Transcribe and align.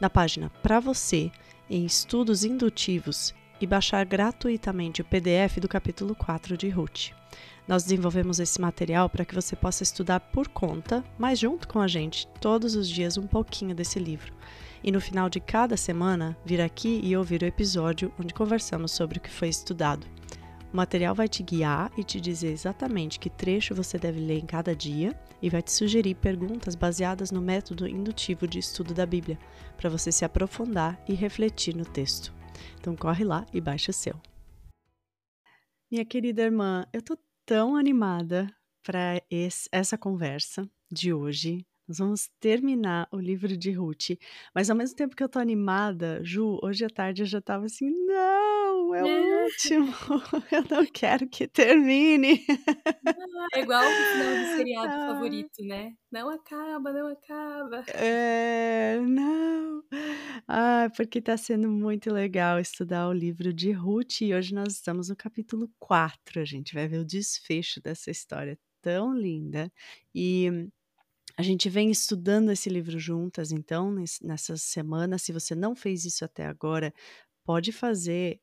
na 0.00 0.08
página 0.08 0.48
Para 0.62 0.80
Você, 0.80 1.30
em 1.68 1.84
Estudos 1.84 2.44
Indutivos, 2.44 3.34
e 3.60 3.66
baixar 3.66 4.02
gratuitamente 4.06 5.02
o 5.02 5.04
PDF 5.04 5.58
do 5.60 5.68
capítulo 5.68 6.14
4 6.14 6.56
de 6.56 6.70
Ruth. 6.70 7.10
Nós 7.68 7.82
desenvolvemos 7.82 8.40
esse 8.40 8.58
material 8.58 9.10
para 9.10 9.26
que 9.26 9.34
você 9.34 9.54
possa 9.54 9.82
estudar 9.82 10.20
por 10.20 10.48
conta, 10.48 11.04
mas 11.18 11.38
junto 11.38 11.68
com 11.68 11.78
a 11.78 11.86
gente, 11.86 12.26
todos 12.40 12.74
os 12.74 12.88
dias 12.88 13.18
um 13.18 13.26
pouquinho 13.26 13.74
desse 13.74 13.98
livro 13.98 14.32
e 14.86 14.92
no 14.92 15.00
final 15.00 15.28
de 15.28 15.40
cada 15.40 15.76
semana 15.76 16.38
vir 16.44 16.60
aqui 16.60 17.00
e 17.02 17.16
ouvir 17.16 17.42
o 17.42 17.46
episódio 17.46 18.12
onde 18.20 18.32
conversamos 18.32 18.92
sobre 18.92 19.18
o 19.18 19.20
que 19.20 19.28
foi 19.28 19.48
estudado. 19.48 20.06
O 20.72 20.76
material 20.76 21.12
vai 21.12 21.28
te 21.28 21.42
guiar 21.42 21.90
e 21.98 22.04
te 22.04 22.20
dizer 22.20 22.52
exatamente 22.52 23.18
que 23.18 23.28
trecho 23.28 23.74
você 23.74 23.98
deve 23.98 24.20
ler 24.20 24.38
em 24.38 24.46
cada 24.46 24.76
dia 24.76 25.18
e 25.42 25.50
vai 25.50 25.60
te 25.60 25.72
sugerir 25.72 26.14
perguntas 26.14 26.76
baseadas 26.76 27.32
no 27.32 27.42
método 27.42 27.88
indutivo 27.88 28.46
de 28.46 28.60
estudo 28.60 28.94
da 28.94 29.04
Bíblia, 29.04 29.38
para 29.76 29.90
você 29.90 30.12
se 30.12 30.24
aprofundar 30.24 31.02
e 31.08 31.14
refletir 31.14 31.74
no 31.74 31.84
texto. 31.84 32.32
Então 32.78 32.94
corre 32.94 33.24
lá 33.24 33.44
e 33.52 33.60
baixa 33.60 33.90
o 33.90 33.94
seu. 33.94 34.14
Minha 35.90 36.04
querida 36.04 36.42
irmã, 36.42 36.86
eu 36.92 37.02
tô 37.02 37.18
tão 37.44 37.74
animada 37.74 38.48
para 38.84 39.20
essa 39.72 39.98
conversa 39.98 40.68
de 40.90 41.12
hoje. 41.12 41.66
Nós 41.88 41.98
vamos 41.98 42.28
terminar 42.40 43.06
o 43.12 43.18
livro 43.18 43.56
de 43.56 43.70
Ruth, 43.70 44.18
mas 44.52 44.68
ao 44.68 44.76
mesmo 44.76 44.96
tempo 44.96 45.14
que 45.14 45.22
eu 45.22 45.28
tô 45.28 45.38
animada, 45.38 46.20
Ju, 46.24 46.58
hoje 46.60 46.84
à 46.84 46.90
tarde 46.90 47.22
eu 47.22 47.26
já 47.26 47.40
tava 47.40 47.66
assim, 47.66 47.88
não, 48.06 48.92
é 48.92 49.02
o 49.04 49.06
é. 49.06 49.44
último, 49.44 49.86
eu 50.50 50.64
não 50.68 50.84
quero 50.86 51.28
que 51.28 51.46
termine. 51.46 52.44
é 53.54 53.60
igual 53.60 53.82
o 53.82 54.12
final 54.12 54.36
do 54.36 54.56
seriado 54.56 54.92
ah. 54.98 55.06
favorito, 55.12 55.62
né? 55.64 55.92
Não 56.10 56.28
acaba, 56.28 56.92
não 56.92 57.06
acaba. 57.08 57.84
É, 57.88 58.98
não. 59.00 59.82
Ah, 60.48 60.90
porque 60.96 61.20
tá 61.20 61.36
sendo 61.36 61.68
muito 61.68 62.12
legal 62.12 62.58
estudar 62.58 63.08
o 63.08 63.12
livro 63.12 63.52
de 63.52 63.70
Ruth 63.70 64.22
e 64.22 64.34
hoje 64.34 64.52
nós 64.52 64.74
estamos 64.74 65.08
no 65.08 65.14
capítulo 65.14 65.70
4, 65.78 66.40
a 66.40 66.44
gente 66.44 66.74
vai 66.74 66.88
ver 66.88 66.98
o 66.98 67.04
desfecho 67.04 67.80
dessa 67.80 68.10
história 68.10 68.58
tão 68.82 69.14
linda. 69.14 69.70
E 70.14 70.68
a 71.38 71.42
gente 71.42 71.68
vem 71.68 71.90
estudando 71.90 72.50
esse 72.50 72.68
livro 72.70 72.98
juntas, 72.98 73.52
então, 73.52 73.94
nessas 74.22 74.62
semanas. 74.62 75.22
Se 75.22 75.32
você 75.32 75.54
não 75.54 75.74
fez 75.76 76.04
isso 76.04 76.24
até 76.24 76.46
agora, 76.46 76.92
pode 77.44 77.72
fazer 77.72 78.40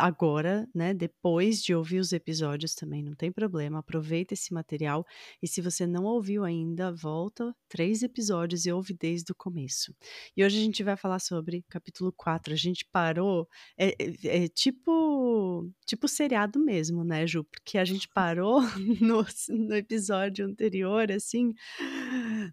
agora, 0.00 0.68
né, 0.74 0.94
depois 0.94 1.62
de 1.62 1.74
ouvir 1.74 1.98
os 1.98 2.12
episódios 2.12 2.74
também, 2.74 3.02
não 3.02 3.14
tem 3.14 3.30
problema, 3.30 3.78
aproveita 3.78 4.34
esse 4.34 4.52
material 4.52 5.06
e 5.42 5.46
se 5.46 5.60
você 5.60 5.86
não 5.86 6.04
ouviu 6.04 6.44
ainda, 6.44 6.92
volta 6.92 7.54
três 7.68 8.02
episódios 8.02 8.66
e 8.66 8.72
ouve 8.72 8.94
desde 8.94 9.32
o 9.32 9.34
começo. 9.34 9.94
E 10.36 10.44
hoje 10.44 10.58
a 10.58 10.62
gente 10.62 10.82
vai 10.82 10.96
falar 10.96 11.18
sobre 11.18 11.64
capítulo 11.68 12.12
4, 12.16 12.52
a 12.52 12.56
gente 12.56 12.84
parou, 12.90 13.48
é, 13.78 13.90
é, 13.90 14.44
é 14.44 14.48
tipo, 14.48 15.70
tipo 15.86 16.08
seriado 16.08 16.58
mesmo, 16.58 17.04
né, 17.04 17.26
Ju, 17.26 17.44
porque 17.44 17.78
a 17.78 17.84
gente 17.84 18.08
parou 18.08 18.60
no, 19.00 19.24
no 19.50 19.74
episódio 19.74 20.46
anterior, 20.46 21.10
assim, 21.12 21.54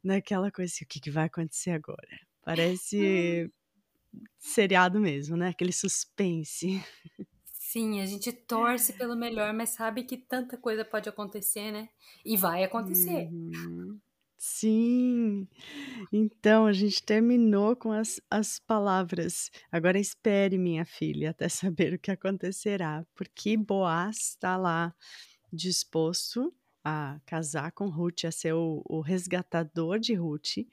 naquela 0.03 0.51
coisa 0.51 0.71
assim, 0.71 0.85
o 0.85 0.87
que, 0.87 0.99
que 0.99 1.11
vai 1.11 1.25
acontecer 1.25 1.71
agora? 1.71 2.19
Parece 2.43 3.51
seriado 4.37 4.99
mesmo, 4.99 5.35
né? 5.35 5.49
Aquele 5.49 5.71
suspense. 5.71 6.81
Sim, 7.77 8.01
a 8.01 8.07
gente 8.07 8.33
torce 8.33 8.93
pelo 8.93 9.15
melhor, 9.15 9.53
mas 9.53 9.69
sabe 9.69 10.01
que 10.01 10.17
tanta 10.17 10.57
coisa 10.57 10.83
pode 10.83 11.07
acontecer, 11.07 11.71
né? 11.71 11.87
E 12.25 12.35
vai 12.35 12.63
acontecer. 12.63 13.29
Uhum. 13.31 13.99
Sim. 14.35 15.47
Então, 16.11 16.65
a 16.65 16.73
gente 16.73 17.03
terminou 17.03 17.75
com 17.75 17.91
as, 17.91 18.19
as 18.31 18.57
palavras. 18.57 19.51
Agora 19.71 19.99
espere, 19.99 20.57
minha 20.57 20.85
filha, 20.85 21.29
até 21.29 21.47
saber 21.47 21.93
o 21.93 21.99
que 21.99 22.09
acontecerá, 22.09 23.05
porque 23.13 23.55
Boaz 23.55 24.29
está 24.29 24.57
lá 24.57 24.91
disposto 25.53 26.51
a 26.83 27.19
casar 27.27 27.71
com 27.73 27.89
Ruth, 27.89 28.25
a 28.25 28.31
ser 28.31 28.53
o, 28.53 28.81
o 28.89 29.01
resgatador 29.01 29.99
de 29.99 30.15
Ruth, 30.15 30.65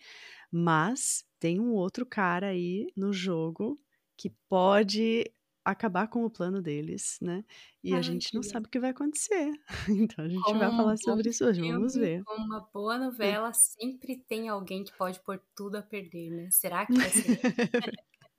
mas 0.50 1.22
tem 1.38 1.60
um 1.60 1.75
outro 1.75 2.06
cara 2.06 2.47
aí 2.47 2.86
no 2.97 3.12
jogo 3.12 3.78
que 4.16 4.31
pode 4.48 5.31
acabar 5.64 6.08
com 6.08 6.25
o 6.25 6.30
plano 6.30 6.60
deles, 6.60 7.19
né? 7.22 7.44
E 7.82 7.92
Ai, 7.92 7.98
a 7.98 8.02
gente 8.02 8.34
não 8.34 8.42
sabe 8.42 8.66
o 8.66 8.70
que 8.70 8.78
vai 8.78 8.91
acontecer. 8.91 9.50
Então 9.88 10.25
a 10.25 10.28
gente 10.28 10.52
vai 10.52 10.70
falar 10.70 10.97
sobre 10.98 11.30
isso 11.30 11.44
hoje, 11.44 11.60
vamos 11.60 11.94
ver. 11.94 12.22
Uma 12.28 12.60
boa 12.72 12.98
novela, 12.98 13.52
sempre 13.52 14.16
tem 14.28 14.48
alguém 14.48 14.84
que 14.84 14.97
pode 14.97 15.20
pôr 15.20 15.41
tudo 15.56 15.76
a 15.76 15.82
perder, 15.82 16.30
né? 16.30 16.48
Será 16.50 16.84
que 16.86 16.92
vai 16.92 17.08
ser? 17.08 17.41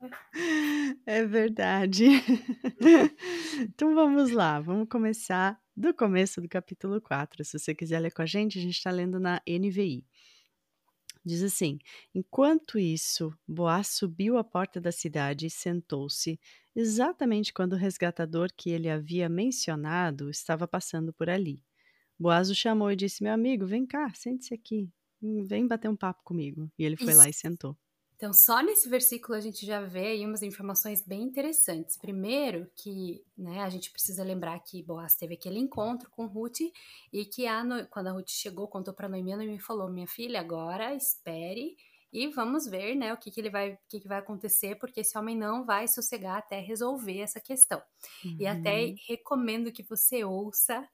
é 1.05 1.25
verdade. 1.25 2.05
então 3.61 3.95
vamos 3.95 4.31
lá, 4.31 4.59
vamos 4.59 4.87
começar 4.89 5.59
do 5.75 5.93
começo 5.93 6.41
do 6.41 6.47
capítulo 6.47 7.01
4. 7.01 7.43
Se 7.43 7.57
você 7.57 7.73
quiser 7.73 7.99
ler 7.99 8.11
com 8.11 8.21
a 8.21 8.25
gente, 8.25 8.59
a 8.59 8.61
gente 8.61 8.75
está 8.75 8.91
lendo 8.91 9.19
na 9.19 9.41
NVI. 9.47 10.05
Diz 11.25 11.41
assim: 11.41 11.79
Enquanto 12.13 12.77
isso, 12.77 13.33
Boaz 13.47 13.87
subiu 13.87 14.37
à 14.37 14.43
porta 14.43 14.79
da 14.79 14.91
cidade 14.91 15.47
e 15.47 15.49
sentou-se, 15.49 16.39
exatamente 16.75 17.53
quando 17.53 17.73
o 17.73 17.77
resgatador 17.77 18.49
que 18.55 18.69
ele 18.69 18.89
havia 18.89 19.29
mencionado 19.29 20.29
estava 20.29 20.67
passando 20.67 21.13
por 21.13 21.29
ali. 21.29 21.63
Boaz 22.19 22.49
o 22.49 22.55
chamou 22.55 22.91
e 22.91 22.95
disse: 22.95 23.23
Meu 23.23 23.33
amigo, 23.33 23.65
vem 23.65 23.85
cá, 23.85 24.11
sente-se 24.13 24.53
aqui, 24.53 24.89
vem 25.21 25.67
bater 25.67 25.89
um 25.89 25.95
papo 25.95 26.23
comigo. 26.23 26.71
E 26.77 26.83
ele 26.83 26.97
foi 26.97 27.13
isso. 27.13 27.17
lá 27.17 27.29
e 27.29 27.33
sentou. 27.33 27.77
Então, 28.15 28.31
só 28.31 28.61
nesse 28.61 28.87
versículo 28.87 29.37
a 29.37 29.41
gente 29.41 29.65
já 29.65 29.81
vê 29.81 30.07
aí 30.07 30.25
umas 30.25 30.41
informações 30.41 31.01
bem 31.01 31.21
interessantes. 31.21 31.97
Primeiro, 31.97 32.71
que 32.73 33.21
né, 33.37 33.59
a 33.59 33.69
gente 33.69 33.91
precisa 33.91 34.23
lembrar 34.23 34.57
que 34.59 34.81
Boaz 34.81 35.15
teve 35.15 35.33
aquele 35.33 35.59
encontro 35.59 36.09
com 36.09 36.25
Ruth 36.25 36.61
e 37.11 37.25
que 37.25 37.45
a 37.45 37.61
no... 37.61 37.85
quando 37.87 38.07
a 38.07 38.11
Ruth 38.13 38.29
chegou, 38.29 38.69
contou 38.69 38.93
para 38.93 39.09
Noemi, 39.09 39.33
a 39.33 39.37
Noemi 39.37 39.59
falou: 39.59 39.89
Minha 39.89 40.07
filha, 40.07 40.39
agora 40.39 40.95
espere 40.95 41.75
e 42.15 42.27
vamos 42.29 42.65
ver 42.65 42.95
né, 42.95 43.13
o 43.13 43.17
que, 43.17 43.29
que 43.29 43.41
ele 43.41 43.49
vai, 43.49 43.73
o 43.73 43.77
que, 43.89 43.99
que 43.99 44.07
vai 44.07 44.19
acontecer, 44.19 44.75
porque 44.75 45.01
esse 45.01 45.17
homem 45.17 45.37
não 45.37 45.65
vai 45.65 45.85
sossegar 45.85 46.37
até 46.37 46.59
resolver 46.61 47.19
essa 47.19 47.41
questão. 47.41 47.81
Uhum. 48.23 48.37
E 48.39 48.47
até 48.47 48.85
uhum. 48.85 48.95
recomendo 49.09 49.71
que 49.71 49.83
você 49.83 50.23
ouça 50.23 50.87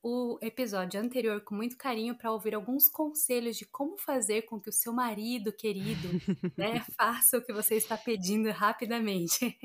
o 0.00 0.38
episódio 0.40 1.00
anterior 1.00 1.40
com 1.40 1.56
muito 1.56 1.76
carinho 1.76 2.16
para 2.16 2.30
ouvir 2.30 2.54
alguns 2.54 2.88
conselhos 2.88 3.56
de 3.56 3.66
como 3.66 3.98
fazer 3.98 4.42
com 4.42 4.60
que 4.60 4.70
o 4.70 4.72
seu 4.72 4.92
marido 4.92 5.52
querido 5.52 6.08
né, 6.56 6.84
faça 6.96 7.38
o 7.38 7.42
que 7.42 7.52
você 7.52 7.74
está 7.74 7.96
pedindo 7.96 8.48
rapidamente. 8.50 9.58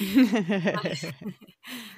mas, 0.82 1.00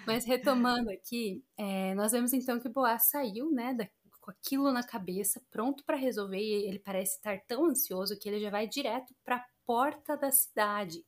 mas, 0.04 0.24
retomando 0.24 0.90
aqui, 0.90 1.44
é, 1.56 1.94
nós 1.94 2.10
vemos 2.10 2.32
então 2.32 2.58
que 2.58 2.68
Boaz 2.68 3.08
saiu 3.08 3.52
né, 3.52 3.72
da, 3.72 3.88
com 4.26 4.32
aquilo 4.32 4.72
na 4.72 4.82
cabeça, 4.82 5.40
pronto 5.52 5.84
para 5.84 5.96
resolver, 5.96 6.40
e 6.40 6.66
ele 6.66 6.80
parece 6.80 7.14
estar 7.14 7.40
tão 7.46 7.66
ansioso 7.66 8.18
que 8.18 8.28
ele 8.28 8.40
já 8.40 8.50
vai 8.50 8.66
direto 8.66 9.14
para 9.24 9.36
a 9.36 9.44
porta 9.64 10.16
da 10.16 10.32
cidade. 10.32 11.04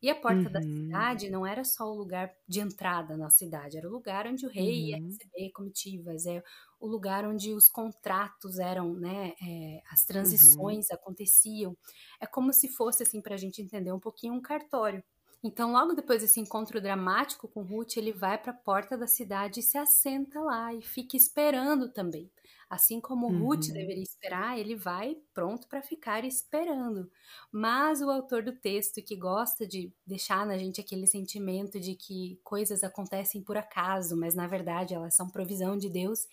E 0.00 0.08
a 0.08 0.14
porta 0.14 0.46
uhum. 0.46 0.52
da 0.52 0.62
cidade 0.62 1.30
não 1.30 1.46
era 1.46 1.64
só 1.64 1.84
o 1.84 1.94
lugar 1.94 2.32
de 2.48 2.60
entrada 2.60 3.14
na 3.14 3.28
cidade, 3.28 3.76
era 3.76 3.86
o 3.86 3.92
lugar 3.92 4.26
onde 4.26 4.46
o 4.46 4.48
rei 4.48 4.80
uhum. 4.80 4.88
ia 4.88 4.96
receber 4.96 5.50
comitivas, 5.52 6.24
é 6.24 6.42
o 6.80 6.86
lugar 6.86 7.26
onde 7.26 7.52
os 7.52 7.68
contratos 7.68 8.58
eram, 8.58 8.94
né, 8.94 9.34
é, 9.42 9.82
as 9.90 10.00
uhum. 10.00 10.06
transições 10.06 10.88
uhum. 10.88 10.96
aconteciam. 10.96 11.76
É 12.18 12.26
como 12.26 12.54
se 12.54 12.68
fosse, 12.68 13.02
assim, 13.02 13.20
para 13.20 13.34
a 13.34 13.38
gente 13.38 13.60
entender 13.60 13.92
um 13.92 14.00
pouquinho, 14.00 14.32
um 14.32 14.40
cartório. 14.40 15.04
Então, 15.46 15.70
logo 15.70 15.94
depois 15.94 16.22
desse 16.22 16.40
encontro 16.40 16.80
dramático 16.80 17.46
com 17.46 17.62
Ruth, 17.62 17.96
ele 17.96 18.12
vai 18.12 18.36
para 18.36 18.50
a 18.50 18.56
porta 18.56 18.98
da 18.98 19.06
cidade 19.06 19.60
e 19.60 19.62
se 19.62 19.78
assenta 19.78 20.40
lá 20.40 20.74
e 20.74 20.82
fica 20.82 21.16
esperando 21.16 21.88
também. 21.88 22.28
Assim 22.68 23.00
como 23.00 23.28
uhum. 23.28 23.44
Ruth 23.44 23.68
deveria 23.68 24.02
esperar, 24.02 24.58
ele 24.58 24.74
vai 24.74 25.16
pronto 25.32 25.68
para 25.68 25.80
ficar 25.82 26.24
esperando. 26.24 27.08
Mas 27.52 28.02
o 28.02 28.10
autor 28.10 28.42
do 28.42 28.56
texto, 28.56 29.00
que 29.00 29.14
gosta 29.14 29.64
de 29.64 29.92
deixar 30.04 30.44
na 30.44 30.58
gente 30.58 30.80
aquele 30.80 31.06
sentimento 31.06 31.78
de 31.78 31.94
que 31.94 32.40
coisas 32.42 32.82
acontecem 32.82 33.40
por 33.40 33.56
acaso, 33.56 34.16
mas 34.16 34.34
na 34.34 34.48
verdade 34.48 34.94
elas 34.94 35.14
são 35.14 35.30
provisão 35.30 35.78
de 35.78 35.88
Deus, 35.88 36.26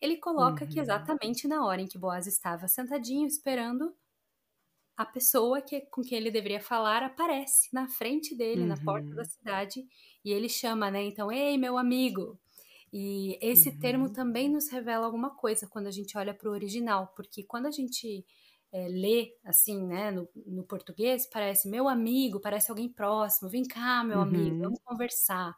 ele 0.00 0.16
coloca 0.16 0.64
uhum. 0.64 0.70
que 0.70 0.78
exatamente 0.78 1.48
na 1.48 1.66
hora 1.66 1.82
em 1.82 1.88
que 1.88 1.98
Boaz 1.98 2.28
estava 2.28 2.68
sentadinho 2.68 3.26
esperando, 3.26 3.92
a 5.00 5.06
pessoa 5.06 5.62
que, 5.62 5.80
com 5.80 6.02
quem 6.02 6.18
ele 6.18 6.30
deveria 6.30 6.60
falar 6.60 7.02
aparece 7.02 7.72
na 7.72 7.88
frente 7.88 8.36
dele, 8.36 8.60
uhum. 8.60 8.66
na 8.66 8.76
porta 8.76 9.08
da 9.14 9.22
uhum. 9.22 9.28
cidade, 9.28 9.82
e 10.22 10.30
ele 10.30 10.46
chama, 10.46 10.90
né? 10.90 11.02
Então, 11.02 11.32
ei, 11.32 11.56
meu 11.56 11.78
amigo. 11.78 12.38
E 12.92 13.38
esse 13.40 13.70
uhum. 13.70 13.78
termo 13.78 14.12
também 14.12 14.50
nos 14.50 14.68
revela 14.68 15.06
alguma 15.06 15.30
coisa 15.30 15.66
quando 15.66 15.86
a 15.86 15.90
gente 15.90 16.18
olha 16.18 16.34
para 16.34 16.50
o 16.50 16.52
original, 16.52 17.14
porque 17.16 17.42
quando 17.42 17.64
a 17.64 17.70
gente 17.70 18.26
é, 18.70 18.88
lê 18.88 19.32
assim, 19.42 19.86
né, 19.86 20.10
no, 20.10 20.28
no, 20.46 20.64
português, 20.64 21.26
parece 21.32 21.66
meu 21.66 21.88
amigo, 21.88 22.38
parece 22.38 22.70
alguém 22.70 22.88
próximo, 22.92 23.48
vem 23.48 23.64
cá, 23.64 24.04
meu 24.04 24.18
uhum. 24.18 24.22
amigo, 24.22 24.58
vamos 24.58 24.80
conversar. 24.84 25.56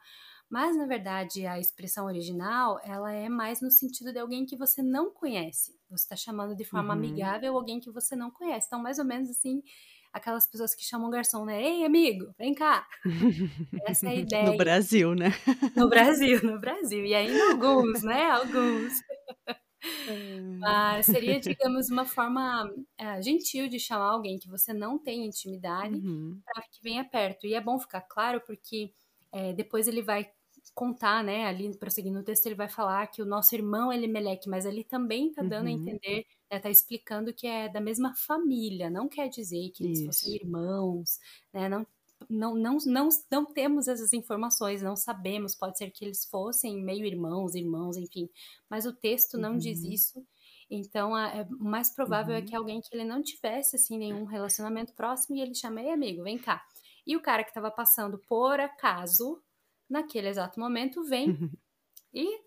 Mas, 0.49 0.77
na 0.77 0.85
verdade, 0.85 1.45
a 1.45 1.59
expressão 1.59 2.05
original, 2.05 2.79
ela 2.83 3.11
é 3.11 3.27
mais 3.27 3.61
no 3.61 3.71
sentido 3.71 4.11
de 4.11 4.19
alguém 4.19 4.45
que 4.45 4.55
você 4.55 4.83
não 4.83 5.11
conhece. 5.11 5.75
Você 5.89 6.03
está 6.03 6.15
chamando 6.15 6.55
de 6.55 6.63
forma 6.63 6.93
uhum. 6.93 6.99
amigável 6.99 7.55
alguém 7.55 7.79
que 7.79 7.91
você 7.91 8.15
não 8.15 8.29
conhece. 8.29 8.67
Então, 8.67 8.81
mais 8.81 8.99
ou 8.99 9.05
menos 9.05 9.29
assim, 9.29 9.63
aquelas 10.13 10.47
pessoas 10.47 10.75
que 10.75 10.83
chamam 10.83 11.07
o 11.07 11.11
garçom, 11.11 11.43
né? 11.43 11.61
Ei, 11.61 11.83
amigo, 11.83 12.33
vem 12.37 12.53
cá. 12.53 12.87
Essa 13.87 14.07
é 14.07 14.09
a 14.09 14.15
ideia. 14.15 14.51
No 14.51 14.57
Brasil, 14.57 15.15
né? 15.15 15.31
No 15.75 15.89
Brasil, 15.89 16.43
no 16.43 16.59
Brasil. 16.59 17.03
E 17.03 17.15
ainda 17.15 17.51
alguns, 17.51 18.03
né? 18.03 18.29
Alguns. 18.29 18.93
Mas 20.59 21.07
seria, 21.07 21.39
digamos, 21.39 21.89
uma 21.89 22.05
forma 22.05 22.71
é, 22.97 23.21
gentil 23.21 23.67
de 23.67 23.79
chamar 23.79 24.11
alguém 24.11 24.37
que 24.37 24.47
você 24.47 24.71
não 24.71 24.97
tem 24.97 25.25
intimidade 25.25 25.95
uhum. 25.95 26.39
para 26.45 26.63
que 26.63 26.81
venha 26.81 27.03
perto. 27.03 27.45
E 27.47 27.53
é 27.53 27.61
bom 27.61 27.79
ficar 27.79 28.01
claro 28.01 28.41
porque 28.45 28.93
é, 29.33 29.51
depois 29.51 29.87
ele 29.87 30.01
vai 30.01 30.31
contar, 30.73 31.23
né, 31.23 31.45
ali 31.45 31.75
prosseguindo 31.77 32.19
o 32.19 32.23
texto, 32.23 32.45
ele 32.45 32.55
vai 32.55 32.69
falar 32.69 33.07
que 33.07 33.21
o 33.21 33.25
nosso 33.25 33.53
irmão 33.53 33.91
é 33.91 33.97
Elimelec, 33.97 34.47
mas 34.47 34.65
ele 34.65 34.83
também 34.83 35.29
está 35.29 35.41
dando 35.41 35.67
uhum. 35.67 35.75
a 35.75 35.77
entender, 35.77 36.25
está 36.49 36.69
né, 36.69 36.71
explicando 36.71 37.33
que 37.33 37.45
é 37.45 37.67
da 37.67 37.81
mesma 37.81 38.13
família, 38.15 38.89
não 38.89 39.09
quer 39.09 39.27
dizer 39.27 39.71
que 39.71 39.83
eles 39.83 39.99
Isso. 39.99 40.05
fossem 40.05 40.35
irmãos, 40.35 41.19
né, 41.51 41.67
não, 41.67 41.85
não, 42.29 42.55
não, 42.55 42.77
não, 42.85 43.09
não 43.29 43.45
temos 43.45 43.87
essas 43.87 44.13
informações, 44.13 44.81
não 44.81 44.95
sabemos, 44.95 45.55
pode 45.55 45.77
ser 45.77 45.91
que 45.91 46.05
eles 46.05 46.25
fossem 46.25 46.81
meio 46.81 47.05
irmãos, 47.05 47.55
irmãos, 47.55 47.97
enfim, 47.97 48.29
mas 48.69 48.85
o 48.85 48.93
texto 48.93 49.37
não 49.37 49.53
uhum. 49.53 49.57
diz 49.57 49.83
isso, 49.83 50.25
então, 50.69 51.15
é, 51.17 51.47
o 51.59 51.63
mais 51.63 51.93
provável 51.93 52.33
é 52.33 52.39
uhum. 52.39 52.43
é 52.43 52.47
que 52.47 52.55
alguém 52.55 52.81
que 52.81 52.95
ele 52.95 53.03
não 53.03 53.21
tivesse, 53.21 53.75
assim, 53.75 53.97
nenhum 53.97 54.23
relacionamento 54.23 54.93
próximo 54.93 55.35
e 55.35 55.41
ele 55.41 55.53
chama, 55.53 55.81
ei, 55.81 55.91
amigo, 55.91 56.23
vem 56.23 56.37
cá. 56.37 56.65
E 57.05 57.15
o 57.15 57.21
cara 57.21 57.43
que 57.43 57.49
estava 57.49 57.69
passando 57.69 58.17
por 58.17 58.59
acaso, 58.59 59.41
naquele 59.89 60.29
exato 60.29 60.59
momento, 60.59 61.03
vem 61.03 61.29
uhum. 61.29 61.51
e 62.13 62.41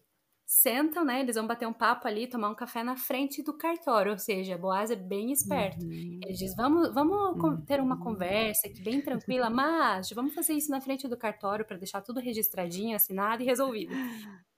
sentam, 0.46 1.04
né? 1.04 1.20
Eles 1.20 1.34
vão 1.34 1.46
bater 1.46 1.66
um 1.66 1.72
papo 1.72 2.06
ali, 2.06 2.28
tomar 2.28 2.48
um 2.48 2.54
café 2.54 2.84
na 2.84 2.96
frente 2.96 3.42
do 3.42 3.52
cartório. 3.52 4.12
Ou 4.12 4.18
seja, 4.18 4.56
Boaz 4.56 4.90
é 4.90 4.96
bem 4.96 5.32
esperto. 5.32 5.84
Uhum. 5.84 6.20
Ele 6.22 6.32
diz: 6.32 6.54
vamos, 6.54 6.94
vamos 6.94 7.42
uhum. 7.42 7.60
ter 7.62 7.80
uma 7.80 7.98
conversa 8.00 8.68
aqui 8.68 8.80
bem 8.80 9.00
tranquila, 9.00 9.50
mas 9.50 10.10
vamos 10.10 10.32
fazer 10.32 10.54
isso 10.54 10.70
na 10.70 10.80
frente 10.80 11.08
do 11.08 11.16
cartório 11.16 11.64
para 11.64 11.76
deixar 11.76 12.00
tudo 12.00 12.20
registradinho, 12.20 12.96
assinado 12.96 13.42
e 13.42 13.46
resolvido. 13.46 13.92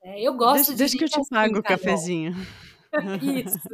É, 0.03 0.23
eu 0.23 0.35
gosto 0.35 0.69
deixa, 0.69 0.73
de. 0.73 0.79
Deixa 0.79 0.99
que 0.99 1.05
eu 1.05 1.09
te 1.09 1.21
assim, 1.21 1.31
pago 1.31 1.59
o 1.59 1.63
tá 1.63 1.71
cafezinho. 1.71 2.33
isso. 3.47 3.69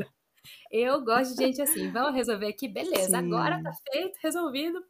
Eu 0.71 1.05
gosto 1.05 1.37
de 1.37 1.45
gente 1.45 1.61
assim. 1.61 1.91
Vamos 1.91 2.15
resolver 2.15 2.47
aqui, 2.47 2.69
beleza. 2.69 3.09
Sim. 3.09 3.17
Agora 3.17 3.63
tá 3.63 3.73
feito, 3.91 4.19
resolvido 4.23 4.85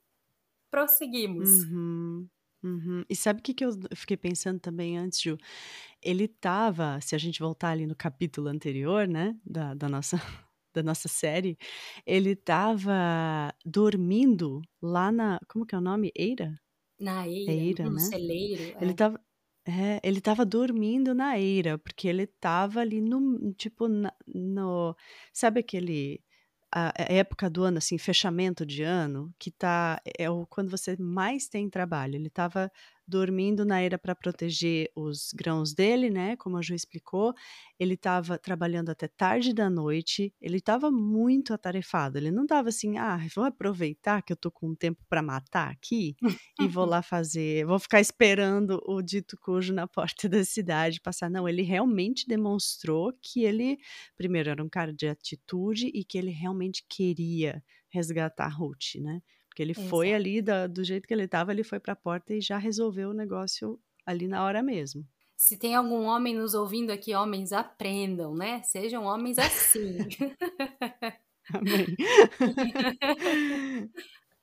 prosseguimos. 0.75 1.63
Uhum, 1.65 2.29
uhum. 2.65 3.05
E 3.09 3.15
sabe 3.15 3.39
o 3.39 3.43
que, 3.43 3.55
que 3.55 3.65
eu 3.65 3.71
fiquei 3.95 4.17
pensando 4.17 4.59
também 4.59 4.99
antes, 4.99 5.21
Ju? 5.21 5.39
Ele 6.03 6.27
tava, 6.27 7.01
se 7.01 7.15
a 7.15 7.19
gente 7.19 7.39
voltar 7.39 7.71
ali 7.71 7.87
no 7.87 7.95
capítulo 7.95 8.49
anterior, 8.49 9.07
né, 9.07 9.37
da, 9.47 9.73
da 9.75 9.89
nossa 9.89 10.17
da 10.75 10.83
nossa 10.83 11.07
série, 11.07 11.57
ele 12.05 12.35
tava 12.35 13.55
dormindo 13.65 14.61
lá 14.83 15.13
na, 15.13 15.39
como 15.49 15.65
que 15.65 15.73
é 15.73 15.79
o 15.79 15.81
nome? 15.81 16.11
Eira? 16.17 16.61
Na 16.99 17.29
Eira, 17.29 17.53
Eira 17.53 17.85
no 17.85 17.93
né? 17.93 18.01
celeiro. 18.01 18.77
Ele 18.81 18.91
é. 18.91 18.95
tava 18.95 19.21
é, 19.67 19.99
ele 20.03 20.21
tava 20.21 20.45
dormindo 20.45 21.15
na 21.15 21.39
eira, 21.39 21.79
porque 21.79 22.07
ele 22.07 22.27
tava 22.27 22.81
ali 22.81 23.01
no, 23.01 23.55
tipo, 23.55 23.89
na, 23.89 24.13
no, 24.27 24.95
sabe 25.33 25.61
aquele 25.61 26.23
a, 26.75 26.93
época 26.99 27.49
do 27.49 27.63
ano, 27.63 27.79
assim, 27.79 27.97
fechamento 27.99 28.67
de 28.67 28.83
ano, 28.83 29.33
que 29.39 29.51
tá 29.51 30.01
é 30.19 30.29
o 30.29 30.45
quando 30.47 30.71
você 30.71 30.97
mais 30.99 31.49
tem 31.49 31.71
trabalho. 31.71 32.17
Ele 32.17 32.27
estava 32.27 32.71
dormindo 33.07 33.65
na 33.65 33.81
era 33.81 33.99
para 33.99 34.15
proteger 34.15 34.91
os 34.95 35.33
grãos 35.35 35.75
dele, 35.75 36.11
né? 36.11 36.37
Como 36.37 36.57
a 36.57 36.63
Ju 36.63 36.75
explicou, 36.75 37.35
ele 37.79 37.95
estava 37.95 38.39
trabalhando 38.39 38.91
até 38.91 39.09
tarde 39.09 39.53
da 39.53 39.69
noite, 39.69 40.33
ele 40.41 40.57
estava 40.59 40.91
muito 40.91 41.53
atarefado. 41.53 42.19
Ele 42.19 42.31
não 42.31 42.45
estava 42.45 42.69
assim, 42.69 42.97
ah, 42.99 43.19
vou 43.35 43.45
aproveitar 43.45 44.23
que 44.23 44.33
eu 44.33 44.37
tô 44.37 44.51
com 44.51 44.75
tempo 44.75 45.03
para 45.09 45.23
matar 45.23 45.71
aqui 45.71 46.17
e 46.61 46.67
vou 46.69 46.85
lá 46.85 47.03
fazer, 47.03 47.67
vou 47.67 47.79
ficar 47.79 48.01
esperando 48.01 48.81
o 48.87 49.03
dito 49.03 49.37
cujo 49.41 49.73
na 49.73 49.87
porta 49.87 50.29
da 50.29 50.45
cidade 50.45 51.01
passar. 51.01 51.31
Não, 51.31 51.49
ele 51.49 51.63
realmente 51.63 52.27
demonstrou 52.27 53.13
que 53.21 53.45
ele, 53.45 53.79
primeiro, 54.17 54.51
era 54.51 54.63
um 54.63 54.69
cara 54.69 54.93
de 54.93 55.09
atitude 55.09 55.89
e 55.95 56.05
que 56.05 56.17
ele 56.19 56.31
realmente 56.31 56.85
queria 56.89 57.63
resgatar 57.91 58.49
Ruth, 58.49 58.97
né? 58.97 59.21
Porque 59.55 59.63
ele 59.63 59.71
Exato. 59.71 59.89
foi 59.89 60.13
ali, 60.13 60.43
da, 60.43 60.67
do 60.67 60.83
jeito 60.83 61.07
que 61.07 61.15
ele 61.15 61.23
estava, 61.23 61.53
ele 61.53 61.63
foi 61.63 61.79
para 61.79 61.93
a 61.93 61.97
porta 61.97 62.35
e 62.35 62.41
já 62.41 62.59
resolveu 62.59 63.11
o 63.11 63.15
negócio 63.15 63.79
ali 64.05 64.27
na 64.27 64.45
hora 64.45 64.61
mesmo. 64.61 65.07
Se 65.37 65.57
tem 65.57 65.77
algum 65.77 66.07
homem 66.07 66.35
nos 66.35 66.55
ouvindo 66.55 66.91
aqui, 66.91 67.15
homens 67.15 67.53
aprendam, 67.53 68.35
né? 68.35 68.61
Sejam 68.65 69.05
homens 69.05 69.39
assim. 69.39 69.99
Amém. 71.55 71.87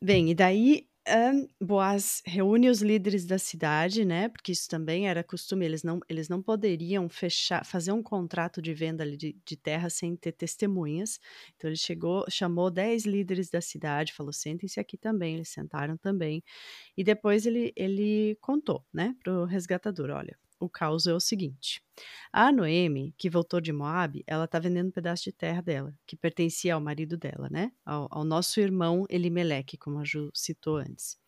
Bem, 0.02 0.32
e 0.32 0.34
daí 0.34 0.88
Boaz 1.60 2.22
reúne 2.26 2.70
os 2.70 2.82
líderes 2.82 3.26
da 3.26 3.38
cidade, 3.38 4.06
né? 4.06 4.30
Porque 4.30 4.52
isso 4.52 4.68
também 4.70 5.08
era 5.08 5.24
costume, 5.24 5.66
eles 5.66 5.84
não, 5.84 6.00
eles 6.08 6.30
não 6.30 6.42
poderiam 6.42 7.10
fechar, 7.10 7.66
fazer 7.66 7.92
um 7.92 8.02
contrato 8.04 8.62
de 8.62 8.74
venda 8.74 9.06
de, 9.18 9.36
de 9.46 9.58
terra 9.58 9.90
sem 9.90 10.16
ter 10.16 10.32
testemunhas. 10.32 11.20
Então 11.56 11.70
ele 11.70 11.78
chegou, 11.78 12.26
chamou 12.30 12.70
dez 12.72 13.06
líderes 13.06 13.50
da 13.50 13.62
cidade, 13.62 14.14
falou: 14.14 14.34
sentem-se 14.34 14.80
aqui 14.80 14.98
também. 14.98 15.36
Eles 15.36 15.50
sentaram 15.50 15.98
também. 15.98 16.44
E 16.98 17.04
depois 17.04 17.46
ele, 17.46 17.74
ele 17.76 18.38
contou, 18.42 18.86
né, 18.94 19.16
para 19.24 19.34
o 19.34 19.46
resgatador: 19.46 20.10
olha, 20.12 20.38
o 20.62 20.70
caos 20.70 21.08
é 21.08 21.14
o 21.14 21.20
seguinte. 21.20 21.82
A 22.32 22.52
Noemi, 22.52 23.14
que 23.18 23.30
voltou 23.30 23.60
de 23.60 23.74
Moab, 23.74 24.24
ela 24.26 24.46
está 24.46 24.60
vendendo 24.60 24.88
um 24.88 24.92
pedaço 24.92 25.24
de 25.24 25.32
terra 25.32 25.62
dela, 25.62 25.94
que 26.06 26.16
pertencia 26.16 26.76
ao 26.76 26.82
marido 26.82 27.18
dela, 27.18 27.50
né? 27.50 27.72
Ao, 27.84 28.08
ao 28.10 28.24
nosso 28.24 28.60
irmão 28.60 29.06
Elimeleque, 29.10 29.78
como 29.78 30.00
a 30.00 30.06
Ju 30.06 30.30
citou 30.34 30.78
antes. 30.78 31.20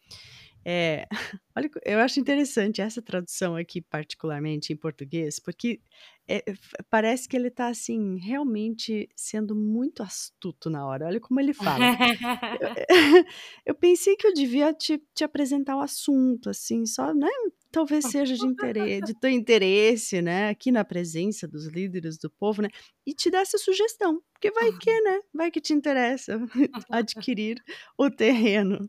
É, 0.65 1.05
olha, 1.55 1.69
eu 1.83 1.99
acho 1.99 2.19
interessante 2.19 2.81
essa 2.81 3.01
tradução 3.01 3.55
aqui, 3.55 3.81
particularmente 3.81 4.71
em 4.71 4.77
português, 4.77 5.39
porque 5.39 5.81
é, 6.27 6.41
parece 6.89 7.27
que 7.27 7.35
ele 7.35 7.49
está 7.49 7.67
assim, 7.67 8.17
realmente 8.17 9.09
sendo 9.15 9.55
muito 9.55 10.01
astuto 10.01 10.69
na 10.69 10.85
hora. 10.85 11.05
Olha 11.05 11.19
como 11.19 11.39
ele 11.39 11.53
fala. 11.53 11.83
eu, 12.61 12.69
eu, 13.67 13.75
pensei 13.75 14.15
que 14.15 14.25
eu 14.25 14.33
devia 14.33 14.73
te, 14.73 15.01
te 15.13 15.23
apresentar 15.23 15.75
o 15.75 15.81
assunto, 15.81 16.49
assim, 16.49 16.85
só, 16.85 17.13
né? 17.13 17.27
Talvez 17.73 18.05
seja 18.05 18.35
de 18.35 18.45
interesse, 18.45 19.01
de 19.01 19.19
teu 19.19 19.31
interesse, 19.31 20.21
né, 20.21 20.49
aqui 20.49 20.71
na 20.71 20.85
presença 20.85 21.47
dos 21.47 21.65
líderes 21.65 22.19
do 22.19 22.29
povo, 22.29 22.61
né, 22.61 22.69
e 23.05 23.13
te 23.15 23.31
dar 23.31 23.39
essa 23.39 23.57
sugestão, 23.57 24.21
porque 24.31 24.51
vai 24.51 24.71
que, 24.77 25.01
né, 25.01 25.19
vai 25.33 25.49
que 25.49 25.59
te 25.59 25.73
interessa 25.73 26.39
adquirir 26.91 27.57
o 27.97 28.11
terreno. 28.11 28.87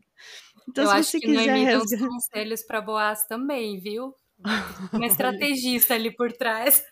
Então, 0.69 0.83
Eu 0.83 0.89
se 0.91 0.95
acho 0.95 1.09
você 1.09 1.19
que 1.19 1.27
quiser 1.27 1.55
resgatar... 1.55 2.07
conselhos 2.07 2.63
para 2.63 2.79
Boaz 2.79 3.25
também, 3.27 3.79
viu? 3.79 4.13
Uma 4.93 5.07
estrategista 5.07 5.95
ali 5.95 6.15
por 6.15 6.31
trás. 6.31 6.83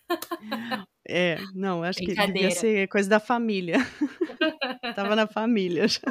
É, 1.07 1.37
não, 1.53 1.83
acho 1.83 1.99
que 1.99 2.15
devia 2.15 2.49
ser 2.51 2.87
coisa 2.87 3.09
da 3.09 3.19
família. 3.19 3.77
Tava 4.95 5.15
na 5.15 5.27
família 5.27 5.87
já. 5.87 6.01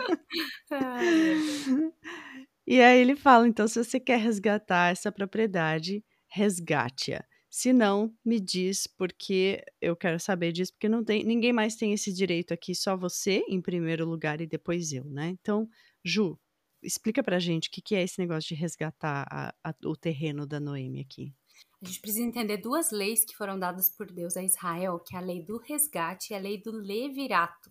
E 2.66 2.80
aí 2.80 3.00
ele 3.00 3.16
fala: 3.16 3.46
então, 3.46 3.66
se 3.66 3.82
você 3.82 3.98
quer 3.98 4.18
resgatar 4.18 4.90
essa 4.90 5.10
propriedade, 5.10 6.04
resgate-a. 6.28 7.24
Se 7.50 7.70
não, 7.70 8.14
me 8.24 8.40
diz, 8.40 8.86
porque 8.86 9.62
eu 9.78 9.94
quero 9.94 10.18
saber 10.18 10.52
disso, 10.52 10.72
porque 10.72 10.88
não 10.88 11.04
tem, 11.04 11.22
ninguém 11.22 11.52
mais 11.52 11.76
tem 11.76 11.92
esse 11.92 12.10
direito 12.10 12.54
aqui, 12.54 12.74
só 12.74 12.96
você 12.96 13.44
em 13.46 13.60
primeiro 13.60 14.06
lugar 14.08 14.40
e 14.40 14.46
depois 14.46 14.90
eu, 14.90 15.04
né? 15.04 15.28
Então, 15.28 15.68
Ju, 16.02 16.38
explica 16.82 17.22
pra 17.22 17.38
gente 17.38 17.68
o 17.68 17.70
que, 17.70 17.82
que 17.82 17.94
é 17.94 18.02
esse 18.02 18.18
negócio 18.18 18.48
de 18.48 18.54
resgatar 18.54 19.26
a, 19.30 19.54
a, 19.62 19.74
o 19.84 19.94
terreno 19.94 20.46
da 20.46 20.58
Noemi 20.58 21.00
aqui. 21.00 21.34
A 21.82 21.86
gente 21.86 22.00
precisa 22.00 22.24
entender 22.24 22.56
duas 22.56 22.90
leis 22.90 23.24
que 23.24 23.36
foram 23.36 23.58
dadas 23.58 23.90
por 23.90 24.10
Deus 24.10 24.36
a 24.36 24.42
Israel, 24.42 24.98
que 25.00 25.14
é 25.14 25.18
a 25.18 25.22
lei 25.22 25.42
do 25.42 25.58
resgate 25.58 26.32
e 26.32 26.36
a 26.36 26.38
lei 26.38 26.60
do 26.60 26.70
levirato. 26.70 27.70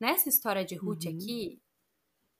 Nessa 0.00 0.28
história 0.28 0.64
de 0.64 0.74
Ruth 0.74 1.04
uhum. 1.04 1.16
aqui, 1.16 1.60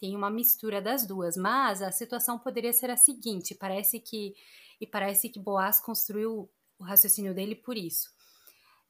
tem 0.03 0.17
uma 0.17 0.29
mistura 0.29 0.83
das 0.83 1.07
duas, 1.07 1.37
mas 1.37 1.81
a 1.81 1.93
situação 1.93 2.37
poderia 2.37 2.73
ser 2.73 2.91
a 2.91 2.97
seguinte, 2.97 3.55
parece 3.55 4.01
que 4.01 4.35
e 4.81 4.87
parece 4.87 5.29
que 5.29 5.39
Boaz 5.39 5.79
construiu 5.79 6.51
o 6.77 6.83
raciocínio 6.83 7.33
dele 7.33 7.55
por 7.55 7.77
isso. 7.77 8.11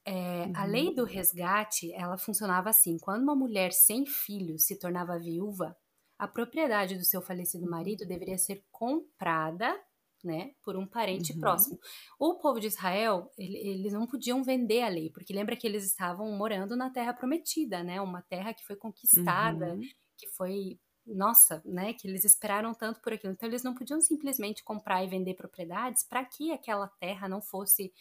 É, 0.07 0.47
uhum. 0.47 0.52
A 0.57 0.64
lei 0.64 0.95
do 0.95 1.04
resgate, 1.04 1.92
ela 1.92 2.16
funcionava 2.16 2.71
assim: 2.71 2.97
quando 2.99 3.25
uma 3.25 3.37
mulher 3.37 3.73
sem 3.73 4.07
filhos 4.07 4.64
se 4.64 4.78
tornava 4.78 5.19
viúva, 5.19 5.76
a 6.19 6.26
propriedade 6.26 6.97
do 6.97 7.04
seu 7.04 7.21
falecido 7.21 7.69
marido 7.69 8.07
deveria 8.07 8.38
ser 8.38 8.64
comprada, 8.71 9.78
né, 10.25 10.54
por 10.62 10.76
um 10.76 10.87
parente 10.87 11.35
uhum. 11.35 11.40
próximo. 11.40 11.78
O 12.19 12.37
povo 12.37 12.59
de 12.59 12.69
Israel, 12.69 13.31
ele, 13.37 13.59
eles 13.59 13.92
não 13.92 14.07
podiam 14.07 14.42
vender 14.42 14.81
a 14.81 14.88
lei, 14.88 15.11
porque 15.11 15.35
lembra 15.35 15.57
que 15.57 15.66
eles 15.66 15.85
estavam 15.85 16.33
morando 16.38 16.75
na 16.75 16.88
terra 16.88 17.12
prometida, 17.12 17.85
né, 17.85 18.00
uma 18.00 18.23
terra 18.23 18.54
que 18.54 18.64
foi 18.64 18.76
conquistada, 18.76 19.75
uhum. 19.75 19.83
que 20.16 20.26
foi 20.28 20.81
nossa, 21.06 21.62
né, 21.64 21.92
que 21.92 22.06
eles 22.06 22.25
esperaram 22.25 22.73
tanto 22.75 23.00
por 23.00 23.12
aquilo. 23.12 23.32
Então 23.32 23.49
eles 23.49 23.62
não 23.62 23.75
podiam 23.75 24.00
simplesmente 24.00 24.62
comprar 24.62 25.02
e 25.04 25.09
vender 25.09 25.35
propriedades 25.35 26.04
para 26.04 26.25
que 26.25 26.52
aquela 26.52 26.87
terra 26.87 27.28
não 27.28 27.42
fosse 27.42 27.92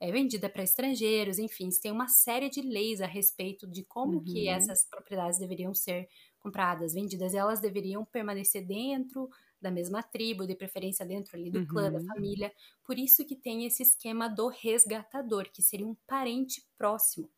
é, 0.00 0.12
vendida 0.12 0.48
para 0.48 0.62
estrangeiros, 0.62 1.38
enfim, 1.38 1.68
tem 1.70 1.90
uma 1.90 2.08
série 2.08 2.48
de 2.48 2.62
leis 2.62 3.00
a 3.00 3.06
respeito 3.06 3.66
de 3.66 3.84
como 3.84 4.18
uhum. 4.18 4.24
que 4.24 4.48
essas 4.48 4.84
propriedades 4.84 5.38
deveriam 5.38 5.74
ser 5.74 6.08
compradas, 6.38 6.94
vendidas, 6.94 7.34
e 7.34 7.36
elas 7.36 7.60
deveriam 7.60 8.04
permanecer 8.04 8.64
dentro 8.64 9.28
da 9.60 9.72
mesma 9.72 10.02
tribo, 10.02 10.46
de 10.46 10.54
preferência 10.54 11.04
dentro 11.04 11.36
ali 11.36 11.50
do 11.50 11.60
uhum. 11.60 11.66
clã, 11.66 11.90
da 11.90 11.98
uhum. 11.98 12.06
família. 12.06 12.52
Por 12.84 12.96
isso 12.96 13.24
que 13.24 13.34
tem 13.34 13.66
esse 13.66 13.82
esquema 13.82 14.28
do 14.28 14.46
resgatador, 14.46 15.50
que 15.52 15.62
seria 15.62 15.86
um 15.86 15.96
parente 16.06 16.64
próximo, 16.76 17.28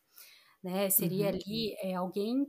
né? 0.62 0.90
Seria 0.90 1.30
uhum. 1.30 1.34
ali 1.34 1.74
é, 1.78 1.94
alguém 1.94 2.46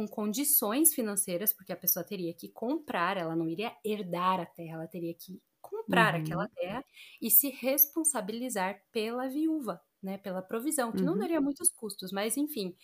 com 0.00 0.08
condições 0.08 0.94
financeiras, 0.94 1.52
porque 1.52 1.72
a 1.72 1.76
pessoa 1.76 2.04
teria 2.04 2.32
que 2.32 2.48
comprar, 2.48 3.16
ela 3.16 3.36
não 3.36 3.48
iria 3.48 3.74
herdar 3.84 4.40
a 4.40 4.46
terra, 4.46 4.76
ela 4.76 4.86
teria 4.86 5.12
que 5.12 5.42
comprar 5.60 6.14
uhum. 6.14 6.22
aquela 6.22 6.48
terra 6.48 6.84
e 7.20 7.30
se 7.30 7.50
responsabilizar 7.50 8.82
pela 8.90 9.28
viúva, 9.28 9.80
né, 10.02 10.16
pela 10.16 10.40
provisão, 10.40 10.90
que 10.90 11.00
uhum. 11.00 11.06
não 11.06 11.18
daria 11.18 11.40
muitos 11.40 11.68
custos, 11.70 12.12
mas 12.12 12.36
enfim, 12.36 12.74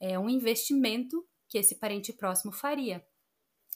é 0.00 0.18
um 0.18 0.28
investimento 0.28 1.26
que 1.48 1.58
esse 1.58 1.74
parente 1.74 2.12
próximo 2.12 2.50
faria. 2.50 3.04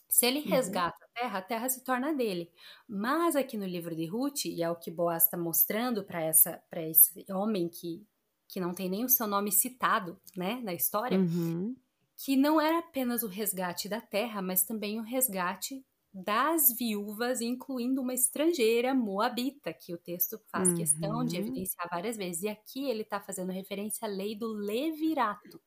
Se 0.08 0.24
ele 0.24 0.40
uhum. 0.40 0.46
resgata 0.46 0.96
uhum. 0.98 1.10
a 1.10 1.20
terra, 1.20 1.38
a 1.38 1.42
terra 1.42 1.68
se 1.68 1.84
torna 1.84 2.14
dele. 2.14 2.50
Mas 2.88 3.36
aqui 3.36 3.58
no 3.58 3.66
livro 3.66 3.94
de 3.94 4.06
Ruth, 4.06 4.46
e 4.46 4.62
é 4.62 4.70
o 4.70 4.76
que 4.76 4.90
Boaz 4.90 5.24
está 5.24 5.36
mostrando 5.36 6.02
para 6.02 6.22
essa 6.22 6.62
para 6.70 6.82
esse 6.82 7.26
homem 7.30 7.68
que 7.68 8.06
que 8.48 8.58
não 8.58 8.72
tem 8.72 8.88
nem 8.88 9.04
o 9.04 9.10
seu 9.10 9.26
nome 9.26 9.52
citado, 9.52 10.18
né, 10.34 10.58
na 10.62 10.72
história, 10.72 11.18
uhum. 11.18 11.76
Que 12.18 12.36
não 12.36 12.60
era 12.60 12.80
apenas 12.80 13.22
o 13.22 13.28
resgate 13.28 13.88
da 13.88 14.00
terra, 14.00 14.42
mas 14.42 14.64
também 14.64 14.98
o 14.98 15.04
resgate 15.04 15.84
das 16.12 16.72
viúvas, 16.76 17.40
incluindo 17.40 18.02
uma 18.02 18.12
estrangeira 18.12 18.92
moabita, 18.92 19.72
que 19.72 19.94
o 19.94 19.98
texto 19.98 20.40
faz 20.50 20.68
uhum. 20.70 20.74
questão 20.74 21.24
de 21.24 21.36
uhum. 21.36 21.42
evidenciar 21.42 21.86
várias 21.88 22.16
vezes. 22.16 22.42
E 22.42 22.48
aqui 22.48 22.90
ele 22.90 23.02
está 23.02 23.20
fazendo 23.20 23.52
referência 23.52 24.08
à 24.08 24.10
lei 24.10 24.34
do 24.34 24.48
levirato. 24.48 25.60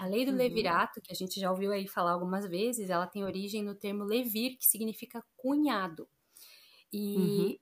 A 0.00 0.06
lei 0.06 0.24
do 0.24 0.32
uhum. 0.32 0.38
levirato, 0.38 1.00
que 1.00 1.12
a 1.12 1.14
gente 1.14 1.38
já 1.38 1.50
ouviu 1.50 1.70
aí 1.70 1.86
falar 1.86 2.12
algumas 2.12 2.46
vezes, 2.46 2.90
ela 2.90 3.06
tem 3.06 3.22
origem 3.22 3.62
no 3.62 3.74
termo 3.74 4.02
levir, 4.02 4.56
que 4.56 4.66
significa 4.66 5.24
cunhado. 5.36 6.08
E 6.92 7.16
uhum. 7.16 7.56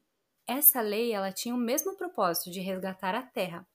essa 0.47 0.81
lei, 0.81 1.13
ela 1.13 1.31
tinha 1.31 1.55
o 1.55 1.59
mesmo 1.59 1.95
propósito 1.95 2.51
de 2.51 2.61
resgatar 2.61 3.15
a 3.15 3.23
terra, 3.23 3.69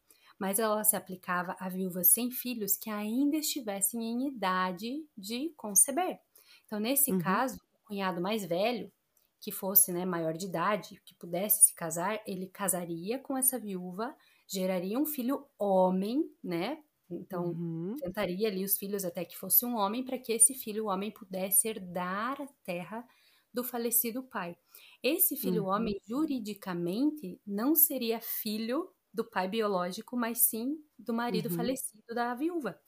mas 0.43 0.59
ela 0.59 0.83
se 0.83 0.93
aplicava 0.93 1.55
a 1.57 1.69
viúvas 1.69 2.07
sem 2.07 2.29
filhos 2.29 2.75
que 2.75 2.89
ainda 2.89 3.38
estivessem 3.38 4.03
em 4.03 4.27
idade 4.27 5.07
de 5.17 5.53
conceber. 5.55 6.19
Então, 6.65 6.81
nesse 6.81 7.13
uhum. 7.13 7.19
caso, 7.19 7.62
cunhado 7.85 8.19
mais 8.19 8.43
velho, 8.43 8.91
que 9.39 9.53
fosse 9.53 9.93
né, 9.93 10.03
maior 10.03 10.33
de 10.33 10.45
idade, 10.47 11.01
que 11.05 11.15
pudesse 11.15 11.67
se 11.67 11.73
casar, 11.73 12.21
ele 12.27 12.47
casaria 12.47 13.17
com 13.19 13.38
essa 13.38 13.57
viúva, 13.57 14.13
geraria 14.45 15.00
um 15.00 15.05
filho 15.05 15.47
homem, 15.57 16.29
né? 16.43 16.83
Então, 17.09 17.51
uhum. 17.51 17.95
tentaria 18.01 18.50
ali 18.50 18.65
os 18.65 18.77
filhos 18.77 19.05
até 19.05 19.23
que 19.23 19.38
fosse 19.38 19.65
um 19.65 19.77
homem, 19.77 20.03
para 20.03 20.17
que 20.17 20.33
esse 20.33 20.53
filho 20.53 20.88
homem 20.88 21.09
pudesse 21.09 21.69
herdar 21.69 22.41
a 22.41 22.47
terra 22.65 23.07
do 23.53 23.63
falecido 23.63 24.21
pai. 24.21 24.57
Esse 25.01 25.38
filho 25.38 25.63
uhum. 25.63 25.69
homem, 25.69 25.97
juridicamente, 26.05 27.39
não 27.47 27.75
seria 27.75 28.19
filho 28.19 28.93
do 29.13 29.24
pai 29.24 29.48
biológico, 29.48 30.17
mas 30.17 30.39
sim 30.39 30.77
do 30.98 31.13
marido 31.13 31.50
uhum. 31.50 31.55
falecido 31.55 32.03
da 32.15 32.34
viúva. 32.34 32.79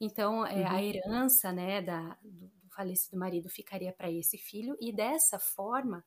Então, 0.00 0.46
é, 0.46 0.64
a 0.64 0.74
uhum. 0.74 0.78
herança 0.78 1.52
né, 1.52 1.82
da, 1.82 2.16
do, 2.22 2.50
falecido 2.74 3.18
marido 3.18 3.48
ficaria 3.48 3.92
para 3.92 4.10
esse 4.10 4.38
filho 4.38 4.76
e 4.80 4.92
dessa 4.92 5.38
forma 5.38 6.04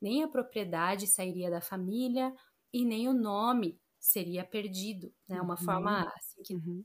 nem 0.00 0.22
a 0.22 0.28
propriedade 0.28 1.06
sairia 1.06 1.50
da 1.50 1.60
família 1.60 2.32
e 2.72 2.84
nem 2.84 3.08
o 3.08 3.12
nome 3.12 3.80
seria 3.98 4.44
perdido, 4.44 5.12
né? 5.28 5.40
Uma 5.40 5.58
uhum. 5.58 5.64
forma 5.64 6.12
assim, 6.16 6.42
que, 6.42 6.54
uhum. 6.54 6.84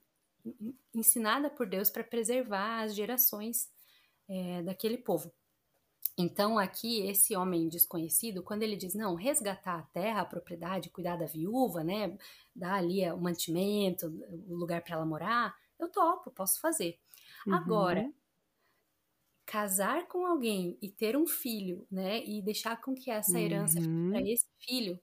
ensinada 0.93 1.49
por 1.49 1.67
Deus 1.67 1.89
para 1.89 2.03
preservar 2.03 2.83
as 2.83 2.95
gerações 2.95 3.69
é, 4.27 4.63
daquele 4.63 4.97
povo. 4.97 5.31
Então, 6.17 6.57
aqui, 6.57 7.07
esse 7.07 7.35
homem 7.35 7.69
desconhecido, 7.69 8.43
quando 8.43 8.63
ele 8.63 8.75
diz, 8.75 8.93
não, 8.93 9.15
resgatar 9.15 9.79
a 9.79 9.83
terra, 9.83 10.21
a 10.21 10.25
propriedade, 10.25 10.89
cuidar 10.89 11.15
da 11.15 11.25
viúva, 11.25 11.83
né, 11.83 12.17
dar 12.55 12.75
ali 12.75 13.09
o 13.11 13.17
mantimento, 13.17 14.07
o 14.47 14.55
lugar 14.55 14.81
para 14.83 14.95
ela 14.95 15.05
morar, 15.05 15.55
eu 15.79 15.89
topo, 15.89 16.29
posso 16.31 16.59
fazer. 16.59 16.99
Uhum. 17.47 17.53
Agora, 17.55 18.13
casar 19.45 20.07
com 20.07 20.25
alguém 20.25 20.77
e 20.81 20.89
ter 20.89 21.15
um 21.15 21.25
filho, 21.25 21.87
né, 21.89 22.23
e 22.23 22.41
deixar 22.41 22.79
com 22.79 22.93
que 22.93 23.09
essa 23.09 23.39
herança 23.39 23.79
uhum. 23.79 23.83
fique 23.83 24.09
para 24.11 24.29
esse 24.29 24.47
filho, 24.59 24.99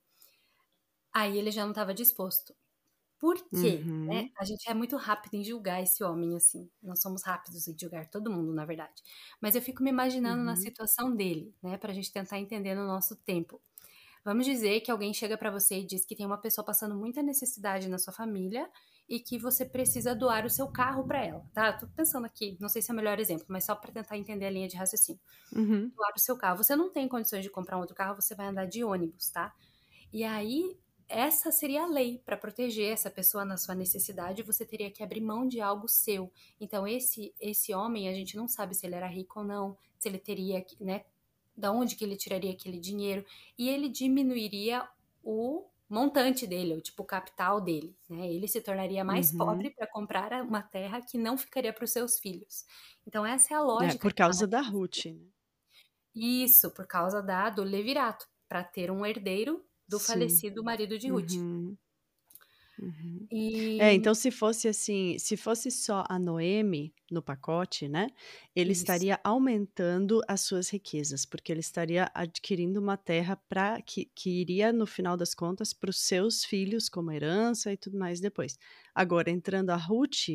aí 1.13 1.39
ele 1.39 1.51
já 1.51 1.63
não 1.63 1.73
estava 1.73 1.95
disposto. 1.95 2.55
Por 3.19 3.37
quê? 3.37 3.83
Uhum. 3.85 4.07
Né? 4.07 4.31
A 4.39 4.45
gente 4.45 4.69
é 4.71 4.75
muito 4.75 4.97
rápido 4.97 5.35
em 5.35 5.45
julgar 5.45 5.83
esse 5.83 6.05
homem, 6.05 6.37
assim. 6.37 6.71
Nós 6.83 7.03
somos 7.03 7.25
rápidos 7.25 7.67
em 7.67 7.77
julgar 7.77 8.09
todo 8.09 8.31
mundo, 8.31 8.53
na 8.55 8.65
verdade. 8.65 9.03
Mas 9.41 9.55
eu 9.55 9.63
fico 9.63 9.83
me 9.83 9.91
imaginando 9.91 10.39
uhum. 10.39 10.45
na 10.45 10.57
situação 10.57 11.15
dele, 11.15 11.53
né? 11.63 11.77
Pra 11.77 11.93
gente 11.93 12.13
tentar 12.13 12.39
entender 12.39 12.75
no 12.75 12.87
nosso 12.87 13.17
tempo. 13.17 13.61
Vamos 14.25 14.45
dizer 14.45 14.81
que 14.81 14.91
alguém 14.91 15.13
chega 15.15 15.39
para 15.39 15.51
você 15.51 15.81
e 15.81 15.87
diz 15.87 16.05
que 16.05 16.15
tem 16.15 16.27
uma 16.27 16.39
pessoa 16.39 16.65
passando 16.65 16.95
muita 16.95 17.23
necessidade 17.23 17.89
na 17.89 17.99
sua 17.99 18.13
família 18.13 18.69
e 19.09 19.19
que 19.19 19.39
você 19.39 19.65
precisa 19.65 20.15
doar 20.15 20.45
o 20.45 20.51
seu 20.51 20.69
carro 20.69 21.03
para 21.07 21.25
ela, 21.25 21.43
tá? 21.55 21.73
Tô 21.73 21.87
pensando 21.89 22.27
aqui, 22.27 22.57
não 22.61 22.69
sei 22.69 22.83
se 22.83 22.91
é 22.91 22.93
o 22.93 22.97
melhor 22.97 23.19
exemplo, 23.19 23.47
mas 23.49 23.65
só 23.65 23.75
para 23.75 23.91
tentar 23.91 24.19
entender 24.19 24.45
a 24.45 24.51
linha 24.51 24.69
de 24.69 24.77
raciocínio. 24.77 25.21
Uhum. 25.53 25.89
Doar 25.97 26.13
o 26.15 26.21
seu 26.21 26.37
carro. 26.37 26.59
Você 26.59 26.77
não 26.77 26.93
tem 26.93 27.09
condições 27.09 27.43
de 27.43 27.49
comprar 27.51 27.79
um 27.79 27.81
outro 27.81 27.97
carro, 27.97 28.21
você 28.21 28.35
vai 28.35 28.49
andar 28.49 28.67
de 28.67 28.85
ônibus, 28.85 29.31
tá? 29.31 29.55
E 30.13 30.25
aí, 30.25 30.79
essa 31.09 31.51
seria 31.51 31.85
a 31.85 31.87
lei 31.87 32.21
para 32.25 32.37
proteger 32.37 32.93
essa 32.93 33.11
pessoa 33.11 33.45
na 33.45 33.57
sua 33.57 33.75
necessidade, 33.75 34.43
você 34.43 34.65
teria 34.65 34.91
que 34.91 35.03
abrir 35.03 35.21
mão 35.21 35.49
de 35.49 35.61
algo 35.61 35.89
seu. 35.89 36.31
Então, 36.61 36.87
esse 36.87 37.35
esse 37.41 37.75
homem, 37.75 38.09
a 38.09 38.13
gente 38.13 38.37
não 38.37 38.47
sabe 38.47 38.75
se 38.75 38.87
ele 38.87 38.95
era 38.95 39.07
rico 39.07 39.41
ou 39.41 39.45
não, 39.45 39.77
se 39.99 40.09
ele 40.09 40.19
teria, 40.19 40.65
né, 40.81 41.05
da 41.57 41.73
onde 41.73 41.97
que 41.97 42.05
ele 42.05 42.17
tiraria 42.17 42.53
aquele 42.53 42.79
dinheiro, 42.79 43.25
e 43.59 43.69
ele 43.69 43.89
diminuiria 43.89 44.87
o 45.23 45.65
montante 45.89 46.47
dele, 46.47 46.75
o 46.75 46.81
tipo 46.81 47.03
capital 47.03 47.61
dele, 47.61 47.97
né? 48.09 48.31
Ele 48.31 48.47
se 48.47 48.61
tornaria 48.61 49.03
mais 49.03 49.33
uhum. 49.33 49.39
pobre 49.39 49.71
para 49.71 49.87
comprar 49.87 50.43
uma 50.43 50.63
terra 50.63 51.01
que 51.01 51.17
não 51.17 51.39
ficaria 51.39 51.73
para 51.73 51.85
os 51.85 51.91
seus 51.91 52.19
filhos. 52.19 52.67
Então 53.07 53.25
essa 53.25 53.55
é 53.55 53.57
a 53.57 53.61
é, 53.61 53.63
lógica. 53.63 53.95
É, 53.95 53.99
por 53.99 54.13
causa 54.13 54.47
da 54.47 54.61
Ruth. 54.61 55.07
Né? 55.07 55.27
Isso, 56.15 56.71
por 56.71 56.87
causa 56.87 57.23
da 57.23 57.49
do 57.49 57.63
levirato, 57.63 58.29
para 58.47 58.63
ter 58.63 58.91
um 58.91 59.05
herdeiro 59.05 59.65
do 59.89 59.99
Sim. 59.99 60.07
falecido 60.07 60.63
marido 60.63 60.99
de 60.99 61.09
Ruth. 61.09 61.33
Uhum. 61.33 61.77
Uhum. 62.81 63.27
E... 63.31 63.81
É, 63.81 63.93
então 63.93 64.15
se 64.15 64.31
fosse 64.31 64.69
assim, 64.69 65.19
se 65.19 65.37
fosse 65.37 65.71
só 65.71 66.05
a 66.09 66.19
Noemi 66.19 66.95
no 67.11 67.21
pacote, 67.21 67.89
né? 67.89 68.09
Ele 68.55 68.73
Isso. 68.73 68.83
estaria 68.83 69.19
aumentando 69.25 70.21
as 70.29 70.43
suas 70.43 70.71
riquezas, 70.71 71.25
porque 71.25 71.51
ele 71.51 71.61
estaria 71.61 72.11
adquirindo 72.15 72.79
uma 72.79 72.97
terra 72.97 73.37
para 73.49 73.83
que, 73.83 74.05
que 74.15 74.31
iria, 74.41 74.73
no 74.73 74.87
final 74.87 75.17
das 75.17 75.35
contas, 75.35 75.73
para 75.73 75.91
os 75.91 75.99
seus 75.99 76.45
filhos 76.45 76.89
como 76.89 77.11
herança 77.11 77.73
e 77.73 77.77
tudo 77.77 77.99
mais 77.99 78.21
depois. 78.21 78.57
Agora, 78.95 79.31
entrando 79.31 79.71
a 79.71 79.77
Ruth, 79.77 80.29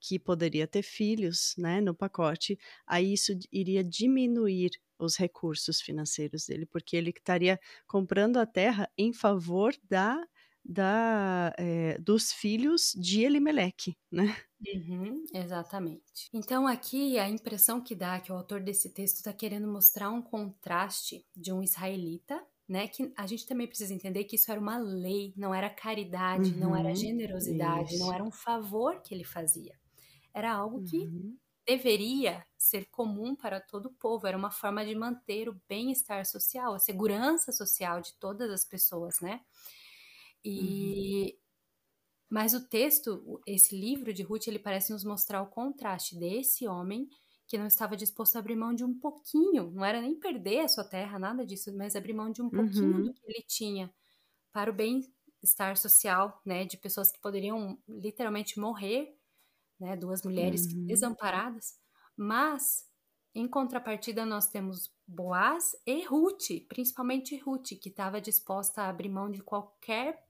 que 0.00 0.18
poderia 0.18 0.66
ter 0.66 0.82
filhos, 0.82 1.54
né, 1.58 1.80
no 1.80 1.94
pacote, 1.94 2.58
aí 2.86 3.12
isso 3.12 3.32
iria 3.52 3.82
diminuir 3.84 4.70
os 4.98 5.16
recursos 5.16 5.80
financeiros 5.80 6.46
dele, 6.46 6.66
porque 6.66 6.96
ele 6.96 7.10
estaria 7.10 7.58
comprando 7.86 8.38
a 8.38 8.46
terra 8.46 8.90
em 8.96 9.12
favor 9.12 9.74
da 9.88 10.24
da, 10.70 11.54
é, 11.56 11.96
dos 11.98 12.30
filhos 12.32 12.92
de 12.92 13.22
Elimeleque, 13.22 13.96
né? 14.12 14.36
Uhum, 14.60 15.24
exatamente. 15.32 16.28
Então, 16.32 16.66
aqui 16.66 17.16
a 17.18 17.28
impressão 17.28 17.80
que 17.80 17.94
dá 17.94 18.20
que 18.20 18.32
o 18.32 18.34
autor 18.34 18.60
desse 18.60 18.90
texto 18.92 19.16
está 19.16 19.32
querendo 19.32 19.68
mostrar 19.68 20.10
um 20.10 20.20
contraste 20.20 21.24
de 21.36 21.52
um 21.52 21.62
israelita, 21.62 22.44
né? 22.68 22.88
Que 22.88 23.12
a 23.16 23.26
gente 23.26 23.46
também 23.46 23.68
precisa 23.68 23.94
entender 23.94 24.24
que 24.24 24.34
isso 24.36 24.50
era 24.50 24.60
uma 24.60 24.76
lei, 24.78 25.32
não 25.36 25.54
era 25.54 25.70
caridade, 25.70 26.56
uhum, 26.56 26.58
não 26.58 26.74
era 26.74 26.92
uhum, 26.92 26.94
generosidade, 26.94 27.94
isso. 27.94 27.98
não 27.98 28.12
era 28.12 28.22
um 28.24 28.32
favor 28.32 29.00
que 29.00 29.14
ele 29.14 29.24
fazia. 29.24 29.78
Era 30.38 30.52
algo 30.52 30.84
que 30.84 30.98
uhum. 30.98 31.36
deveria 31.66 32.44
ser 32.56 32.86
comum 32.90 33.34
para 33.34 33.60
todo 33.60 33.86
o 33.86 33.94
povo, 33.94 34.26
era 34.26 34.36
uma 34.36 34.50
forma 34.50 34.84
de 34.84 34.94
manter 34.94 35.48
o 35.48 35.60
bem-estar 35.68 36.24
social, 36.24 36.74
a 36.74 36.78
segurança 36.78 37.50
social 37.50 38.00
de 38.00 38.14
todas 38.14 38.50
as 38.50 38.64
pessoas, 38.64 39.20
né? 39.20 39.40
E 40.44 41.32
uhum. 41.32 41.48
Mas 42.30 42.52
o 42.52 42.68
texto, 42.68 43.40
esse 43.46 43.74
livro 43.74 44.12
de 44.12 44.22
Ruth, 44.22 44.48
ele 44.48 44.58
parece 44.58 44.92
nos 44.92 45.02
mostrar 45.02 45.40
o 45.42 45.46
contraste 45.46 46.14
desse 46.18 46.68
homem 46.68 47.08
que 47.46 47.56
não 47.56 47.66
estava 47.66 47.96
disposto 47.96 48.36
a 48.36 48.40
abrir 48.40 48.56
mão 48.56 48.74
de 48.74 48.84
um 48.84 48.92
pouquinho, 48.98 49.70
não 49.70 49.82
era 49.82 50.02
nem 50.02 50.14
perder 50.14 50.60
a 50.60 50.68
sua 50.68 50.84
terra, 50.84 51.18
nada 51.18 51.46
disso, 51.46 51.74
mas 51.74 51.96
abrir 51.96 52.12
mão 52.12 52.30
de 52.30 52.42
um 52.42 52.50
pouquinho 52.50 52.96
uhum. 52.96 53.02
do 53.04 53.14
que 53.14 53.22
ele 53.26 53.42
tinha 53.46 53.90
para 54.52 54.70
o 54.70 54.74
bem-estar 54.74 55.74
social, 55.78 56.42
né, 56.44 56.66
de 56.66 56.76
pessoas 56.76 57.10
que 57.10 57.18
poderiam 57.18 57.78
literalmente 57.88 58.60
morrer, 58.60 59.17
né, 59.78 59.96
duas 59.96 60.22
mulheres 60.22 60.66
uhum. 60.66 60.86
desamparadas, 60.86 61.78
mas 62.16 62.86
em 63.34 63.46
contrapartida 63.46 64.26
nós 64.26 64.48
temos 64.48 64.92
Boaz 65.06 65.76
e 65.86 66.04
Ruth, 66.04 66.66
principalmente 66.68 67.36
Ruth, 67.38 67.78
que 67.80 67.88
estava 67.88 68.20
disposta 68.20 68.82
a 68.82 68.88
abrir 68.88 69.08
mão 69.08 69.30
de 69.30 69.40
qualquer 69.40 70.26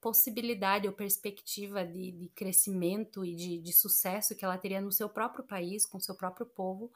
possibilidade 0.00 0.88
ou 0.88 0.92
perspectiva 0.92 1.84
de, 1.86 2.10
de 2.10 2.28
crescimento 2.30 3.24
e 3.24 3.34
de, 3.36 3.58
de, 3.58 3.72
sucesso 3.72 4.34
que 4.34 4.44
ela 4.44 4.58
teria 4.58 4.80
no 4.80 4.90
seu 4.90 5.08
próprio 5.08 5.44
país, 5.44 5.86
com 5.86 6.00
seu 6.00 6.16
próprio 6.16 6.44
povo, 6.44 6.92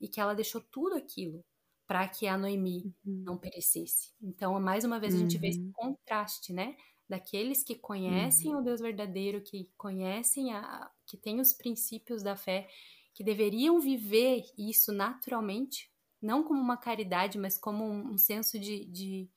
e 0.00 0.08
que 0.08 0.20
ela 0.20 0.34
deixou 0.34 0.60
tudo 0.60 0.96
aquilo 0.96 1.44
para 1.86 2.06
que 2.08 2.26
a 2.26 2.36
Noemi 2.36 2.92
uhum. 3.06 3.22
não 3.24 3.38
perecesse. 3.38 4.12
Então, 4.20 4.60
mais 4.60 4.84
uma 4.84 4.98
vez, 4.98 5.14
a 5.14 5.18
gente 5.18 5.38
vê 5.38 5.48
esse 5.48 5.60
uhum. 5.60 5.72
contraste, 5.72 6.52
né? 6.52 6.76
Daqueles 7.08 7.64
que 7.64 7.74
conhecem 7.74 8.52
uhum. 8.52 8.60
o 8.60 8.62
Deus 8.62 8.80
verdadeiro, 8.80 9.40
que 9.40 9.70
conhecem, 9.76 10.52
a, 10.52 10.90
que 11.06 11.16
têm 11.16 11.40
os 11.40 11.54
princípios 11.54 12.22
da 12.22 12.36
fé, 12.36 12.68
que 13.14 13.24
deveriam 13.24 13.80
viver 13.80 14.44
isso 14.56 14.92
naturalmente, 14.92 15.90
não 16.20 16.42
como 16.42 16.60
uma 16.60 16.76
caridade, 16.76 17.38
mas 17.38 17.56
como 17.56 17.84
um, 17.84 18.12
um 18.12 18.18
senso 18.18 18.58
de, 18.58 18.84
de 18.84 19.28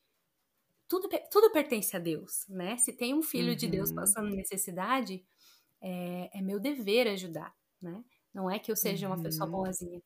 tudo, 0.88 1.08
tudo 1.32 1.52
pertence 1.52 1.96
a 1.96 2.00
Deus, 2.00 2.46
né? 2.50 2.76
Se 2.78 2.92
tem 2.92 3.14
um 3.14 3.22
filho 3.22 3.52
uhum. 3.52 3.56
de 3.56 3.68
Deus 3.68 3.90
uhum. 3.90 3.96
passando 3.96 4.36
necessidade, 4.36 5.26
é, 5.80 6.30
é, 6.38 6.42
meu 6.42 6.60
dever 6.60 7.08
ajudar, 7.08 7.56
né? 7.82 8.04
Não 8.34 8.52
é 8.52 8.60
que 8.60 8.72
eu 8.72 8.76
seja 8.76 9.08
uhum. 9.08 9.16
uma 9.16 9.24
pessoa 9.24 9.46
uhum. 9.46 9.54
boazinha. 9.54 10.02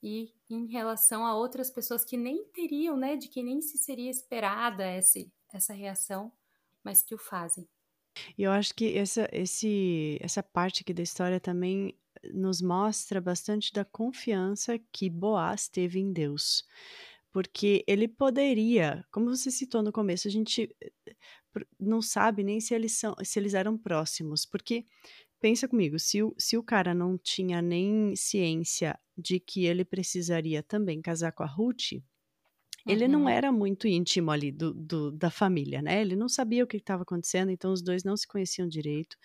E 0.00 0.32
em 0.48 0.66
relação 0.66 1.26
a 1.26 1.34
outras 1.34 1.70
pessoas 1.70 2.04
que 2.04 2.16
nem 2.16 2.44
teriam, 2.46 2.96
né? 2.96 3.16
De 3.16 3.28
que 3.28 3.42
nem 3.42 3.60
se 3.60 3.76
seria 3.78 4.10
esperada 4.10 4.96
esse, 4.96 5.28
essa 5.52 5.72
reação, 5.72 6.30
mas 6.84 7.02
que 7.02 7.14
o 7.14 7.18
fazem. 7.18 7.68
E 8.36 8.42
eu 8.42 8.52
acho 8.52 8.74
que 8.74 8.96
essa, 8.96 9.28
esse, 9.32 10.18
essa 10.20 10.42
parte 10.42 10.82
aqui 10.82 10.92
da 10.92 11.02
história 11.02 11.40
também 11.40 11.96
nos 12.32 12.60
mostra 12.60 13.20
bastante 13.20 13.72
da 13.72 13.84
confiança 13.84 14.78
que 14.92 15.08
Boaz 15.08 15.68
teve 15.68 15.98
em 15.98 16.12
Deus 16.12 16.64
porque 17.32 17.82
ele 17.86 18.06
poderia, 18.06 19.04
como 19.10 19.34
você 19.34 19.50
citou 19.50 19.82
no 19.82 19.90
começo, 19.90 20.28
a 20.28 20.30
gente 20.30 20.74
não 21.80 22.02
sabe 22.02 22.44
nem 22.44 22.60
se 22.60 22.74
eles 22.74 22.92
são, 22.92 23.16
se 23.24 23.38
eles 23.38 23.54
eram 23.54 23.76
próximos, 23.76 24.44
porque 24.44 24.84
pensa 25.40 25.66
comigo, 25.66 25.98
se 25.98 26.22
o, 26.22 26.34
se 26.38 26.56
o 26.56 26.62
cara 26.62 26.94
não 26.94 27.16
tinha 27.18 27.62
nem 27.62 28.14
ciência 28.14 28.98
de 29.16 29.40
que 29.40 29.64
ele 29.64 29.84
precisaria 29.84 30.62
também 30.62 31.00
casar 31.00 31.32
com 31.32 31.42
a 31.42 31.46
Ruth, 31.46 32.02
uhum. 32.86 32.92
ele 32.92 33.08
não 33.08 33.22
uhum. 33.22 33.28
era 33.28 33.52
muito 33.52 33.86
íntimo 33.86 34.30
ali 34.30 34.50
do, 34.52 34.72
do, 34.74 35.12
da 35.12 35.30
família, 35.30 35.82
né? 35.82 36.00
Ele 36.00 36.16
não 36.16 36.28
sabia 36.28 36.64
o 36.64 36.66
que 36.66 36.76
estava 36.76 37.02
acontecendo, 37.02 37.50
então 37.50 37.72
os 37.72 37.82
dois 37.82 38.04
não 38.04 38.16
se 38.16 38.26
conheciam 38.26 38.68
direito. 38.68 39.16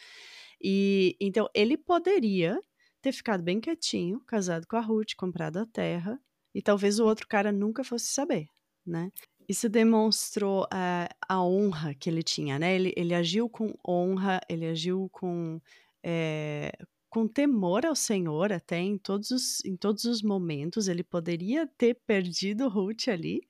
E 0.61 1.15
então 1.19 1.49
ele 1.53 1.77
poderia 1.77 2.59
ter 3.01 3.11
ficado 3.11 3.43
bem 3.43 3.59
quietinho, 3.59 4.20
casado 4.22 4.65
com 4.67 4.75
a 4.75 4.81
Ruth, 4.81 5.13
comprado 5.15 5.57
a 5.57 5.65
terra 5.65 6.20
e 6.53 6.61
talvez 6.61 7.00
o 7.00 7.05
outro 7.05 7.27
cara 7.27 7.51
nunca 7.51 7.83
fosse 7.83 8.07
saber, 8.07 8.48
né? 8.85 9.11
Isso 9.48 9.70
demonstrou 9.70 10.63
uh, 10.63 11.07
a 11.29 11.41
honra 11.41 11.93
que 11.93 12.09
ele 12.09 12.22
tinha, 12.22 12.59
né? 12.59 12.75
Ele, 12.75 12.93
ele 12.98 13.13
agiu 13.13 13.50
com 13.50 13.74
honra, 13.87 14.41
ele 14.50 14.65
agiu 14.65 15.07
com, 15.11 15.61
é, 16.03 16.72
com 17.09 17.27
temor 17.27 17.85
ao 17.85 17.96
Senhor 17.96 18.51
até 18.51 18.79
em 18.79 18.98
todos, 18.98 19.31
os, 19.31 19.65
em 19.65 19.75
todos 19.75 20.05
os 20.05 20.22
momentos. 20.22 20.87
Ele 20.87 21.03
poderia 21.03 21.67
ter 21.77 21.96
perdido 22.05 22.67
Ruth 22.70 23.07
ali, 23.07 23.41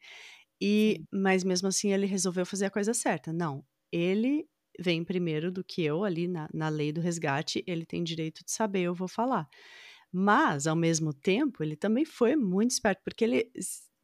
e, 0.61 1.03
mas 1.11 1.43
mesmo 1.43 1.67
assim 1.67 1.93
ele 1.93 2.05
resolveu 2.05 2.45
fazer 2.45 2.65
a 2.65 2.71
coisa 2.71 2.93
certa. 2.93 3.33
Não, 3.33 3.63
ele 3.91 4.47
vem 4.79 5.03
primeiro 5.03 5.51
do 5.51 5.63
que 5.63 5.83
eu 5.83 6.03
ali 6.03 6.27
na, 6.27 6.47
na 6.53 6.69
lei 6.69 6.91
do 6.91 7.01
resgate, 7.01 7.63
ele 7.67 7.85
tem 7.85 8.03
direito 8.03 8.43
de 8.45 8.51
saber, 8.51 8.81
eu 8.81 8.93
vou 8.95 9.07
falar. 9.07 9.47
Mas, 10.11 10.67
ao 10.67 10.75
mesmo 10.75 11.13
tempo, 11.13 11.63
ele 11.63 11.75
também 11.75 12.05
foi 12.05 12.35
muito 12.35 12.71
esperto, 12.71 13.01
porque 13.03 13.23
ele 13.23 13.51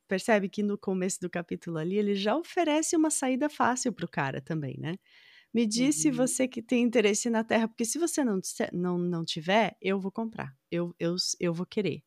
percebe 0.07 0.49
que 0.49 0.61
no 0.61 0.77
começo 0.77 1.19
do 1.21 1.29
capítulo 1.29 1.77
ali, 1.77 1.97
ele 1.97 2.15
já 2.15 2.35
oferece 2.35 2.95
uma 2.95 3.09
saída 3.09 3.49
fácil 3.49 3.93
para 3.93 4.05
o 4.05 4.09
cara 4.09 4.41
também, 4.41 4.77
né? 4.79 4.95
Me 5.53 5.67
diz 5.67 5.97
se 5.97 6.09
uhum. 6.09 6.15
você 6.15 6.47
que 6.47 6.61
tem 6.61 6.83
interesse 6.83 7.29
na 7.29 7.43
terra, 7.43 7.67
porque 7.67 7.85
se 7.85 7.99
você 7.99 8.23
não, 8.23 8.39
não, 8.71 8.97
não 8.97 9.23
tiver, 9.23 9.77
eu 9.81 9.99
vou 9.99 10.11
comprar, 10.11 10.55
eu, 10.71 10.95
eu, 10.99 11.15
eu 11.39 11.53
vou 11.53 11.65
querer. 11.65 12.01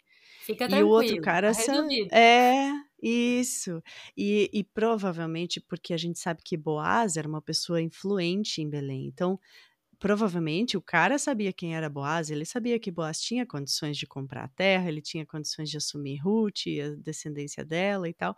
Fica 0.44 0.68
tranquilo, 0.68 0.80
e 0.80 0.84
o 0.84 0.92
outro 0.92 1.20
cara 1.22 1.52
tá 1.52 1.86
é 2.12 2.70
isso 3.02 3.82
e, 4.16 4.48
e 4.52 4.62
provavelmente 4.62 5.60
porque 5.60 5.92
a 5.92 5.96
gente 5.96 6.18
sabe 6.20 6.40
que 6.44 6.56
Boaz 6.56 7.16
era 7.16 7.28
uma 7.28 7.42
pessoa 7.42 7.82
influente 7.82 8.62
em 8.62 8.70
Belém 8.70 9.06
então 9.06 9.40
provavelmente 9.98 10.76
o 10.76 10.82
cara 10.82 11.18
sabia 11.18 11.52
quem 11.52 11.74
era 11.74 11.88
Boaz, 11.88 12.30
ele 12.30 12.44
sabia 12.44 12.78
que 12.78 12.90
Boaz 12.90 13.20
tinha 13.20 13.46
condições 13.46 13.96
de 13.96 14.06
comprar 14.06 14.44
a 14.44 14.48
terra, 14.48 14.88
ele 14.88 15.00
tinha 15.00 15.24
condições 15.24 15.70
de 15.70 15.76
assumir 15.76 16.18
Ruth, 16.18 16.66
a 16.84 16.94
descendência 17.00 17.64
dela 17.64 18.08
e 18.08 18.14
tal. 18.14 18.36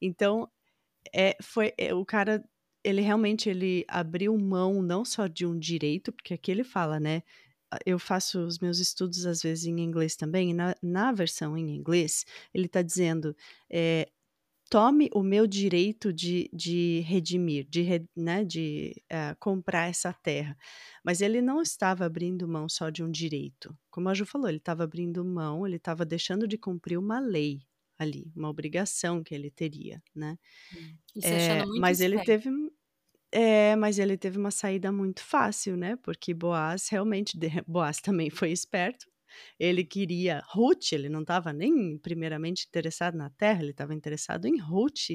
Então, 0.00 0.50
é, 1.14 1.36
foi 1.40 1.72
é, 1.78 1.94
o 1.94 2.04
cara, 2.04 2.44
ele 2.86 3.00
realmente 3.00 3.48
ele 3.48 3.84
abriu 3.88 4.36
mão 4.38 4.80
não 4.80 5.04
só 5.04 5.26
de 5.26 5.44
um 5.44 5.58
direito, 5.58 6.12
porque 6.12 6.34
aqui 6.34 6.50
ele 6.52 6.62
fala, 6.62 7.00
né? 7.00 7.22
Eu 7.84 7.98
faço 7.98 8.38
os 8.46 8.60
meus 8.60 8.78
estudos 8.78 9.26
às 9.26 9.42
vezes 9.42 9.66
em 9.66 9.80
inglês 9.80 10.14
também, 10.14 10.54
na, 10.54 10.74
na 10.80 11.10
versão 11.10 11.58
em 11.58 11.68
inglês, 11.74 12.24
ele 12.54 12.66
está 12.66 12.80
dizendo 12.80 13.36
é, 13.68 14.08
tome 14.70 15.10
o 15.12 15.22
meu 15.22 15.48
direito 15.48 16.12
de, 16.12 16.48
de 16.52 17.00
redimir, 17.00 17.66
de, 17.68 17.84
né, 18.16 18.44
de 18.44 18.94
uh, 19.12 19.36
comprar 19.40 19.88
essa 19.88 20.12
terra. 20.12 20.56
Mas 21.04 21.20
ele 21.20 21.42
não 21.42 21.60
estava 21.60 22.04
abrindo 22.04 22.46
mão 22.46 22.68
só 22.68 22.88
de 22.88 23.02
um 23.02 23.10
direito. 23.10 23.76
Como 23.90 24.08
a 24.08 24.14
Ju 24.14 24.24
falou, 24.24 24.48
ele 24.48 24.58
estava 24.58 24.84
abrindo 24.84 25.24
mão, 25.24 25.66
ele 25.66 25.76
estava 25.76 26.04
deixando 26.04 26.46
de 26.46 26.56
cumprir 26.56 26.98
uma 26.98 27.18
lei 27.18 27.62
ali, 27.98 28.30
uma 28.36 28.48
obrigação 28.48 29.22
que 29.22 29.34
ele 29.34 29.50
teria, 29.50 30.02
né? 30.14 30.38
É, 31.22 31.64
mas 31.80 32.00
ele 32.00 32.22
teve 32.24 32.50
é, 33.38 33.76
mas 33.76 33.98
ele 33.98 34.16
teve 34.16 34.38
uma 34.38 34.50
saída 34.50 34.90
muito 34.92 35.22
fácil, 35.22 35.76
né? 35.76 35.96
Porque 35.96 36.32
Boaz 36.34 36.88
realmente, 36.88 37.38
Boaz 37.66 38.00
também 38.00 38.30
foi 38.30 38.50
esperto, 38.50 39.06
ele 39.58 39.84
queria 39.84 40.42
Ruth, 40.48 40.92
ele 40.92 41.08
não 41.08 41.20
estava 41.20 41.52
nem 41.52 41.98
primeiramente 41.98 42.66
interessado 42.66 43.16
na 43.16 43.28
terra, 43.30 43.60
ele 43.62 43.72
estava 43.72 43.94
interessado 43.94 44.46
em 44.46 44.58
Ruth. 44.58 45.10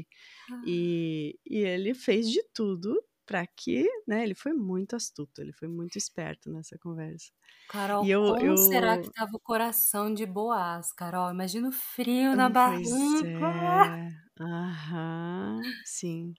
Ah. 0.50 0.62
E, 0.68 1.40
e 1.46 1.58
ele 1.60 1.94
fez 1.96 2.30
de 2.30 2.44
tudo 2.54 3.02
para 3.26 3.48
que, 3.48 3.88
né, 4.08 4.24
ele 4.24 4.36
foi 4.36 4.54
muito 4.54 4.96
astuto, 4.96 5.42
ele 5.42 5.54
foi 5.54 5.68
muito 5.68 5.98
esperto 5.98 6.52
nessa 6.52 6.78
conversa. 6.78 7.32
Carol, 7.68 8.08
eu, 8.10 8.22
como 8.24 8.42
eu... 8.46 8.56
será 8.58 8.98
que 9.00 9.08
estava 9.08 9.32
o 9.36 9.40
coração 9.40 10.14
de 10.14 10.26
Boaz, 10.26 10.92
Carol? 10.94 11.32
Imagina 11.32 11.70
o 11.70 11.72
frio 11.72 12.36
na 12.36 12.50
pois 12.64 12.90
barriga. 12.90 13.24
É. 13.24 14.10
Aham, 14.40 15.62
sim. 15.86 16.34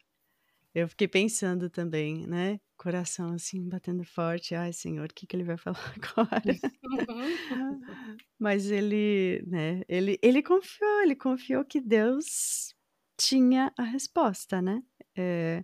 Eu 0.74 0.88
fiquei 0.88 1.06
pensando 1.06 1.68
também, 1.68 2.26
né? 2.26 2.58
Coração 2.78 3.32
assim, 3.34 3.68
batendo 3.68 4.04
forte. 4.04 4.54
Ai, 4.54 4.72
Senhor, 4.72 5.04
o 5.04 5.14
que, 5.14 5.26
que 5.26 5.36
ele 5.36 5.44
vai 5.44 5.58
falar 5.58 5.76
agora? 6.00 6.42
Mas 8.38 8.70
ele, 8.70 9.44
né? 9.46 9.82
Ele, 9.88 10.18
ele 10.22 10.42
confiou, 10.42 11.02
ele 11.02 11.14
confiou 11.14 11.64
que 11.64 11.80
Deus 11.80 12.74
tinha 13.18 13.72
a 13.76 13.82
resposta, 13.82 14.62
né? 14.62 14.82
É, 15.16 15.62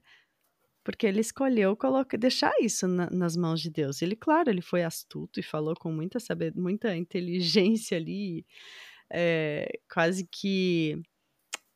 porque 0.85 1.07
ele 1.07 1.21
escolheu 1.21 1.77
colocar, 1.77 2.17
deixar 2.17 2.53
isso 2.61 2.87
na, 2.87 3.11
nas 3.11 3.37
mãos 3.37 3.61
de 3.61 3.71
Deus. 3.71 4.03
Ele, 4.03 4.17
claro, 4.17 4.51
ele 4.51 4.63
foi 4.63 4.83
astuto 4.83 5.41
e 5.41 5.43
falou 5.43 5.75
com 5.75 5.93
muita 5.93 6.21
saber, 6.21 6.55
muita 6.55 6.95
inteligência 6.97 7.97
ali, 7.97 8.47
é, 9.13 9.81
quase 9.93 10.27
que 10.31 11.03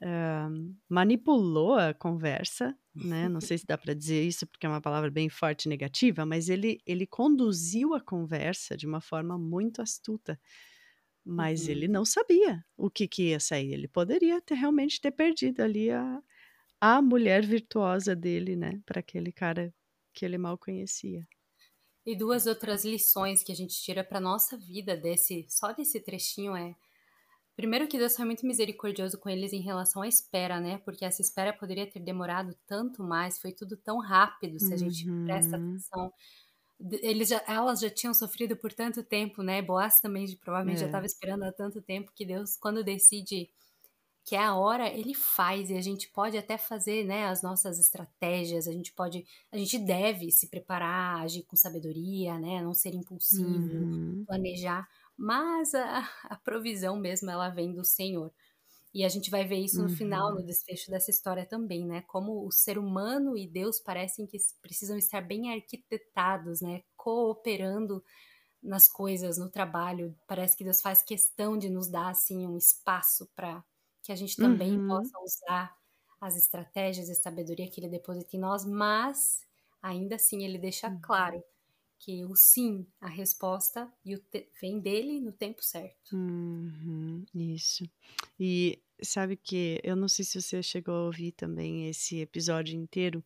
uh, 0.02 0.76
manipulou 0.88 1.74
a 1.74 1.94
conversa, 1.94 2.76
né? 2.94 3.28
Não 3.28 3.40
sei 3.40 3.56
se 3.58 3.66
dá 3.66 3.78
para 3.78 3.94
dizer 3.94 4.22
isso 4.22 4.46
porque 4.46 4.66
é 4.66 4.68
uma 4.68 4.80
palavra 4.80 5.10
bem 5.10 5.28
forte 5.28 5.64
e 5.64 5.68
negativa, 5.68 6.26
mas 6.26 6.48
ele, 6.48 6.80
ele 6.86 7.06
conduziu 7.06 7.94
a 7.94 8.00
conversa 8.00 8.76
de 8.76 8.86
uma 8.86 9.00
forma 9.00 9.38
muito 9.38 9.80
astuta. 9.80 10.38
Mas 11.24 11.64
uhum. 11.64 11.70
ele 11.70 11.88
não 11.88 12.04
sabia 12.04 12.64
o 12.76 12.90
que, 12.90 13.06
que 13.06 13.28
ia 13.28 13.38
sair. 13.38 13.72
Ele 13.72 13.86
poderia 13.86 14.40
ter 14.40 14.54
realmente 14.54 15.00
ter 15.00 15.12
perdido 15.12 15.60
ali 15.60 15.88
a, 15.90 16.20
a 16.80 17.00
mulher 17.00 17.46
virtuosa 17.46 18.16
dele, 18.16 18.56
né? 18.56 18.82
Para 18.84 19.00
aquele 19.00 19.30
cara 19.30 19.72
que 20.12 20.24
ele 20.24 20.36
mal 20.36 20.58
conhecia. 20.58 21.26
E 22.04 22.16
duas 22.16 22.46
outras 22.46 22.84
lições 22.84 23.44
que 23.44 23.52
a 23.52 23.54
gente 23.54 23.80
tira 23.80 24.02
para 24.02 24.20
nossa 24.20 24.58
vida 24.58 24.96
desse 24.96 25.46
só 25.48 25.72
desse 25.72 26.00
trechinho 26.00 26.56
é 26.56 26.74
Primeiro 27.62 27.86
que 27.86 27.96
Deus 27.96 28.16
foi 28.16 28.24
muito 28.24 28.44
misericordioso 28.44 29.16
com 29.18 29.28
eles 29.28 29.52
em 29.52 29.60
relação 29.60 30.02
à 30.02 30.08
espera, 30.08 30.58
né? 30.58 30.78
Porque 30.78 31.04
essa 31.04 31.22
espera 31.22 31.52
poderia 31.52 31.88
ter 31.88 32.00
demorado 32.00 32.56
tanto 32.66 33.04
mais, 33.04 33.38
foi 33.38 33.52
tudo 33.52 33.76
tão 33.76 34.00
rápido, 34.00 34.58
se 34.58 34.74
a 34.74 34.76
gente 34.76 35.08
uhum. 35.08 35.24
presta 35.24 35.54
atenção. 35.54 36.12
Eles 37.00 37.28
já, 37.28 37.40
elas 37.46 37.78
já 37.78 37.88
tinham 37.88 38.12
sofrido 38.12 38.56
por 38.56 38.72
tanto 38.72 39.04
tempo, 39.04 39.44
né? 39.44 39.62
Boaz 39.62 40.00
também 40.00 40.26
provavelmente 40.38 40.78
é. 40.78 40.80
já 40.80 40.86
estava 40.86 41.06
esperando 41.06 41.44
há 41.44 41.52
tanto 41.52 41.80
tempo 41.80 42.10
que 42.12 42.26
Deus, 42.26 42.56
quando 42.56 42.82
decide 42.82 43.48
que 44.24 44.34
é 44.34 44.42
a 44.42 44.56
hora, 44.56 44.88
ele 44.88 45.14
faz 45.14 45.70
e 45.70 45.76
a 45.76 45.80
gente 45.80 46.08
pode 46.08 46.36
até 46.36 46.58
fazer, 46.58 47.04
né, 47.04 47.26
as 47.26 47.42
nossas 47.42 47.78
estratégias, 47.78 48.68
a 48.68 48.72
gente 48.72 48.92
pode, 48.92 49.24
a 49.50 49.56
gente 49.56 49.78
deve 49.78 50.30
se 50.30 50.48
preparar, 50.48 51.22
agir 51.22 51.42
com 51.42 51.56
sabedoria, 51.56 52.38
né, 52.38 52.62
não 52.62 52.72
ser 52.72 52.94
impulsivo, 52.94 53.48
uhum. 53.48 54.24
planejar, 54.24 54.88
mas 55.16 55.74
a, 55.74 56.08
a, 56.24 56.36
provisão 56.36 56.96
mesmo 56.96 57.30
ela 57.30 57.48
vem 57.48 57.72
do 57.72 57.84
Senhor. 57.84 58.32
E 58.94 59.04
a 59.04 59.08
gente 59.08 59.30
vai 59.30 59.46
ver 59.46 59.56
isso 59.56 59.78
no 59.78 59.88
uhum. 59.88 59.96
final, 59.96 60.34
no 60.34 60.44
desfecho 60.44 60.90
dessa 60.90 61.10
história 61.10 61.46
também, 61.46 61.86
né? 61.86 62.02
Como 62.02 62.46
o 62.46 62.52
ser 62.52 62.76
humano 62.76 63.36
e 63.36 63.46
Deus 63.46 63.80
parecem 63.80 64.26
que 64.26 64.36
precisam 64.60 64.98
estar 64.98 65.22
bem 65.22 65.52
arquitetados, 65.52 66.60
né? 66.60 66.82
Cooperando 66.94 68.04
nas 68.62 68.88
coisas, 68.88 69.38
no 69.38 69.50
trabalho. 69.50 70.14
Parece 70.26 70.56
que 70.56 70.64
Deus 70.64 70.82
faz 70.82 71.02
questão 71.02 71.56
de 71.56 71.70
nos 71.70 71.88
dar 71.88 72.10
assim 72.10 72.46
um 72.46 72.56
espaço 72.56 73.26
para 73.34 73.64
que 74.02 74.12
a 74.12 74.16
gente 74.16 74.36
também 74.36 74.78
uhum. 74.78 74.88
possa 74.88 75.18
usar 75.20 75.76
as 76.20 76.36
estratégias 76.36 77.08
e 77.08 77.14
sabedoria 77.14 77.68
que 77.70 77.80
ele 77.80 77.88
deposita 77.88 78.36
em 78.36 78.40
nós, 78.40 78.64
mas 78.64 79.40
ainda 79.80 80.16
assim 80.16 80.44
ele 80.44 80.58
deixa 80.58 80.88
uhum. 80.88 81.00
claro 81.00 81.42
que 82.02 82.24
o 82.24 82.34
sim, 82.34 82.84
a 83.00 83.06
resposta 83.08 83.90
e 84.04 84.20
vem 84.60 84.80
dele 84.80 85.20
no 85.20 85.30
tempo 85.30 85.62
certo. 85.62 86.16
Uhum, 86.16 87.24
isso. 87.32 87.88
E 88.38 88.80
sabe 89.00 89.36
que 89.36 89.80
eu 89.84 89.94
não 89.94 90.08
sei 90.08 90.24
se 90.24 90.42
você 90.42 90.60
chegou 90.62 90.94
a 90.94 91.04
ouvir 91.06 91.30
também 91.32 91.88
esse 91.88 92.18
episódio 92.20 92.76
inteiro, 92.76 93.24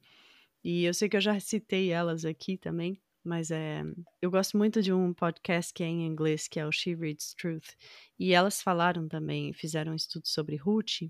e 0.62 0.85
eu 0.85 0.93
sei 0.93 1.09
que 1.09 1.17
eu 1.17 1.21
já 1.23 1.41
citei 1.41 1.91
elas 1.91 2.27
aqui 2.27 2.59
também, 2.59 3.01
mas 3.27 3.51
é, 3.51 3.83
eu 4.23 4.31
gosto 4.31 4.57
muito 4.57 4.81
de 4.81 4.93
um 4.93 5.12
podcast 5.12 5.75
que 5.75 5.83
é 5.83 5.87
em 5.87 6.07
inglês, 6.07 6.47
que 6.47 6.61
é 6.61 6.67
o 6.67 6.71
She 6.71 6.95
Reads 6.95 7.35
Truth, 7.35 7.75
e 8.19 8.33
elas 8.33 8.62
falaram 8.62 9.09
também, 9.09 9.53
fizeram 9.53 9.93
um 9.93 9.97
estudo 9.97 10.27
sobre 10.29 10.57
Ruth, 10.57 11.03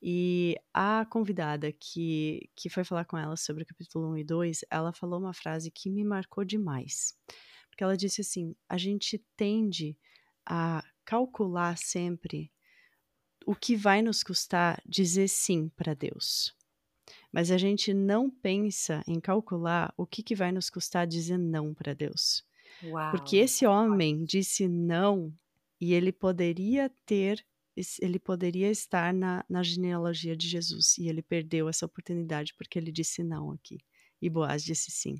e 0.00 0.56
a 0.72 1.06
convidada 1.08 1.72
que, 1.72 2.50
que 2.54 2.68
foi 2.68 2.84
falar 2.84 3.06
com 3.06 3.16
ela 3.16 3.36
sobre 3.36 3.62
o 3.62 3.66
capítulo 3.66 4.12
1 4.12 4.18
e 4.18 4.24
2, 4.24 4.64
ela 4.70 4.92
falou 4.92 5.18
uma 5.18 5.32
frase 5.32 5.70
que 5.70 5.90
me 5.90 6.04
marcou 6.04 6.44
demais, 6.44 7.16
porque 7.70 7.82
ela 7.82 7.96
disse 7.96 8.20
assim, 8.20 8.54
a 8.68 8.76
gente 8.76 9.18
tende 9.36 9.96
a 10.44 10.84
calcular 11.04 11.78
sempre 11.78 12.52
o 13.46 13.54
que 13.54 13.74
vai 13.74 14.02
nos 14.02 14.22
custar 14.22 14.80
dizer 14.86 15.28
sim 15.28 15.68
para 15.70 15.94
Deus 15.94 16.54
mas 17.32 17.50
a 17.50 17.56
gente 17.56 17.94
não 17.94 18.30
pensa 18.30 19.02
em 19.08 19.18
calcular 19.18 19.92
o 19.96 20.06
que, 20.06 20.22
que 20.22 20.34
vai 20.34 20.52
nos 20.52 20.68
custar 20.68 21.06
dizer 21.06 21.38
não 21.38 21.72
para 21.72 21.94
Deus. 21.94 22.44
Uau, 22.82 23.10
Porque 23.10 23.38
esse 23.38 23.66
homem 23.66 24.24
disse 24.24 24.68
não 24.68 25.32
e 25.80 25.94
ele 25.94 26.12
poderia 26.12 26.90
ter, 27.06 27.44
ele 28.00 28.18
poderia 28.18 28.70
estar 28.70 29.14
na, 29.14 29.44
na 29.48 29.62
genealogia 29.62 30.36
de 30.36 30.48
Jesus 30.48 30.98
e 30.98 31.08
ele 31.08 31.22
perdeu 31.22 31.68
essa 31.68 31.86
oportunidade 31.86 32.54
porque 32.54 32.78
ele 32.78 32.92
disse 32.92 33.22
não 33.24 33.50
aqui. 33.50 33.78
E 34.20 34.28
Boaz 34.28 34.62
disse 34.62 34.90
sim. 34.90 35.14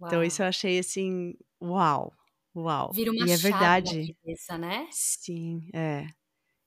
Uau. 0.00 0.08
Então 0.08 0.24
isso 0.24 0.42
eu 0.42 0.46
achei 0.46 0.78
assim, 0.78 1.34
uau, 1.62 2.14
uau. 2.56 2.92
Vira 2.92 3.12
uma 3.12 3.26
e 3.26 3.30
é 3.30 3.36
verdade. 3.36 4.14
Cabeça, 4.22 4.56
né? 4.56 4.88
Sim, 4.90 5.68
é. 5.74 6.06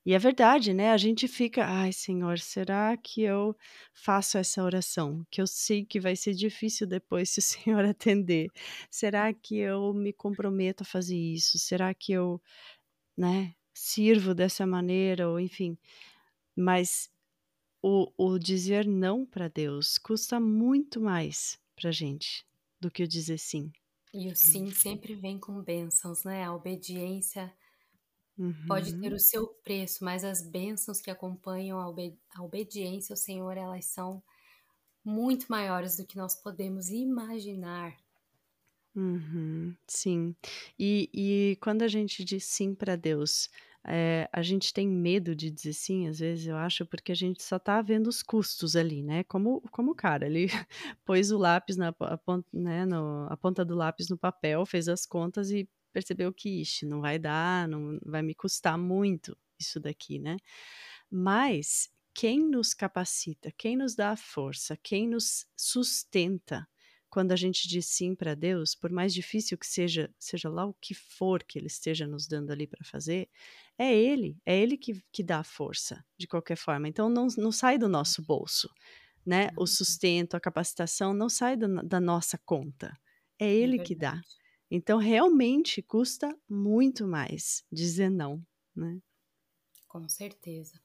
E 0.04 0.14
é 0.14 0.18
verdade, 0.18 0.74
né? 0.74 0.90
A 0.90 0.96
gente 0.96 1.28
fica, 1.28 1.64
ai, 1.64 1.92
Senhor, 1.92 2.38
será 2.40 2.96
que 2.96 3.22
eu 3.22 3.56
faço 3.94 4.36
essa 4.36 4.62
oração? 4.62 5.24
Que 5.30 5.40
eu 5.40 5.46
sei 5.46 5.84
que 5.84 6.00
vai 6.00 6.16
ser 6.16 6.34
difícil 6.34 6.86
depois 6.88 7.30
se 7.30 7.38
o 7.38 7.42
Senhor 7.42 7.84
atender. 7.84 8.50
Será 8.90 9.32
que 9.32 9.56
eu 9.58 9.94
me 9.94 10.12
comprometo 10.12 10.82
a 10.82 10.86
fazer 10.86 11.16
isso? 11.16 11.58
Será 11.58 11.94
que 11.94 12.12
eu, 12.12 12.42
né, 13.16 13.54
sirvo 13.72 14.34
dessa 14.34 14.66
maneira? 14.66 15.28
Ou 15.28 15.38
enfim. 15.38 15.78
Mas 16.56 17.08
o, 17.80 18.12
o 18.16 18.38
dizer 18.38 18.86
não 18.86 19.24
para 19.24 19.48
Deus 19.48 19.98
custa 19.98 20.40
muito 20.40 21.00
mais 21.00 21.60
para 21.76 21.92
gente 21.92 22.44
do 22.80 22.90
que 22.90 23.04
o 23.04 23.08
dizer 23.08 23.38
sim. 23.38 23.70
E 24.12 24.28
o 24.28 24.36
sim 24.36 24.70
sempre 24.72 25.14
vem 25.14 25.38
com 25.38 25.62
bênçãos, 25.62 26.24
né? 26.24 26.44
A 26.44 26.54
obediência 26.54 27.52
Pode 28.66 28.98
ter 28.98 29.10
uhum. 29.10 29.16
o 29.16 29.20
seu 29.20 29.46
preço, 29.62 30.04
mas 30.04 30.24
as 30.24 30.42
bênçãos 30.42 31.00
que 31.00 31.10
acompanham 31.10 31.78
a, 31.78 31.88
obedi 31.88 32.18
a 32.34 32.42
obediência 32.42 33.12
ao 33.12 33.16
Senhor, 33.16 33.56
elas 33.56 33.84
são 33.84 34.22
muito 35.04 35.46
maiores 35.48 35.96
do 35.96 36.06
que 36.06 36.16
nós 36.16 36.34
podemos 36.34 36.88
imaginar. 36.88 37.94
Uhum, 38.94 39.74
sim. 39.86 40.34
E, 40.78 41.10
e 41.12 41.56
quando 41.60 41.82
a 41.82 41.88
gente 41.88 42.24
diz 42.24 42.44
sim 42.44 42.74
para 42.74 42.96
Deus, 42.96 43.50
é, 43.84 44.28
a 44.32 44.42
gente 44.42 44.72
tem 44.72 44.86
medo 44.88 45.34
de 45.34 45.50
dizer 45.50 45.72
sim, 45.72 46.08
às 46.08 46.20
vezes, 46.20 46.46
eu 46.46 46.56
acho, 46.56 46.86
porque 46.86 47.10
a 47.12 47.16
gente 47.16 47.42
só 47.42 47.58
tá 47.58 47.82
vendo 47.82 48.06
os 48.06 48.22
custos 48.22 48.76
ali, 48.76 49.02
né? 49.02 49.24
Como, 49.24 49.60
como 49.70 49.92
o 49.92 49.94
cara, 49.94 50.26
ele 50.26 50.46
pôs 51.04 51.30
o 51.30 51.38
lápis 51.38 51.76
na 51.76 51.88
a 51.88 52.18
ponta, 52.18 52.48
né, 52.52 52.86
no, 52.86 53.26
a 53.28 53.36
ponta 53.36 53.64
do 53.64 53.74
lápis 53.74 54.08
no 54.08 54.16
papel, 54.16 54.64
fez 54.64 54.88
as 54.88 55.04
contas 55.04 55.50
e 55.50 55.68
percebeu 55.92 56.32
que, 56.32 56.60
ixi, 56.60 56.86
não 56.86 57.00
vai 57.00 57.18
dar, 57.18 57.68
não 57.68 57.98
vai 58.04 58.22
me 58.22 58.34
custar 58.34 58.78
muito 58.78 59.36
isso 59.58 59.78
daqui, 59.78 60.18
né? 60.18 60.36
Mas 61.10 61.90
quem 62.14 62.40
nos 62.40 62.74
capacita, 62.74 63.52
quem 63.56 63.76
nos 63.76 63.94
dá 63.94 64.10
a 64.10 64.16
força, 64.16 64.76
quem 64.76 65.08
nos 65.08 65.46
sustenta 65.56 66.66
quando 67.12 67.32
a 67.32 67.36
gente 67.36 67.68
diz 67.68 67.84
sim 67.88 68.14
para 68.14 68.34
Deus, 68.34 68.74
por 68.74 68.90
mais 68.90 69.12
difícil 69.12 69.58
que 69.58 69.66
seja, 69.66 70.10
seja 70.18 70.48
lá 70.48 70.64
o 70.64 70.72
que 70.72 70.94
for 70.94 71.42
que 71.42 71.58
Ele 71.58 71.66
esteja 71.66 72.06
nos 72.06 72.26
dando 72.26 72.50
ali 72.50 72.66
para 72.66 72.82
fazer, 72.84 73.28
é 73.76 73.94
Ele, 73.94 74.40
é 74.46 74.58
Ele 74.58 74.78
que, 74.78 75.04
que 75.12 75.22
dá 75.22 75.40
a 75.40 75.44
força, 75.44 76.02
de 76.16 76.26
qualquer 76.26 76.56
forma. 76.56 76.88
Então 76.88 77.10
não, 77.10 77.26
não 77.36 77.52
sai 77.52 77.76
do 77.76 77.86
nosso 77.86 78.22
bolso, 78.22 78.70
né? 79.26 79.50
O 79.58 79.60
uhum. 79.60 79.66
sustento, 79.66 80.38
a 80.38 80.40
capacitação 80.40 81.12
não 81.12 81.28
sai 81.28 81.54
do, 81.54 81.82
da 81.82 82.00
nossa 82.00 82.38
conta. 82.38 82.98
É, 83.38 83.46
é 83.46 83.54
Ele 83.54 83.78
é 83.78 83.84
que 83.84 83.94
dá. 83.94 84.18
Então, 84.74 84.96
realmente 84.96 85.82
custa 85.82 86.34
muito 86.48 87.06
mais 87.06 87.62
dizer 87.70 88.08
não, 88.08 88.42
né? 88.74 88.98
Com 89.86 90.08
certeza. 90.08 90.80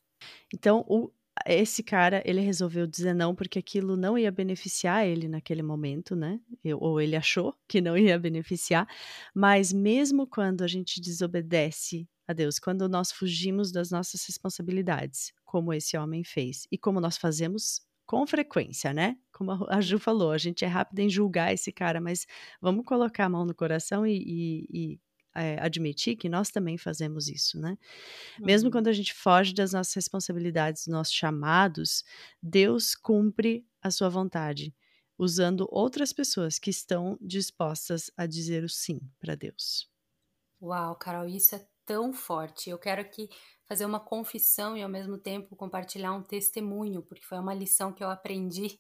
Então, 0.54 0.84
o, 0.90 1.10
esse 1.46 1.82
cara, 1.82 2.22
ele 2.26 2.42
resolveu 2.42 2.86
dizer 2.86 3.14
não 3.14 3.34
porque 3.34 3.60
aquilo 3.60 3.96
não 3.96 4.18
ia 4.18 4.30
beneficiar 4.30 5.08
ele 5.08 5.30
naquele 5.30 5.64
momento, 5.64 6.18
né? 6.18 6.38
Ou 6.82 7.00
ele 7.00 7.16
achou 7.16 7.56
que 7.66 7.80
não 7.80 7.98
ia 7.98 8.20
beneficiar. 8.20 8.86
Mas 9.34 9.72
mesmo 9.72 10.28
quando 10.28 10.66
a 10.66 10.68
gente 10.68 11.00
desobedece 11.00 12.10
a 12.28 12.34
Deus, 12.34 12.60
quando 12.60 12.90
nós 12.90 13.10
fugimos 13.10 13.72
das 13.72 13.90
nossas 13.90 14.26
responsabilidades, 14.26 15.32
como 15.46 15.74
esse 15.74 15.96
homem 15.96 16.26
fez, 16.26 16.68
e 16.70 16.78
como 16.78 17.00
nós 17.00 17.16
fazemos 17.16 17.82
com 18.08 18.26
frequência, 18.26 18.94
né? 18.94 19.18
Como 19.34 19.52
a 19.70 19.82
Ju 19.82 20.00
falou, 20.00 20.32
a 20.32 20.38
gente 20.38 20.64
é 20.64 20.68
rápido 20.68 21.00
em 21.00 21.10
julgar 21.10 21.54
esse 21.54 21.72
cara, 21.72 22.00
mas 22.00 22.26
vamos 22.62 22.86
colocar 22.86 23.26
a 23.26 23.30
mão 23.30 23.46
no 23.46 23.54
coração 23.54 24.08
e, 24.08 24.18
e, 24.18 24.68
e 24.72 25.00
é, 25.36 25.60
admitir 25.62 26.16
que 26.16 26.30
nós 26.30 26.50
também 26.50 26.78
fazemos 26.78 27.28
isso, 27.28 27.60
né? 27.60 27.78
Uhum. 28.40 28.46
Mesmo 28.46 28.72
quando 28.72 28.88
a 28.88 28.94
gente 28.94 29.14
foge 29.14 29.54
das 29.54 29.74
nossas 29.74 29.94
responsabilidades, 29.94 30.86
dos 30.86 30.94
nossos 30.94 31.14
chamados, 31.14 32.04
Deus 32.42 32.96
cumpre 32.96 33.68
a 33.82 33.92
sua 33.92 34.10
vontade, 34.10 34.74
usando 35.18 35.68
outras 35.70 36.14
pessoas 36.14 36.58
que 36.58 36.70
estão 36.70 37.18
dispostas 37.22 38.10
a 38.16 38.26
dizer 38.26 38.64
o 38.64 38.70
sim 38.70 39.00
para 39.20 39.36
Deus. 39.36 39.90
Uau, 40.62 40.96
Carol, 40.96 41.28
isso 41.28 41.56
é 41.56 41.68
tão 41.86 42.14
forte. 42.14 42.70
Eu 42.70 42.80
quero 42.80 43.08
que 43.10 43.30
fazer 43.68 43.86
uma 43.86 44.00
confissão 44.00 44.78
e 44.78 44.82
ao 44.82 44.90
mesmo 44.90 45.18
tempo 45.18 45.56
compartilhar 45.56 46.14
um 46.14 46.24
testemunho, 46.24 47.02
porque 47.04 47.26
foi 47.26 47.38
uma 47.38 47.54
lição 47.54 47.92
que 47.92 48.04
eu 48.04 48.10
aprendi 48.10 48.80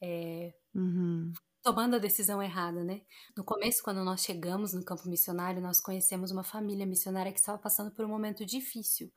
é, 0.00 0.54
uhum. 0.74 1.32
tomando 1.62 1.96
a 1.96 1.98
decisão 1.98 2.42
errada, 2.42 2.82
né? 2.82 3.02
No 3.36 3.44
começo, 3.44 3.82
quando 3.82 4.04
nós 4.04 4.22
chegamos 4.22 4.72
no 4.72 4.84
campo 4.84 5.08
missionário, 5.08 5.60
nós 5.60 5.80
conhecemos 5.80 6.30
uma 6.30 6.42
família 6.42 6.86
missionária 6.86 7.32
que 7.32 7.38
estava 7.38 7.58
passando 7.58 7.90
por 7.90 8.04
um 8.04 8.08
momento 8.08 8.44
difícil. 8.46 9.12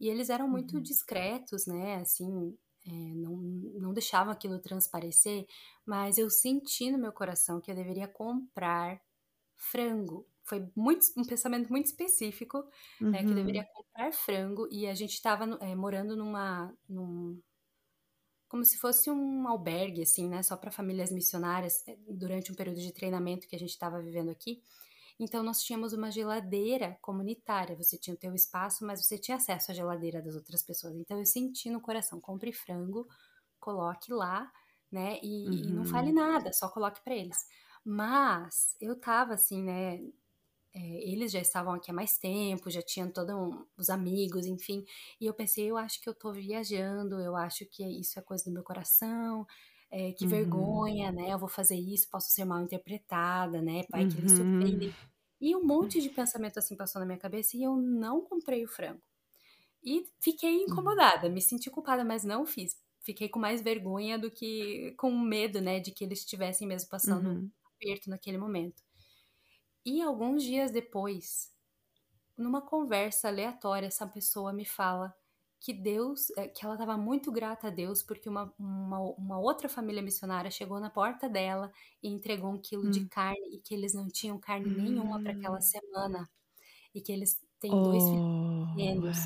E 0.00 0.08
eles 0.08 0.30
eram 0.30 0.48
muito 0.48 0.76
uhum. 0.76 0.82
discretos, 0.82 1.66
né? 1.66 1.96
Assim, 1.96 2.56
é, 2.84 2.90
não, 2.90 3.36
não 3.36 3.92
deixavam 3.92 4.32
aquilo 4.32 4.58
transparecer, 4.58 5.46
mas 5.86 6.18
eu 6.18 6.28
senti 6.28 6.90
no 6.90 6.98
meu 6.98 7.12
coração 7.12 7.60
que 7.60 7.70
eu 7.70 7.76
deveria 7.76 8.08
comprar 8.08 9.00
frango. 9.56 10.26
Foi 10.44 10.68
muito, 10.74 11.06
um 11.16 11.24
pensamento 11.24 11.70
muito 11.70 11.86
específico, 11.86 12.64
uhum. 13.00 13.10
né, 13.10 13.22
que 13.22 13.30
eu 13.30 13.34
deveria 13.34 13.62
uhum. 13.62 13.68
comprar 13.74 14.12
frango, 14.12 14.68
e 14.70 14.86
a 14.86 14.94
gente 14.94 15.14
estava 15.14 15.44
é, 15.60 15.74
morando 15.74 16.16
numa. 16.16 16.72
Num, 16.88 17.40
como 18.48 18.64
se 18.64 18.76
fosse 18.76 19.10
um 19.10 19.48
albergue, 19.48 20.02
assim, 20.02 20.28
né, 20.28 20.42
só 20.42 20.56
para 20.56 20.70
famílias 20.70 21.10
missionárias, 21.10 21.82
é, 21.88 21.96
durante 22.08 22.52
um 22.52 22.54
período 22.54 22.80
de 22.80 22.92
treinamento 22.92 23.48
que 23.48 23.56
a 23.56 23.58
gente 23.58 23.70
estava 23.70 24.00
vivendo 24.02 24.30
aqui. 24.30 24.62
Então, 25.18 25.42
nós 25.42 25.62
tínhamos 25.62 25.92
uma 25.92 26.10
geladeira 26.10 26.98
comunitária. 27.00 27.76
Você 27.76 27.96
tinha 27.96 28.14
o 28.14 28.18
teu 28.18 28.34
espaço, 28.34 28.84
mas 28.84 29.04
você 29.04 29.16
tinha 29.16 29.36
acesso 29.36 29.70
à 29.70 29.74
geladeira 29.74 30.20
das 30.20 30.34
outras 30.34 30.62
pessoas. 30.62 30.96
Então, 30.96 31.18
eu 31.18 31.24
senti 31.24 31.70
no 31.70 31.80
coração, 31.80 32.20
compre 32.20 32.52
frango, 32.52 33.06
coloque 33.60 34.12
lá, 34.12 34.50
né? 34.90 35.18
E, 35.22 35.46
uhum. 35.46 35.52
e 35.52 35.72
não 35.72 35.84
fale 35.84 36.08
uhum. 36.08 36.14
nada, 36.14 36.52
só 36.52 36.68
coloque 36.68 37.02
para 37.02 37.14
eles. 37.14 37.38
Mas 37.84 38.76
eu 38.80 38.98
tava 38.98 39.34
assim, 39.34 39.62
né? 39.62 40.00
É, 40.74 41.10
eles 41.10 41.30
já 41.30 41.40
estavam 41.40 41.74
aqui 41.74 41.90
há 41.90 41.94
mais 41.94 42.16
tempo, 42.16 42.70
já 42.70 42.80
tinham 42.80 43.10
todos 43.10 43.34
um, 43.34 43.64
os 43.76 43.90
amigos, 43.90 44.46
enfim. 44.46 44.84
E 45.20 45.26
eu 45.26 45.34
pensei, 45.34 45.70
eu 45.70 45.76
acho 45.76 46.00
que 46.00 46.08
eu 46.08 46.14
tô 46.14 46.32
viajando, 46.32 47.20
eu 47.20 47.36
acho 47.36 47.66
que 47.66 47.84
isso 47.84 48.18
é 48.18 48.22
coisa 48.22 48.44
do 48.44 48.50
meu 48.50 48.62
coração, 48.62 49.46
é, 49.90 50.12
que 50.12 50.24
uhum. 50.24 50.30
vergonha, 50.30 51.12
né? 51.12 51.30
Eu 51.30 51.38
vou 51.38 51.48
fazer 51.48 51.76
isso, 51.76 52.08
posso 52.08 52.30
ser 52.30 52.46
mal 52.46 52.62
interpretada, 52.62 53.60
né? 53.60 53.82
Pai, 53.90 54.08
que 54.08 54.16
eles 54.16 54.32
uhum. 54.38 54.60
ofendem. 54.60 54.94
E 55.38 55.54
um 55.54 55.64
monte 55.64 56.00
de 56.00 56.08
pensamento 56.08 56.58
assim 56.58 56.76
passou 56.76 57.00
na 57.00 57.06
minha 57.06 57.18
cabeça 57.18 57.56
e 57.56 57.62
eu 57.62 57.76
não 57.76 58.22
comprei 58.22 58.64
o 58.64 58.68
frango. 58.68 59.02
E 59.84 60.06
fiquei 60.20 60.58
hum. 60.58 60.66
incomodada, 60.68 61.28
me 61.28 61.42
senti 61.42 61.68
culpada, 61.68 62.04
mas 62.04 62.24
não 62.24 62.46
fiz. 62.46 62.80
Fiquei 63.00 63.28
com 63.28 63.40
mais 63.40 63.60
vergonha 63.60 64.16
do 64.18 64.30
que 64.30 64.94
com 64.96 65.10
medo, 65.18 65.60
né, 65.60 65.80
de 65.80 65.90
que 65.90 66.04
eles 66.04 66.20
estivessem 66.20 66.68
mesmo 66.68 66.88
passando 66.88 67.28
uhum. 67.28 67.50
aperto 67.74 68.08
naquele 68.08 68.38
momento. 68.38 68.82
E 69.84 70.00
alguns 70.00 70.42
dias 70.42 70.70
depois, 70.70 71.50
numa 72.36 72.62
conversa 72.62 73.28
aleatória, 73.28 73.86
essa 73.86 74.06
pessoa 74.06 74.52
me 74.52 74.64
fala 74.64 75.14
que 75.62 75.72
Deus, 75.72 76.30
eh, 76.36 76.48
que 76.48 76.64
ela 76.64 76.74
estava 76.74 76.96
muito 76.96 77.30
grata 77.30 77.68
a 77.68 77.70
Deus 77.70 78.02
porque 78.02 78.28
uma, 78.28 78.52
uma, 78.58 78.98
uma, 78.98 79.38
outra 79.38 79.68
família 79.68 80.02
missionária 80.02 80.50
chegou 80.50 80.80
na 80.80 80.90
porta 80.90 81.28
dela 81.28 81.70
e 82.02 82.08
entregou 82.08 82.50
um 82.50 82.60
quilo 82.60 82.88
hum. 82.88 82.90
de 82.90 83.06
carne 83.08 83.54
e 83.54 83.58
que 83.60 83.72
eles 83.72 83.94
não 83.94 84.08
tinham 84.08 84.38
carne 84.38 84.68
hum. 84.68 84.82
nenhuma 84.82 85.22
para 85.22 85.32
aquela 85.32 85.60
semana 85.60 86.28
e 86.92 87.00
que 87.00 87.12
eles 87.12 87.40
têm 87.60 87.72
oh, 87.72 87.82
dois 87.82 88.02
filhos 88.02 88.70
pequenos. 88.70 89.18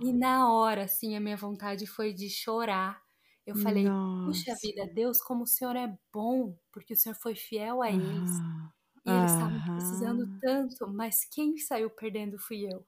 E 0.00 0.12
na 0.12 0.52
hora, 0.52 0.84
assim, 0.84 1.16
a 1.16 1.20
minha 1.20 1.36
vontade 1.36 1.86
foi 1.86 2.12
de 2.12 2.28
chorar. 2.28 3.00
Eu 3.46 3.54
falei, 3.56 3.84
Nossa. 3.84 4.26
puxa 4.26 4.54
vida, 4.60 4.86
Deus, 4.86 5.20
como 5.22 5.44
o 5.44 5.46
Senhor 5.46 5.76
é 5.76 5.96
bom, 6.12 6.56
porque 6.72 6.94
o 6.94 6.96
Senhor 6.96 7.14
foi 7.14 7.34
fiel 7.34 7.82
a 7.82 7.90
eles. 7.90 8.30
Ah. 8.40 8.72
E 9.06 9.10
eles 9.10 9.32
estavam 9.32 9.76
precisando 9.76 10.38
tanto, 10.40 10.88
mas 10.88 11.24
quem 11.24 11.58
saiu 11.58 11.90
perdendo 11.90 12.38
fui 12.38 12.64
eu. 12.64 12.84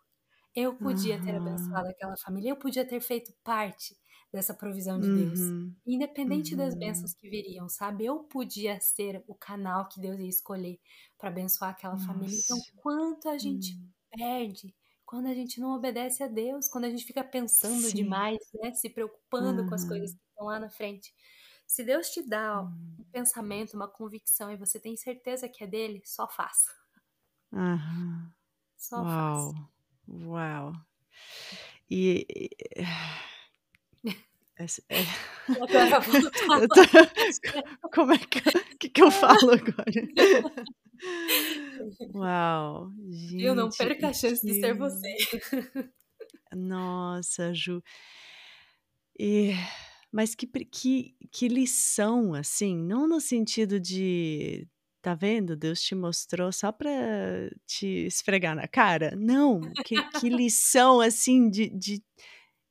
Eu 0.55 0.75
podia 0.75 1.17
uhum. 1.17 1.25
ter 1.25 1.37
abençoado 1.37 1.89
aquela 1.89 2.17
família, 2.17 2.51
eu 2.51 2.57
podia 2.57 2.87
ter 2.87 3.01
feito 3.01 3.33
parte 3.45 3.95
dessa 4.33 4.55
provisão 4.55 4.99
de 4.99 5.15
Deus. 5.15 5.39
Uhum. 5.39 5.75
Independente 5.87 6.53
uhum. 6.53 6.59
das 6.59 6.75
bênçãos 6.75 7.13
que 7.13 7.29
viriam, 7.29 7.69
sabe? 7.69 8.07
Eu 8.07 8.21
podia 8.21 8.81
ser 8.81 9.23
o 9.29 9.35
canal 9.35 9.87
que 9.89 10.01
Deus 10.01 10.19
ia 10.19 10.29
escolher 10.29 10.79
para 11.19 11.29
abençoar 11.29 11.71
aquela 11.73 11.95
Nossa. 11.95 12.07
família. 12.07 12.39
Então, 12.43 12.59
quanto 12.77 13.29
a 13.29 13.37
gente 13.37 13.75
hum. 13.75 13.89
perde 14.11 14.75
quando 15.07 15.27
a 15.27 15.35
gente 15.35 15.61
não 15.61 15.77
obedece 15.77 16.23
a 16.25 16.27
Deus, 16.27 16.69
quando 16.69 16.85
a 16.85 16.91
gente 16.91 17.05
fica 17.05 17.23
pensando 17.23 17.87
Sim. 17.87 17.95
demais, 17.95 18.39
né? 18.55 18.75
Se 18.75 18.91
preocupando 18.91 19.67
com 19.67 19.75
as 19.75 19.87
coisas 19.87 20.11
que 20.11 20.21
estão 20.29 20.47
lá 20.47 20.59
na 20.59 20.69
frente. 20.69 21.15
Se 21.67 21.83
Deus 21.83 22.11
te 22.11 22.23
dá 22.23 22.63
um 22.63 23.05
pensamento, 23.13 23.75
uma 23.75 23.89
convicção 23.89 24.53
e 24.53 24.57
você 24.57 24.79
tem 24.79 24.97
certeza 24.97 25.49
que 25.49 25.65
é 25.65 25.67
dele, 25.67 26.01
só 26.05 26.29
faça. 26.29 26.71
Só 28.77 29.03
Uau. 29.03 29.07
faça. 29.07 29.53
Uau! 30.09 30.73
E. 31.91 32.25
É, 34.59 34.65
é, 34.89 35.05
como 37.93 38.13
é 38.13 38.19
que, 38.19 38.41
que, 38.79 38.89
que 38.89 39.03
eu 39.03 39.11
falo 39.11 39.51
agora? 39.53 39.85
Uau! 42.15 42.91
Gente, 43.11 43.45
eu 43.45 43.55
não 43.55 43.69
perca 43.69 44.09
a 44.09 44.15
chance 44.15 44.41
que... 44.41 44.47
de 44.53 44.61
ser 44.61 44.75
você. 44.75 45.15
Nossa, 46.55 47.53
Ju. 47.53 47.83
E, 49.19 49.53
mas 50.13 50.35
que, 50.35 50.47
que, 50.47 51.17
que 51.31 51.49
lição, 51.49 52.35
assim, 52.35 52.77
não 52.77 53.07
no 53.09 53.21
sentido 53.21 53.79
de 53.81 54.69
Tá 55.07 55.15
vendo? 55.15 55.55
Deus 55.55 55.81
te 55.83 55.95
mostrou 55.95 56.51
só 56.51 56.73
para 56.73 56.91
te 57.65 58.07
esfregar 58.07 58.57
na 58.57 58.67
cara? 58.67 59.15
Não, 59.17 59.61
que, 59.85 59.95
que 60.19 60.29
lição 60.29 61.01
assim 61.01 61.49
de, 61.49 61.69
de, 61.69 62.03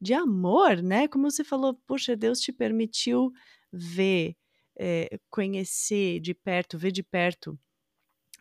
de 0.01 0.13
amor, 0.13 0.83
né? 0.83 1.07
Como 1.07 1.31
você 1.31 1.45
falou, 1.45 1.73
poxa, 1.87 2.13
Deus 2.13 2.41
te 2.41 2.51
permitiu 2.51 3.31
ver, 3.71 4.35
é, 4.77 5.17
conhecer 5.29 6.19
de 6.19 6.33
perto, 6.33 6.77
ver 6.77 6.91
de 6.91 7.03
perto 7.03 7.57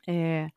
é, 0.09 0.49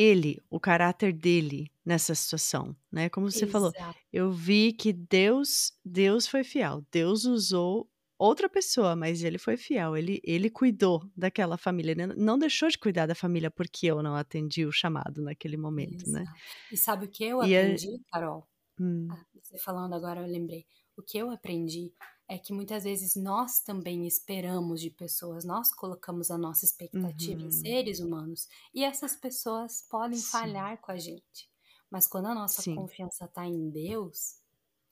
ele, 0.00 0.40
o 0.48 0.58
caráter 0.58 1.12
dele 1.12 1.70
nessa 1.84 2.14
situação, 2.14 2.74
né? 2.90 3.10
Como 3.10 3.30
você 3.30 3.44
Exato. 3.44 3.52
falou, 3.52 3.72
eu 4.10 4.32
vi 4.32 4.72
que 4.72 4.92
Deus, 4.92 5.72
Deus 5.84 6.26
foi 6.26 6.42
fiel. 6.42 6.82
Deus 6.90 7.26
usou 7.26 7.86
outra 8.18 8.48
pessoa, 8.48 8.96
mas 8.96 9.22
ele 9.22 9.36
foi 9.36 9.56
fiel, 9.56 9.96
ele, 9.96 10.20
ele 10.24 10.48
cuidou 10.48 11.02
daquela 11.16 11.56
família, 11.56 11.92
ele 11.92 12.06
não 12.06 12.38
deixou 12.38 12.68
de 12.68 12.78
cuidar 12.78 13.06
da 13.06 13.14
família 13.14 13.50
porque 13.50 13.86
eu 13.86 14.02
não 14.02 14.14
atendi 14.14 14.64
o 14.64 14.72
chamado 14.72 15.22
naquele 15.22 15.56
momento, 15.56 16.08
né? 16.10 16.22
Exato. 16.22 16.30
né? 16.30 16.40
E 16.72 16.76
sabe 16.76 17.06
o 17.06 17.08
que 17.08 17.24
eu 17.24 17.42
e 17.42 17.56
aprendi, 17.56 17.88
a... 17.94 18.12
Carol? 18.12 18.46
Hum. 18.78 19.08
Ah, 19.10 19.24
você 19.42 19.58
falando 19.58 19.94
agora, 19.94 20.20
eu 20.20 20.26
lembrei. 20.26 20.66
O 20.96 21.02
que 21.02 21.18
eu 21.18 21.30
aprendi 21.30 21.92
é 22.30 22.38
que 22.38 22.52
muitas 22.52 22.84
vezes 22.84 23.16
nós 23.16 23.58
também 23.58 24.06
esperamos 24.06 24.80
de 24.80 24.88
pessoas, 24.88 25.44
nós 25.44 25.74
colocamos 25.74 26.30
a 26.30 26.38
nossa 26.38 26.64
expectativa 26.64 27.40
uhum. 27.40 27.48
em 27.48 27.50
seres 27.50 27.98
humanos 27.98 28.48
e 28.72 28.84
essas 28.84 29.16
pessoas 29.16 29.84
podem 29.90 30.16
Sim. 30.16 30.30
falhar 30.30 30.80
com 30.80 30.92
a 30.92 30.96
gente. 30.96 31.50
Mas 31.90 32.06
quando 32.06 32.26
a 32.26 32.34
nossa 32.34 32.62
Sim. 32.62 32.76
confiança 32.76 33.24
está 33.24 33.44
em 33.44 33.68
Deus, 33.68 34.36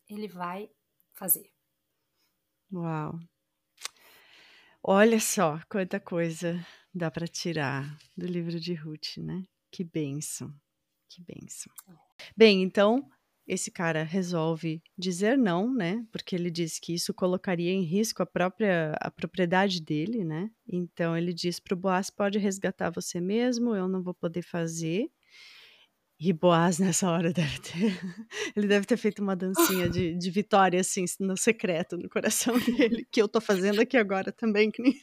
Ele 0.09 0.27
vai 0.27 0.69
fazer. 1.15 1.49
Uau! 2.73 3.17
Olha 4.83 5.21
só 5.21 5.61
quanta 5.69 6.01
coisa 6.01 6.67
dá 6.93 7.09
para 7.09 7.29
tirar 7.29 7.97
do 8.17 8.27
livro 8.27 8.59
de 8.59 8.75
Ruth, 8.75 9.19
né? 9.19 9.45
Que 9.71 9.85
benção, 9.85 10.53
que 11.09 11.23
benção. 11.23 11.73
Bem, 12.37 12.65
então 12.65 13.09
esse 13.49 13.71
cara 13.71 14.05
resolve 14.05 14.83
dizer 14.97 15.39
não, 15.39 15.73
né? 15.73 16.05
Porque 16.13 16.37
ele 16.37 16.51
diz 16.51 16.79
que 16.79 16.95
isso 16.95 17.15
colocaria 17.15 17.71
em 17.73 17.83
risco 17.83 18.23
a 18.23 18.27
própria 18.27 18.95
a 19.01 19.11
propriedade 19.11 19.81
dele, 19.81 20.23
né? 20.25 20.51
Então 20.71 21.17
ele 21.17 21.33
diz 21.33 21.59
para 21.59 21.75
Boaz: 21.75 22.11
pode 22.11 22.39
resgatar 22.39 22.91
você 22.91 23.21
mesmo, 23.21 23.75
eu 23.75 23.89
não 23.89 24.03
vou 24.03 24.15
poder 24.15 24.43
fazer. 24.43 25.09
E 26.21 26.33
Boaz 26.33 26.79
nessa 26.81 27.11
hora 27.11 27.33
deve 27.33 27.59
ter. 27.61 27.99
Ele 28.55 28.67
deve 28.67 28.87
ter 28.87 28.97
feito 28.97 29.23
uma 29.23 29.37
dancinha 29.37 29.89
de, 29.89 30.15
de 30.15 30.31
vitória, 30.31 30.81
assim, 30.81 31.05
no 31.21 31.37
secreto, 31.37 31.97
no 31.97 32.09
coração 32.09 32.59
dele, 32.61 33.07
que 33.11 33.23
eu 33.23 33.29
tô 33.29 33.41
fazendo 33.41 33.81
aqui 33.81 33.97
agora 33.97 34.31
também, 34.31 34.71
que 34.71 34.83
nem. 34.83 34.95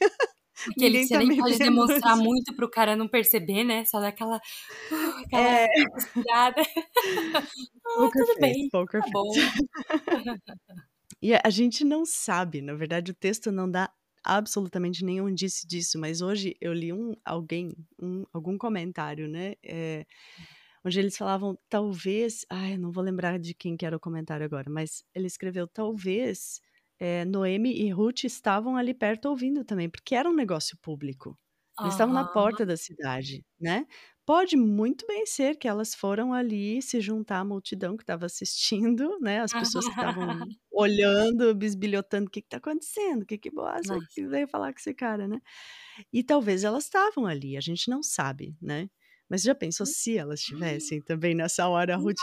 Aquele 0.70 1.00
que 1.00 1.06
você 1.06 1.14
tá 1.14 1.20
nem 1.20 1.36
pode 1.36 1.58
demonstrar 1.58 2.16
muito 2.16 2.54
pro 2.54 2.70
cara 2.70 2.96
não 2.96 3.06
perceber, 3.06 3.64
né? 3.64 3.84
Só 3.84 4.00
daquela. 4.00 4.36
Uh, 4.90 5.24
aquela 5.24 5.48
é. 5.48 5.66
ah, 6.32 6.52
tudo 8.12 8.26
face, 8.26 8.40
bem. 8.40 8.68
Poker 8.70 9.02
tá 9.02 9.10
bom. 9.12 9.30
e 11.20 11.34
a 11.34 11.50
gente 11.50 11.84
não 11.84 12.04
sabe, 12.06 12.62
na 12.62 12.74
verdade, 12.74 13.10
o 13.10 13.14
texto 13.14 13.52
não 13.52 13.70
dá 13.70 13.90
absolutamente 14.24 15.04
nenhum 15.04 15.28
indício 15.28 15.68
disso, 15.68 15.98
mas 15.98 16.20
hoje 16.20 16.56
eu 16.60 16.72
li 16.72 16.92
um 16.92 17.14
alguém, 17.24 17.72
um, 18.00 18.24
algum 18.32 18.58
comentário, 18.58 19.28
né? 19.28 19.54
É, 19.62 20.04
onde 20.84 20.98
eles 20.98 21.16
falavam 21.16 21.56
talvez, 21.68 22.44
ai, 22.50 22.76
não 22.76 22.90
vou 22.90 23.04
lembrar 23.04 23.38
de 23.38 23.54
quem 23.54 23.76
que 23.76 23.86
era 23.86 23.96
o 23.96 24.00
comentário 24.00 24.44
agora, 24.44 24.68
mas 24.68 25.04
ele 25.14 25.26
escreveu 25.26 25.66
talvez 25.68 26.60
é, 26.98 27.24
Noemi 27.24 27.72
e 27.72 27.90
Ruth 27.90 28.24
estavam 28.24 28.76
ali 28.76 28.94
perto 28.94 29.26
ouvindo 29.28 29.64
também, 29.64 29.88
porque 29.88 30.14
era 30.14 30.28
um 30.28 30.34
negócio 30.34 30.76
público. 30.78 31.38
Eles 31.78 31.92
estavam 31.92 32.14
na 32.14 32.24
porta 32.24 32.64
da 32.64 32.76
cidade, 32.76 33.44
né? 33.60 33.86
Pode 34.24 34.56
muito 34.56 35.06
bem 35.06 35.26
ser 35.26 35.56
que 35.56 35.68
elas 35.68 35.94
foram 35.94 36.32
ali 36.32 36.80
se 36.80 37.00
juntar 37.00 37.40
à 37.40 37.44
multidão 37.44 37.96
que 37.96 38.02
estava 38.02 38.24
assistindo, 38.26 39.18
né? 39.20 39.40
As 39.40 39.52
pessoas 39.52 39.84
que 39.84 39.92
estavam 39.92 40.26
olhando, 40.72 41.54
bisbilhotando 41.54 42.28
o 42.28 42.30
que 42.30 42.40
está 42.40 42.56
acontecendo, 42.56 43.22
o 43.22 43.26
que 43.26 43.36
que 43.38 43.50
Boaz 43.50 43.86
veio 44.16 44.48
falar 44.48 44.72
com 44.72 44.78
esse 44.78 44.94
cara, 44.94 45.28
né? 45.28 45.38
E 46.12 46.24
talvez 46.24 46.64
elas 46.64 46.84
estavam 46.84 47.26
ali, 47.26 47.56
a 47.56 47.60
gente 47.60 47.90
não 47.90 48.02
sabe, 48.02 48.56
né? 48.60 48.88
Mas 49.28 49.42
já 49.42 49.54
pensou 49.54 49.86
se 49.86 50.16
elas 50.16 50.40
tivessem 50.40 51.00
também 51.02 51.34
nessa 51.34 51.68
hora 51.68 51.94
a 51.94 51.96
Ruth? 51.98 52.16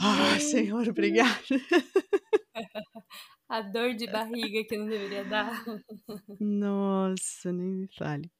Ah, 0.00 0.38
Senhor, 0.40 0.88
obrigada. 0.88 1.34
A 3.48 3.62
dor 3.62 3.94
de 3.94 4.06
barriga 4.06 4.62
que 4.64 4.76
não 4.76 4.86
deveria 4.86 5.24
dar. 5.24 5.64
Nossa, 6.38 7.50
nem 7.50 7.66
me 7.66 7.88
fale. 7.96 8.30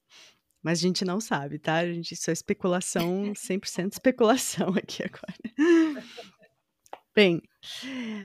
Mas 0.62 0.80
a 0.80 0.82
gente 0.82 1.04
não 1.04 1.20
sabe, 1.20 1.58
tá? 1.58 1.76
A 1.76 1.92
gente 1.92 2.14
só 2.16 2.30
é 2.30 2.34
especulação, 2.34 3.32
100% 3.32 3.92
especulação 3.92 4.68
aqui 4.70 5.02
agora. 5.02 6.04
Bem, 7.18 7.42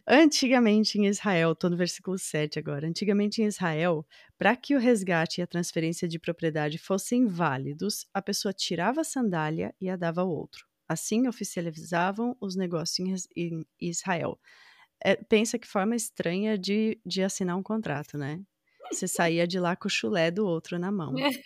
antigamente 0.08 1.00
em 1.00 1.08
Israel, 1.08 1.54
estou 1.54 1.70
no 1.70 1.78
versículo 1.78 2.18
7 2.18 2.60
agora. 2.60 2.88
Antigamente 2.88 3.42
em 3.42 3.46
Israel, 3.46 4.06
para 4.38 4.56
que 4.56 4.76
o 4.76 4.80
resgate 4.80 5.42
e 5.42 5.44
a 5.44 5.48
transferência 5.48 6.08
de 6.08 6.20
propriedade 6.20 6.78
fossem 6.78 7.26
válidos, 7.26 8.06
a 8.14 8.22
pessoa 8.22 8.54
tirava 8.54 9.02
a 9.02 9.04
sandália 9.04 9.74
e 9.82 9.90
a 9.90 9.96
dava 9.96 10.22
ao 10.22 10.30
outro. 10.30 10.68
Assim 10.88 11.28
oficializavam 11.28 12.38
os 12.40 12.56
negócios 12.56 13.28
em 13.36 13.66
Israel. 13.82 14.40
É, 15.02 15.16
pensa 15.16 15.60
que 15.60 15.68
forma 15.68 15.96
estranha 15.96 16.58
de, 16.58 17.00
de 17.06 17.24
assinar 17.24 17.58
um 17.58 17.64
contrato, 17.64 18.18
né? 18.18 18.42
Você 18.92 19.08
saía 19.08 19.48
de 19.48 19.60
lá 19.60 19.76
com 19.76 19.88
o 19.88 19.92
chulé 19.92 20.32
do 20.32 20.46
outro 20.46 20.78
na 20.80 20.92
mão. 20.92 21.14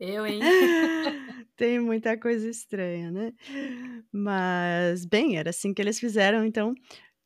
Eu, 0.00 0.26
hein? 0.26 0.40
Tem 1.56 1.80
muita 1.80 2.16
coisa 2.18 2.48
estranha, 2.48 3.10
né? 3.10 3.32
Mas, 4.12 5.04
bem, 5.04 5.36
era 5.36 5.50
assim 5.50 5.74
que 5.74 5.82
eles 5.82 5.98
fizeram. 5.98 6.44
Então, 6.44 6.74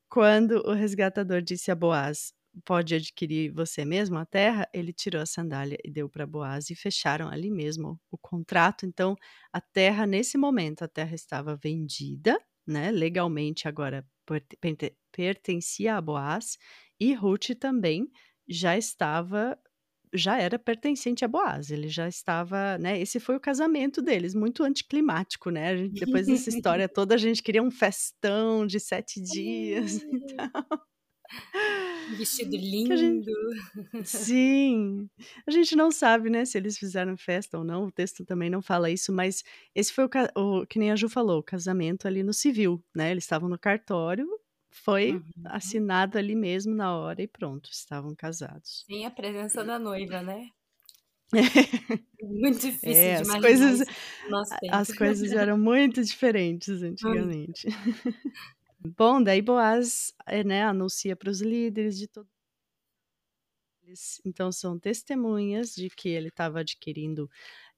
quando 0.08 0.62
o 0.66 0.72
resgatador 0.72 1.42
disse 1.42 1.70
a 1.70 1.74
Boaz: 1.74 2.32
Pode 2.64 2.94
adquirir 2.94 3.52
você 3.52 3.84
mesmo 3.84 4.18
a 4.18 4.26
terra, 4.26 4.68
ele 4.74 4.92
tirou 4.92 5.22
a 5.22 5.26
sandália 5.26 5.78
e 5.84 5.90
deu 5.90 6.08
para 6.08 6.26
Boaz 6.26 6.70
e 6.70 6.74
fecharam 6.74 7.28
ali 7.28 7.50
mesmo 7.50 8.00
o 8.10 8.18
contrato. 8.18 8.86
Então, 8.86 9.16
a 9.52 9.60
terra, 9.60 10.06
nesse 10.06 10.38
momento, 10.38 10.82
a 10.84 10.88
terra 10.88 11.14
estava 11.14 11.56
vendida, 11.56 12.38
né? 12.66 12.90
Legalmente, 12.90 13.68
agora 13.68 14.06
pertencia 15.10 15.96
a 15.96 16.00
Boaz 16.00 16.56
e 16.98 17.12
Ruth 17.14 17.50
também 17.58 18.08
já 18.48 18.76
estava 18.76 19.58
já 20.14 20.38
era 20.38 20.58
pertencente 20.58 21.24
a 21.24 21.28
Boaz, 21.28 21.70
ele 21.70 21.88
já 21.88 22.06
estava, 22.06 22.76
né? 22.76 23.00
Esse 23.00 23.18
foi 23.18 23.34
o 23.34 23.40
casamento 23.40 24.02
deles, 24.02 24.34
muito 24.34 24.62
anticlimático, 24.62 25.48
né? 25.48 25.74
Gente, 25.76 26.00
depois 26.00 26.26
dessa 26.26 26.50
história 26.50 26.88
toda, 26.88 27.14
a 27.14 27.18
gente 27.18 27.42
queria 27.42 27.62
um 27.62 27.70
festão 27.70 28.66
de 28.66 28.78
sete 28.78 29.20
dias 29.22 30.02
e 30.12 30.36
tal. 30.36 30.91
Vestido 32.16 32.56
lindo. 32.56 32.92
A 32.92 32.96
gente, 32.96 33.30
sim. 34.04 35.08
A 35.46 35.50
gente 35.50 35.76
não 35.76 35.90
sabe, 35.90 36.30
né, 36.30 36.44
se 36.44 36.58
eles 36.58 36.78
fizeram 36.78 37.16
festa 37.16 37.58
ou 37.58 37.64
não. 37.64 37.86
O 37.86 37.92
texto 37.92 38.24
também 38.24 38.50
não 38.50 38.62
fala 38.62 38.90
isso, 38.90 39.12
mas 39.12 39.42
esse 39.74 39.92
foi 39.92 40.04
o, 40.04 40.60
o 40.60 40.66
que 40.66 40.78
nem 40.78 40.90
a 40.90 40.96
Ju 40.96 41.08
falou, 41.08 41.38
o 41.38 41.42
casamento 41.42 42.06
ali 42.06 42.22
no 42.22 42.32
civil, 42.32 42.82
né? 42.94 43.10
Eles 43.10 43.24
estavam 43.24 43.48
no 43.48 43.58
cartório, 43.58 44.26
foi 44.70 45.12
uhum. 45.12 45.22
assinado 45.46 46.18
ali 46.18 46.34
mesmo 46.34 46.74
na 46.74 46.96
hora 46.96 47.22
e 47.22 47.28
pronto, 47.28 47.70
estavam 47.70 48.14
casados. 48.14 48.84
Sem 48.86 49.06
a 49.06 49.10
presença 49.10 49.64
da 49.64 49.78
noiva, 49.78 50.22
né? 50.22 50.48
muito 52.22 52.60
difícil 52.60 52.92
é, 52.92 53.16
de 53.16 53.22
as 53.22 53.28
imaginar 53.28 53.40
coisas, 53.40 53.88
as 54.70 54.92
coisas 54.92 55.32
eram 55.32 55.56
muito 55.56 56.02
diferentes 56.04 56.82
antigamente. 56.82 57.68
Bom, 58.84 59.22
daí 59.22 59.40
Boaz 59.42 60.12
eh, 60.26 60.44
né, 60.44 60.62
anuncia 60.64 61.16
para 61.16 61.30
os 61.30 61.40
líderes 61.40 61.98
de 61.98 62.08
todos 62.08 62.30
então 64.24 64.50
são 64.52 64.78
testemunhas 64.78 65.74
de 65.74 65.90
que 65.90 66.08
ele 66.08 66.28
estava 66.28 66.60
adquirindo 66.60 67.28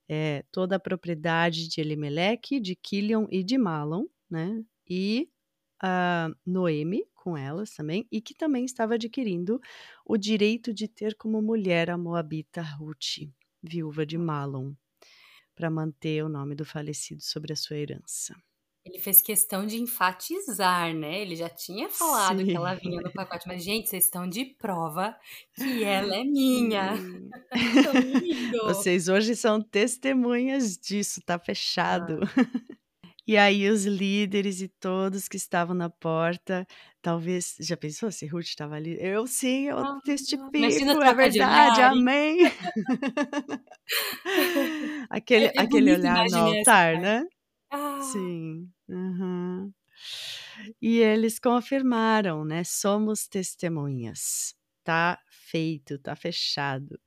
é, 0.08 0.44
toda 0.52 0.76
a 0.76 0.80
propriedade 0.80 1.68
de 1.68 1.80
Elimelech, 1.80 2.60
de 2.60 2.76
Quilion 2.76 3.26
e 3.30 3.42
de 3.42 3.58
Malon, 3.58 4.06
né? 4.30 4.62
E 4.88 5.30
a 5.82 6.30
Noemi 6.46 7.04
com 7.14 7.36
elas 7.36 7.70
também, 7.74 8.06
e 8.12 8.20
que 8.20 8.34
também 8.34 8.66
estava 8.66 8.94
adquirindo 8.94 9.60
o 10.04 10.18
direito 10.18 10.74
de 10.74 10.86
ter 10.86 11.14
como 11.16 11.40
mulher 11.40 11.90
a 11.90 11.96
moabita 11.96 12.60
Ruth, 12.62 13.28
viúva 13.62 14.04
de 14.04 14.18
Malon, 14.18 14.74
para 15.54 15.70
manter 15.70 16.22
o 16.24 16.28
nome 16.28 16.54
do 16.54 16.64
falecido 16.66 17.22
sobre 17.22 17.52
a 17.54 17.56
sua 17.56 17.78
herança. 17.78 18.34
Ele 18.84 18.98
fez 18.98 19.22
questão 19.22 19.66
de 19.66 19.80
enfatizar, 19.80 20.92
né? 20.92 21.22
Ele 21.22 21.34
já 21.34 21.48
tinha 21.48 21.88
falado 21.88 22.40
Sim. 22.40 22.46
que 22.46 22.56
ela 22.56 22.74
vinha 22.74 23.00
no 23.00 23.10
pacote, 23.14 23.48
mas, 23.48 23.64
gente, 23.64 23.88
vocês 23.88 24.04
estão 24.04 24.28
de 24.28 24.44
prova 24.44 25.16
que 25.54 25.82
ela 25.82 26.14
é 26.14 26.22
minha. 26.22 26.92
vocês 28.64 29.08
hoje 29.08 29.34
são 29.34 29.62
testemunhas 29.62 30.76
disso, 30.76 31.22
tá 31.24 31.38
fechado. 31.38 32.20
Ah. 32.22 32.74
E 33.26 33.38
aí 33.38 33.70
os 33.70 33.86
líderes 33.86 34.60
e 34.60 34.68
todos 34.68 35.28
que 35.28 35.38
estavam 35.38 35.74
na 35.74 35.88
porta, 35.88 36.66
talvez, 37.00 37.56
já 37.58 37.74
pensou 37.74 38.12
se 38.12 38.26
Ruth 38.26 38.44
estava 38.44 38.74
ali? 38.74 38.98
Eu 39.00 39.26
sim, 39.26 39.68
eu 39.68 39.78
ah, 39.78 39.98
testifico, 40.04 41.02
é 41.02 41.14
verdade, 41.14 41.80
amém. 41.80 42.40
aquele 45.08 45.46
é, 45.46 45.52
é 45.56 45.60
aquele 45.62 45.94
olhar 45.94 46.26
no 46.28 46.36
altar, 46.36 47.00
né? 47.00 47.24
Ah. 47.70 48.00
Sim. 48.02 48.68
Uhum. 48.88 49.72
E 50.80 50.98
eles 50.98 51.38
confirmaram, 51.38 52.44
né? 52.44 52.62
Somos 52.64 53.26
testemunhas. 53.26 54.54
Tá 54.84 55.18
feito, 55.30 55.98
tá 55.98 56.14
fechado. 56.14 56.98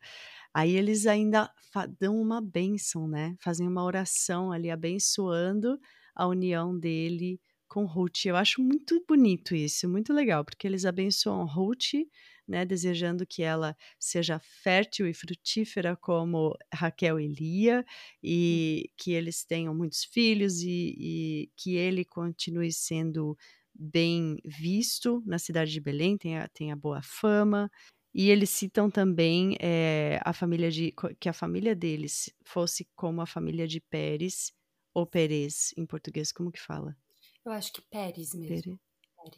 Aí 0.54 0.76
eles 0.76 1.06
ainda 1.08 1.52
dão 2.00 2.20
uma 2.20 2.42
bênção, 2.42 3.08
né? 3.08 3.36
Fazem 3.42 3.68
uma 3.68 3.84
oração 3.84 4.52
ali 4.52 4.72
abençoando 4.72 5.80
a 6.16 6.28
união 6.28 6.78
dele 6.78 7.40
com 7.68 7.86
Ruth. 7.86 8.26
Eu 8.26 8.36
acho 8.36 8.62
muito 8.62 9.04
bonito 9.08 9.56
isso, 9.56 9.88
muito 9.90 10.13
legal, 10.13 10.44
porque 10.46 10.68
eles 10.68 10.86
abençoam 10.86 11.46
Ruth, 11.46 11.94
né, 12.48 12.66
desejando 12.66 13.26
que 13.26 13.44
ela 13.44 13.76
seja 14.00 14.40
fértil 14.40 15.08
e 15.08 15.14
frutífera 15.14 15.96
como 15.96 16.56
Raquel 16.74 17.20
e 17.20 17.28
Lia, 17.28 17.86
e 18.24 18.92
que 18.98 19.12
eles 19.12 19.44
tenham 19.46 19.76
muitos 19.76 20.04
filhos 20.04 20.62
e, 20.62 20.96
e 20.98 21.52
que 21.56 21.76
ele 21.76 22.06
continue 22.06 22.72
sendo 22.72 23.38
bem 23.74 24.38
visto 24.46 25.22
na 25.26 25.38
cidade 25.38 25.72
de 25.72 25.80
Belém, 25.80 26.18
tenha, 26.18 26.48
tenha 26.50 26.76
boa 26.76 27.02
fama. 27.02 27.70
E 28.14 28.30
eles 28.32 28.50
citam 28.50 28.90
também 28.90 29.56
é, 29.60 30.20
a 30.26 30.34
família 30.34 30.72
de 30.72 30.94
que 31.20 31.30
a 31.30 31.34
família 31.34 31.76
deles 31.76 32.34
fosse 32.44 32.88
como 32.96 33.22
a 33.22 33.28
família 33.28 33.68
de 33.68 33.80
Pérez, 33.80 34.52
ou 34.94 35.06
Perez, 35.06 35.74
em 35.78 35.86
português, 35.86 36.32
como 36.32 36.52
que 36.52 36.60
fala? 36.60 36.98
Eu 37.46 37.52
acho 37.52 37.72
que 37.74 37.82
Pérez 37.82 38.34
mesmo. 38.34 38.76
Pérez. 38.76 38.87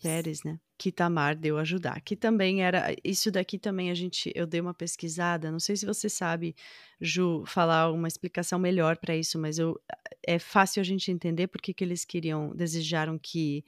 Pérez, 0.02 0.44
né? 0.44 0.60
Que 0.78 0.92
Tamar 0.92 1.36
deu 1.36 1.58
ajudar. 1.58 2.02
Que 2.02 2.16
também 2.16 2.64
era. 2.64 2.96
Isso 3.04 3.32
daqui 3.32 3.58
também 3.58 3.92
a 3.92 3.94
gente. 3.94 4.32
Eu 4.36 4.48
dei 4.48 4.62
uma 4.62 4.74
pesquisada. 4.74 5.52
Não 5.52 5.60
sei 5.60 5.76
se 5.76 5.86
você 5.86 6.10
sabe, 6.10 6.56
Ju, 7.00 7.44
falar 7.46 7.92
uma 7.92 8.08
explicação 8.08 8.60
melhor 8.60 8.98
para 8.98 9.16
isso, 9.16 9.38
mas 9.40 9.60
eu, 9.60 9.80
é 10.26 10.40
fácil 10.40 10.82
a 10.82 10.84
gente 10.84 11.12
entender 11.12 11.48
porque 11.48 11.74
que 11.74 11.84
eles 11.84 12.06
queriam, 12.06 12.56
desejaram 12.56 13.18
que. 13.18 13.64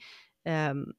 Um, 0.45 0.81
eh, 0.81 0.93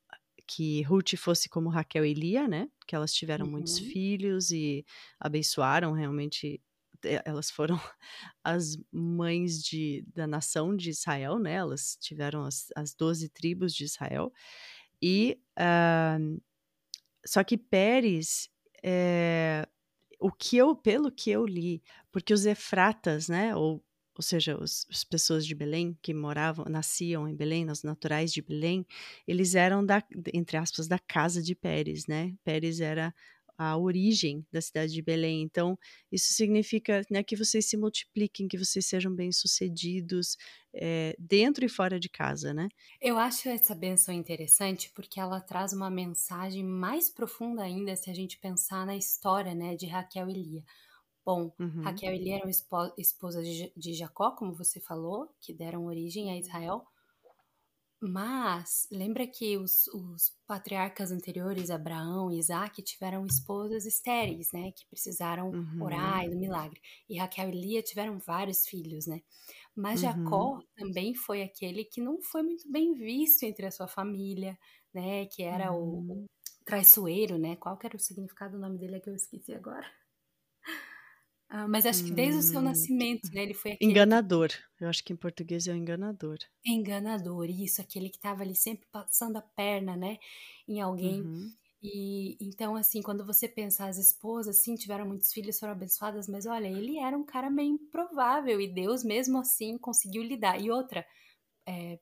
que 0.45 0.83
Ruth 0.83 1.17
fosse 1.17 1.49
como 1.49 1.71
Raquel 1.71 2.05
e 2.05 2.13
Lia, 2.13 2.47
né? 2.47 2.69
Que 2.87 2.95
elas 2.95 3.15
tiveram 3.15 3.47
uhum. 3.47 3.53
muitos 3.53 3.79
filhos 3.79 4.51
e 4.51 4.85
abençoaram 5.19 5.93
realmente 5.93 6.61
elas 7.25 7.51
foram 7.51 7.77
as 8.45 8.77
mães 8.93 9.63
de, 9.63 10.05
da 10.15 10.27
nação 10.27 10.77
de 10.77 10.91
Israel, 10.91 11.39
né? 11.39 11.55
Elas 11.55 11.97
tiveram 12.01 12.45
as, 12.45 12.69
as 12.77 12.95
12 12.95 13.29
tribos 13.31 13.75
de 13.75 13.85
Israel. 13.85 14.33
E 15.03 15.38
uh, 15.59 16.41
só 17.27 17.43
que 17.45 17.57
Pérez, 17.57 18.49
é, 18.83 19.67
o 20.21 20.31
que 20.31 20.57
eu, 20.57 20.75
pelo 20.77 21.11
que 21.11 21.31
eu 21.31 21.47
li, 21.47 21.83
porque 22.11 22.33
os 22.35 22.47
Efratas, 22.47 23.29
né? 23.29 23.55
Ou 23.57 23.83
ou 24.15 24.23
seja, 24.23 24.59
os, 24.62 24.87
as 24.91 25.05
pessoas 25.05 25.47
de 25.47 25.55
Belém 25.55 25.97
que 26.03 26.12
moravam, 26.12 26.67
nasciam 26.69 27.27
em 27.27 27.35
Belém, 27.35 27.71
os 27.71 27.83
naturais 27.83 28.31
de 28.33 28.43
Belém, 28.43 28.87
eles 29.27 29.55
eram 29.55 29.85
da, 29.85 30.03
entre 30.35 30.59
aspas, 30.59 30.87
da 30.87 30.99
casa 30.99 31.43
de 31.43 31.55
Pérez, 31.55 32.07
né? 32.07 32.35
Pérez 32.45 32.81
era 32.81 33.15
a 33.70 33.77
origem 33.77 34.44
da 34.53 34.61
cidade 34.61 34.92
de 34.92 35.03
Belém. 35.03 35.42
Então, 35.42 35.79
isso 36.11 36.33
significa 36.33 37.03
né, 37.11 37.22
que 37.22 37.37
vocês 37.37 37.66
se 37.66 37.77
multipliquem, 37.77 38.48
que 38.48 38.59
vocês 38.59 38.87
sejam 38.87 39.14
bem-sucedidos 39.14 40.37
é, 40.75 41.14
dentro 41.18 41.64
e 41.64 41.68
fora 41.68 42.01
de 42.01 42.09
casa, 42.09 42.53
né? 42.53 42.68
Eu 43.01 43.18
acho 43.18 43.48
essa 43.48 43.75
benção 43.75 44.14
interessante 44.14 44.90
porque 44.94 45.20
ela 45.20 45.40
traz 45.40 45.72
uma 45.72 45.90
mensagem 45.90 46.65
mais 46.65 47.10
profunda 47.10 47.63
ainda 47.63 47.94
se 47.96 48.10
a 48.10 48.15
gente 48.15 48.38
pensar 48.38 48.87
na 48.87 48.96
história 48.96 49.54
né, 49.54 49.77
de 49.77 49.87
Raquel 49.87 50.29
e 50.29 50.35
Lia. 50.35 50.65
Bom, 51.25 51.52
uhum. 51.58 51.83
Raquel 51.83 52.15
e 52.15 52.19
Lia 52.19 52.37
eram 52.37 52.50
esposa 52.98 53.42
de 53.42 53.94
Jacó, 53.94 54.33
como 54.33 54.52
você 54.52 54.81
falou, 54.81 55.29
que 55.40 55.52
deram 55.52 55.87
origem 55.87 56.31
a 56.31 56.38
Israel, 56.38 56.85
Mas 58.05 58.88
lembra 58.90 59.25
que 59.29 59.57
os, 59.57 59.87
os, 59.87 60.37
patriarcas 60.44 61.13
anteriores, 61.13 61.71
Abraão 61.71 62.33
e 62.33 62.38
Isaac, 62.38 62.83
tiveram 62.83 63.25
esposas 63.25 63.87
estéreis, 63.87 64.50
né? 64.53 64.73
Que 64.73 64.85
precisaram 64.87 65.50
uhum. 65.50 65.83
orar 65.83 66.25
e 66.25 66.31
do 66.31 66.37
milagre. 66.37 66.81
E 67.09 67.17
Raquel 67.17 67.50
e 67.50 67.53
Lia 67.53 67.81
tiveram 67.81 68.19
vários 68.19 68.67
filhos, 68.67 69.07
né? 69.07 69.23
Mas 69.73 70.03
uhum. 70.03 70.09
Jacó 70.09 70.63
também 70.77 71.15
foi 71.15 71.42
aquele 71.42 71.85
que 71.85 72.00
não 72.00 72.21
foi 72.21 72.42
muito 72.42 72.69
bem 72.69 72.92
visto 72.92 73.44
entre 73.44 73.67
a 73.67 73.71
sua 73.71 73.87
família, 73.87 74.59
né? 74.92 75.27
Que 75.27 75.44
era 75.44 75.73
uhum. 75.73 76.25
o, 76.25 76.27
traiçoeiro, 76.65 77.38
né? 77.38 77.55
Qual 77.55 77.77
que 77.77 77.87
era 77.87 77.96
o 77.96 78.00
significado 78.00 78.57
do 78.57 78.61
nome 78.61 78.79
dele 78.79 78.96
é 78.96 79.00
que 79.00 79.11
eu 79.11 79.15
esqueci 79.15 79.55
agora? 79.55 79.87
Ah, 81.55 81.69
mas 81.69 81.85
acho 81.85 82.03
que 82.03 82.11
desde 82.11 82.38
o 82.38 82.42
seu 82.42 82.61
hum. 82.61 82.65
nascimento, 82.65 83.31
né? 83.31 83.42
Ele 83.42 83.53
foi 83.53 83.73
aquele. 83.73 83.90
Enganador. 83.90 84.48
Eu 84.81 84.88
acho 84.88 85.05
que 85.05 85.13
em 85.13 85.17
português 85.17 85.69
é 85.69 85.73
o 85.73 85.77
enganador. 85.77 86.38
Enganador, 86.65 87.44
isso, 87.50 87.83
aquele 87.83 88.09
que 88.09 88.17
estava 88.17 88.42
ali 88.42 88.55
sempre 88.55 88.88
passando 88.90 89.37
a 89.37 89.42
perna, 89.42 89.94
né? 89.94 90.17
Em 90.67 90.81
alguém. 90.81 91.21
Uhum. 91.21 91.53
E 91.83 92.38
então, 92.40 92.75
assim, 92.75 93.03
quando 93.03 93.23
você 93.27 93.46
pensa, 93.46 93.85
as 93.85 93.98
esposas, 93.98 94.63
sim, 94.63 94.77
tiveram 94.77 95.07
muitos 95.07 95.31
filhos, 95.31 95.59
foram 95.59 95.75
abençoadas, 95.75 96.27
mas 96.27 96.46
olha, 96.46 96.69
ele 96.69 96.98
era 96.98 97.19
um 97.19 97.25
cara 97.25 97.50
meio 97.50 97.75
improvável 97.75 98.59
e 98.59 98.73
Deus, 98.73 99.05
mesmo 99.05 99.37
assim, 99.37 99.77
conseguiu 99.77 100.23
lidar. 100.23 100.59
E 100.59 100.71
outra, 100.71 101.05
é, 101.69 101.98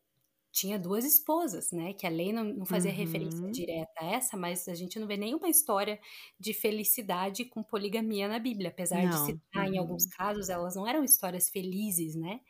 tinha 0.53 0.79
duas 0.79 1.05
esposas, 1.05 1.71
né? 1.71 1.93
Que 1.93 2.07
a 2.07 2.11
lei 2.11 2.33
não, 2.33 2.45
não 2.45 2.67
fazia 2.67 2.91
uhum. 2.91 2.97
referência 2.97 3.51
direta 3.51 3.93
a 4.01 4.05
essa, 4.05 4.37
mas 4.37 4.69
a 4.69 4.75
gente 4.75 4.99
não 4.99 5.07
vê 5.07 5.17
nenhuma 5.17 5.49
história 5.49 6.01
de 6.39 6.53
felicidade 6.53 7.45
com 7.45 7.63
poligamia 7.63 8.29
na 8.29 8.39
Bíblia, 8.39 8.71
apesar 8.71 9.03
não. 9.03 9.11
de 9.11 9.33
citar 9.33 9.67
uhum. 9.67 9.75
em 9.75 9.79
alguns 9.79 10.05
uhum. 10.05 10.11
casos, 10.11 10.49
elas 10.49 10.75
não 10.75 10.87
eram 10.87 11.05
histórias 11.05 11.49
felizes, 11.49 12.17
né? 12.17 12.41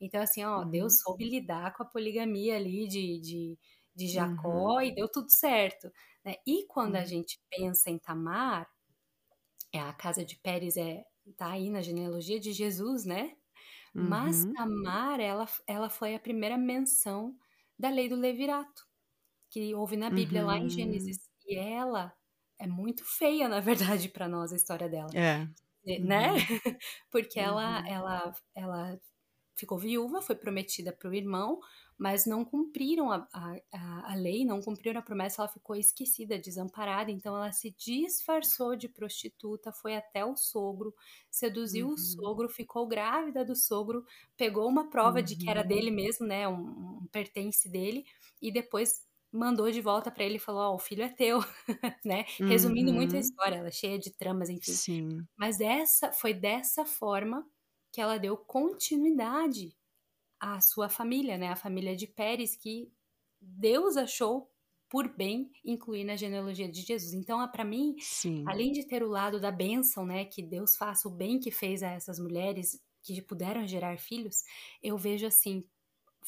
Então, 0.00 0.22
assim, 0.22 0.44
ó, 0.44 0.60
uhum. 0.60 0.70
Deus 0.70 1.00
soube 1.00 1.28
lidar 1.28 1.74
com 1.76 1.82
a 1.82 1.86
poligamia 1.86 2.56
ali 2.56 2.86
de, 2.86 3.18
de, 3.20 3.58
de 3.94 4.06
Jacó 4.06 4.80
e 4.80 4.90
uhum. 4.90 4.94
deu 4.94 5.08
tudo 5.08 5.30
certo. 5.30 5.90
Né? 6.24 6.36
E 6.46 6.64
quando 6.68 6.94
a 6.94 7.00
uhum. 7.00 7.06
gente 7.06 7.40
pensa 7.50 7.90
em 7.90 7.98
Tamar, 7.98 8.68
é, 9.72 9.80
a 9.80 9.92
casa 9.92 10.24
de 10.24 10.36
Pérez 10.36 10.76
é, 10.76 11.04
tá 11.36 11.50
aí 11.50 11.70
na 11.70 11.82
genealogia 11.82 12.38
de 12.38 12.52
Jesus, 12.52 13.04
né? 13.04 13.34
Mas 13.92 14.44
Tamar, 14.54 15.18
ela, 15.18 15.48
ela 15.66 15.90
foi 15.90 16.14
a 16.14 16.20
primeira 16.20 16.56
menção 16.56 17.36
da 17.78 17.90
lei 17.90 18.08
do 18.08 18.16
levirato, 18.16 18.86
que 19.50 19.74
houve 19.74 19.96
na 19.96 20.10
Bíblia, 20.10 20.42
uhum. 20.42 20.46
lá 20.46 20.58
em 20.58 20.62
uhum. 20.62 20.70
Gênesis. 20.70 21.18
E 21.46 21.56
ela 21.56 22.12
é 22.58 22.66
muito 22.66 23.04
feia, 23.04 23.48
na 23.48 23.60
verdade, 23.60 24.08
para 24.08 24.28
nós, 24.28 24.52
a 24.52 24.56
história 24.56 24.88
dela. 24.88 25.10
É. 25.14 25.46
Né? 26.00 26.32
Uhum. 26.32 26.38
Porque 27.10 27.38
ela, 27.38 27.80
uhum. 27.80 27.86
ela, 27.86 28.32
ela 28.54 29.00
ficou 29.56 29.78
viúva, 29.78 30.20
foi 30.20 30.36
prometida 30.36 30.92
para 30.92 31.08
o 31.08 31.14
irmão, 31.14 31.60
mas 31.98 32.24
não 32.24 32.44
cumpriram 32.44 33.10
a, 33.10 33.26
a, 33.32 34.12
a 34.12 34.14
lei, 34.14 34.44
não 34.44 34.62
cumpriram 34.62 35.00
a 35.00 35.02
promessa, 35.02 35.42
ela 35.42 35.48
ficou 35.48 35.74
esquecida, 35.74 36.38
desamparada, 36.38 37.10
então 37.10 37.36
ela 37.36 37.50
se 37.50 37.74
disfarçou 37.76 38.76
de 38.76 38.88
prostituta, 38.88 39.72
foi 39.72 39.96
até 39.96 40.24
o 40.24 40.36
sogro, 40.36 40.94
seduziu 41.28 41.88
uhum. 41.88 41.94
o 41.94 41.98
sogro, 41.98 42.48
ficou 42.48 42.86
grávida 42.86 43.44
do 43.44 43.56
sogro, 43.56 44.04
pegou 44.36 44.68
uma 44.68 44.88
prova 44.88 45.18
uhum. 45.18 45.24
de 45.24 45.36
que 45.36 45.50
era 45.50 45.62
uhum. 45.62 45.66
dele 45.66 45.90
mesmo, 45.90 46.24
né, 46.24 46.46
um, 46.46 47.00
um 47.02 47.06
pertence 47.10 47.68
dele, 47.68 48.06
e 48.40 48.52
depois 48.52 49.06
mandou 49.32 49.70
de 49.70 49.80
volta 49.80 50.10
para 50.10 50.24
ele 50.24 50.36
e 50.36 50.40
falou: 50.40 50.62
Ó, 50.62 50.72
oh, 50.72 50.74
o 50.76 50.78
filho 50.78 51.02
é 51.02 51.08
teu, 51.08 51.40
né? 52.04 52.24
Uhum. 52.40 52.48
Resumindo 52.48 52.92
muito 52.92 53.12
a 53.12 53.14
uhum. 53.14 53.20
história, 53.20 53.56
ela 53.56 53.68
é 53.68 53.72
cheia 53.72 53.98
de 53.98 54.10
tramas, 54.10 54.48
enfim. 54.48 54.72
Sim. 54.72 55.26
Mas 55.36 55.60
essa 55.60 56.12
foi 56.12 56.32
dessa 56.32 56.86
forma 56.86 57.46
que 57.92 58.00
ela 58.00 58.18
deu 58.18 58.36
continuidade 58.36 59.76
a 60.40 60.60
sua 60.60 60.88
família, 60.88 61.36
né? 61.36 61.48
A 61.48 61.56
família 61.56 61.96
de 61.96 62.06
Pérez, 62.06 62.56
que 62.56 62.92
Deus 63.40 63.96
achou 63.96 64.50
por 64.88 65.08
bem 65.08 65.50
incluir 65.64 66.04
na 66.04 66.16
genealogia 66.16 66.68
de 66.68 66.80
Jesus. 66.80 67.12
Então, 67.12 67.46
para 67.48 67.64
mim, 67.64 67.96
Sim. 68.00 68.44
além 68.46 68.72
de 68.72 68.84
ter 68.84 69.02
o 69.02 69.08
lado 69.08 69.38
da 69.38 69.50
bênção, 69.50 70.06
né, 70.06 70.24
que 70.24 70.42
Deus 70.42 70.76
faça 70.76 71.06
o 71.08 71.10
bem 71.10 71.38
que 71.38 71.50
fez 71.50 71.82
a 71.82 71.90
essas 71.90 72.18
mulheres 72.18 72.82
que 73.02 73.20
puderam 73.20 73.66
gerar 73.66 73.98
filhos, 73.98 74.42
eu 74.82 74.96
vejo 74.96 75.26
assim, 75.26 75.64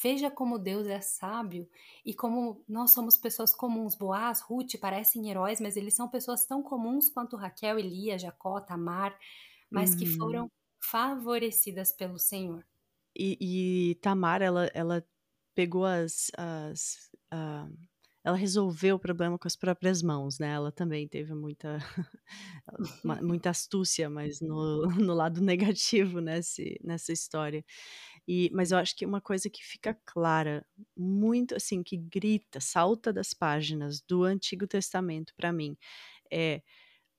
veja 0.01 0.29
como 0.29 0.59
Deus 0.59 0.87
é 0.87 1.01
sábio 1.01 1.67
e 2.05 2.13
como 2.13 2.63
nós 2.67 2.91
somos 2.91 3.17
pessoas 3.17 3.53
comuns. 3.53 3.95
Boaz, 3.95 4.41
Ruth 4.41 4.77
parecem 4.79 5.29
heróis, 5.29 5.59
mas 5.59 5.75
eles 5.75 5.95
são 5.95 6.07
pessoas 6.07 6.45
tão 6.45 6.61
comuns 6.61 7.09
quanto 7.09 7.35
Raquel, 7.35 7.79
Elia, 7.79 8.17
Jacó, 8.17 8.59
Tamar, 8.61 9.17
mas 9.69 9.91
uhum. 9.91 9.97
que 9.97 10.05
foram 10.05 10.51
favorecidas 10.79 11.91
pelo 11.91 12.17
Senhor. 12.19 12.65
E, 13.17 13.91
e 13.91 13.95
Tamar, 13.95 14.41
ela, 14.41 14.69
ela 14.73 15.05
pegou 15.55 15.85
as. 15.85 16.31
as 16.37 17.09
uh, 17.33 17.71
ela 18.23 18.37
resolveu 18.37 18.97
o 18.97 18.99
problema 18.99 19.37
com 19.37 19.47
as 19.47 19.55
próprias 19.55 20.03
mãos, 20.03 20.37
né? 20.37 20.51
Ela 20.51 20.71
também 20.71 21.07
teve 21.07 21.33
muita, 21.33 21.79
muita 23.23 23.49
astúcia, 23.49 24.09
mas 24.09 24.39
no, 24.39 24.85
no 24.95 25.13
lado 25.15 25.41
negativo 25.41 26.19
nesse, 26.19 26.79
nessa 26.83 27.11
história. 27.11 27.65
E, 28.27 28.51
mas 28.53 28.71
eu 28.71 28.77
acho 28.77 28.95
que 28.95 29.05
uma 29.05 29.21
coisa 29.21 29.49
que 29.49 29.63
fica 29.63 29.97
clara, 30.05 30.63
muito 30.95 31.55
assim, 31.55 31.81
que 31.81 31.97
grita, 31.97 32.59
salta 32.59 33.11
das 33.11 33.33
páginas 33.33 34.01
do 34.01 34.23
Antigo 34.23 34.67
Testamento 34.67 35.33
para 35.35 35.51
mim, 35.51 35.75
é 36.31 36.61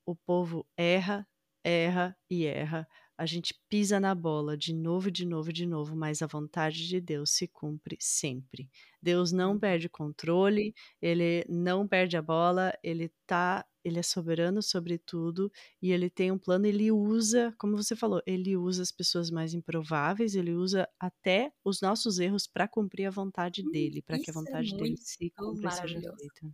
o 0.07 0.15
povo 0.15 0.65
erra, 0.77 1.27
erra 1.65 2.17
e 2.31 2.47
erra 2.47 2.87
a 3.17 3.27
gente 3.27 3.55
pisa 3.69 4.01
na 4.01 4.15
bola 4.15 4.57
de 4.57 4.75
novo, 4.75 5.11
de 5.11 5.25
novo, 5.27 5.53
de 5.53 5.67
novo, 5.67 5.95
mas 5.95 6.23
a 6.23 6.27
vontade 6.27 6.87
de 6.89 7.01
Deus 7.01 7.31
se 7.31 7.47
cumpre 7.47 7.97
sempre. 8.01 8.71
Deus 9.01 9.33
não 9.33 9.59
perde 9.59 9.89
controle, 9.89 10.75
ele 11.01 11.45
não 11.49 11.87
perde 11.87 12.17
a 12.17 12.23
bola, 12.23 12.73
ele 12.83 13.11
tá, 13.27 13.65
ele 13.85 13.99
é 13.99 14.03
soberano 14.03 14.63
sobre 14.63 14.99
tudo 14.99 15.51
e 15.81 15.93
ele 15.93 16.09
tem 16.09 16.31
um 16.33 16.39
plano, 16.39 16.67
ele 16.67 16.91
usa, 16.91 17.55
como 17.59 17.77
você 17.77 17.95
falou, 17.95 18.23
ele 18.27 18.57
usa 18.57 18.83
as 18.83 18.93
pessoas 18.93 19.31
mais 19.31 19.55
improváveis, 19.55 20.35
ele 20.35 20.53
usa 20.53 20.89
até 20.99 21.53
os 21.65 21.81
nossos 21.81 22.19
erros 22.19 22.47
para 22.47 22.69
cumprir 22.69 23.07
a 23.07 23.11
vontade 23.11 23.63
hum, 23.63 23.71
dele, 23.71 24.03
para 24.03 24.19
que 24.19 24.31
a 24.31 24.33
é 24.33 24.35
vontade 24.35 24.75
é 24.75 24.77
dele 24.77 24.97
se 24.97 25.31
cumpra 25.31 25.69
e 25.69 25.73
seja 25.73 26.01
feita. 26.01 26.53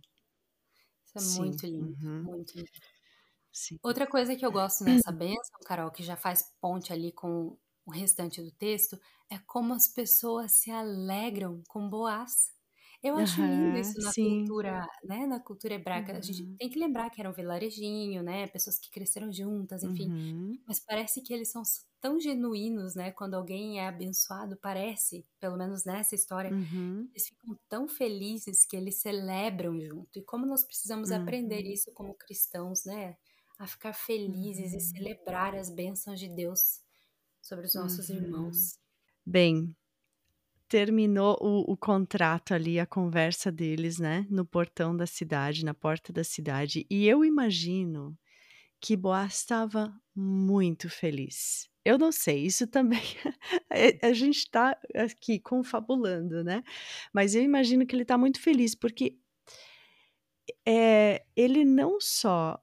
Isso 1.05 1.17
é 1.17 1.21
Sim. 1.21 1.39
muito 1.45 1.65
lindo, 1.65 2.05
uhum. 2.05 2.23
muito 2.23 2.55
lindo. 2.55 2.69
Sim. 3.51 3.77
Outra 3.83 4.07
coisa 4.07 4.35
que 4.35 4.45
eu 4.45 4.51
gosto 4.51 4.83
nessa 4.83 5.11
benção, 5.11 5.59
Carol, 5.65 5.91
que 5.91 6.03
já 6.03 6.15
faz 6.15 6.43
ponte 6.61 6.93
ali 6.93 7.11
com 7.11 7.57
o 7.85 7.91
restante 7.91 8.41
do 8.41 8.51
texto, 8.51 8.99
é 9.29 9.37
como 9.39 9.73
as 9.73 9.87
pessoas 9.87 10.51
se 10.53 10.71
alegram 10.71 11.61
com 11.67 11.89
Boaz. 11.89 12.51
Eu 13.01 13.17
acho 13.17 13.41
lindo 13.41 13.77
isso 13.77 13.97
na 14.01 14.11
sim. 14.11 14.39
cultura, 14.39 14.85
né? 15.05 15.25
Na 15.25 15.39
cultura 15.39 15.75
hebraica. 15.75 16.11
Uhum. 16.11 16.17
A 16.17 16.21
gente 16.21 16.43
uhum. 16.43 16.55
tem 16.57 16.69
que 16.69 16.77
lembrar 16.77 17.09
que 17.09 17.21
era 17.21 17.29
um 17.29 17.33
vilarejinho, 17.33 18.21
né? 18.21 18.45
Pessoas 18.47 18.77
que 18.77 18.91
cresceram 18.91 19.31
juntas, 19.31 19.83
enfim. 19.83 20.11
Uhum. 20.11 20.59
Mas 20.67 20.81
parece 20.81 21.21
que 21.21 21.33
eles 21.33 21.49
são 21.49 21.63
tão 22.01 22.19
genuínos, 22.19 22.95
né? 22.95 23.11
Quando 23.11 23.35
alguém 23.35 23.79
é 23.79 23.87
abençoado, 23.87 24.57
parece, 24.61 25.25
pelo 25.39 25.57
menos 25.57 25.85
nessa 25.85 26.13
história, 26.13 26.51
uhum. 26.51 27.07
eles 27.13 27.27
ficam 27.29 27.57
tão 27.69 27.87
felizes 27.87 28.65
que 28.65 28.75
eles 28.75 28.99
celebram 28.99 29.79
junto. 29.79 30.19
E 30.19 30.21
como 30.21 30.45
nós 30.45 30.65
precisamos 30.65 31.09
aprender 31.09 31.63
uhum. 31.63 31.71
isso 31.71 31.93
como 31.93 32.13
cristãos, 32.13 32.83
né? 32.83 33.15
A 33.59 33.67
ficar 33.67 33.93
felizes 33.93 34.71
uhum. 34.71 34.77
e 34.77 34.81
celebrar 34.81 35.53
as 35.53 35.69
bênçãos 35.69 36.17
de 36.17 36.29
Deus 36.29 36.79
sobre 37.41 37.65
os 37.65 37.75
nossos 37.75 38.09
uhum. 38.09 38.15
irmãos. 38.15 38.79
Bem, 39.25 39.75
terminou 40.69 41.37
o, 41.41 41.73
o, 41.73 41.77
contrato 41.77 42.53
ali, 42.53 42.79
a 42.79 42.85
conversa 42.85 43.51
deles, 43.51 43.99
né, 43.99 44.25
no 44.29 44.45
portão 44.45 44.95
da 44.95 45.05
cidade, 45.05 45.65
na 45.65 45.73
porta 45.73 46.13
da 46.13 46.23
cidade, 46.23 46.85
e 46.89 47.05
eu 47.07 47.25
imagino 47.25 48.17
que 48.79 48.95
Boaz 48.95 49.35
estava 49.35 49.93
muito 50.15 50.89
feliz. 50.89 51.69
Eu 51.83 51.97
não 51.97 52.11
sei, 52.11 52.45
isso 52.45 52.65
também 52.65 53.01
a 54.01 54.13
gente 54.13 54.37
está 54.37 54.77
aqui 54.95 55.39
confabulando, 55.39 56.43
né? 56.43 56.63
Mas 57.11 57.35
eu 57.35 57.41
imagino 57.41 57.85
que 57.85 57.95
ele 57.95 58.03
está 58.03 58.17
muito 58.17 58.39
feliz 58.39 58.75
porque 58.75 59.17
é, 60.65 61.25
ele 61.35 61.65
não 61.65 61.99
só 61.99 62.61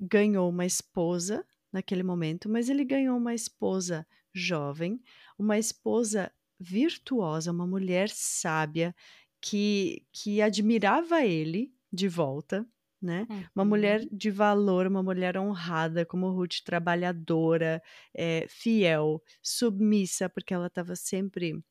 ganhou 0.00 0.48
uma 0.48 0.66
esposa 0.66 1.44
naquele 1.72 2.02
momento, 2.02 2.48
mas 2.48 2.68
ele 2.68 2.84
ganhou 2.84 3.16
uma 3.16 3.34
esposa 3.34 4.06
jovem, 4.32 5.00
uma 5.38 5.58
esposa 5.58 6.32
virtuosa, 6.58 7.50
uma 7.50 7.66
mulher 7.66 8.08
sábia 8.08 8.94
que, 9.40 10.06
que 10.12 10.40
admirava 10.40 11.24
ele 11.24 11.72
de 11.92 12.08
volta, 12.08 12.66
né? 13.00 13.26
Uhum. 13.28 13.44
Uma 13.54 13.64
mulher 13.64 14.06
de 14.10 14.30
valor, 14.30 14.86
uma 14.86 15.02
mulher 15.02 15.36
honrada, 15.36 16.06
como 16.06 16.30
Ruth, 16.30 16.62
trabalhadora, 16.64 17.82
é, 18.14 18.46
fiel, 18.48 19.22
submissa, 19.42 20.28
porque 20.28 20.54
ela 20.54 20.68
estava 20.68 20.96
sempre 20.96 21.62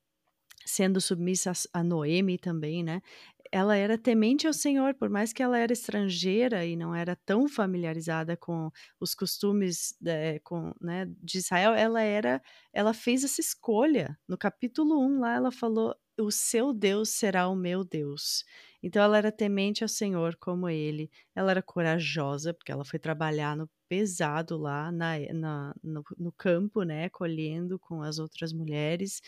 sendo 0.65 1.01
submissa 1.01 1.51
a 1.73 1.83
Noemi 1.83 2.37
também, 2.37 2.83
né? 2.83 3.01
Ela 3.53 3.75
era 3.77 3.97
temente 3.99 4.47
ao 4.47 4.53
Senhor, 4.53 4.95
por 4.95 5.09
mais 5.09 5.31
que 5.31 5.43
ela 5.43 5.57
era 5.59 5.71
estrangeira 5.73 6.65
e 6.65 6.75
não 6.75 6.95
era 6.95 7.15
tão 7.15 7.47
familiarizada 7.47 8.35
com 8.35 8.71
os 8.99 9.13
costumes 9.13 9.95
de, 10.01 10.39
com, 10.39 10.73
né, 10.81 11.05
de 11.21 11.37
Israel, 11.37 11.73
ela 11.73 12.01
era, 12.01 12.41
ela 12.73 12.93
fez 12.93 13.23
essa 13.23 13.41
escolha. 13.41 14.17
No 14.27 14.37
capítulo 14.37 14.99
1 14.99 15.19
lá 15.19 15.35
ela 15.35 15.51
falou: 15.51 15.95
"O 16.19 16.31
seu 16.31 16.73
Deus 16.73 17.09
será 17.09 17.47
o 17.47 17.55
meu 17.55 17.83
Deus". 17.83 18.43
Então 18.81 19.01
ela 19.03 19.17
era 19.17 19.31
temente 19.31 19.83
ao 19.83 19.87
Senhor 19.89 20.35
como 20.37 20.67
ele. 20.69 21.09
Ela 21.35 21.51
era 21.51 21.61
corajosa, 21.61 22.53
porque 22.53 22.71
ela 22.71 22.83
foi 22.85 22.99
trabalhar 22.99 23.55
no 23.55 23.69
pesado 23.87 24.57
lá 24.57 24.91
na, 24.91 25.13
na 25.33 25.75
no, 25.83 26.03
no 26.17 26.31
campo, 26.31 26.83
né, 26.83 27.09
colhendo 27.09 27.79
com 27.79 28.01
as 28.01 28.17
outras 28.19 28.51
mulheres. 28.51 29.21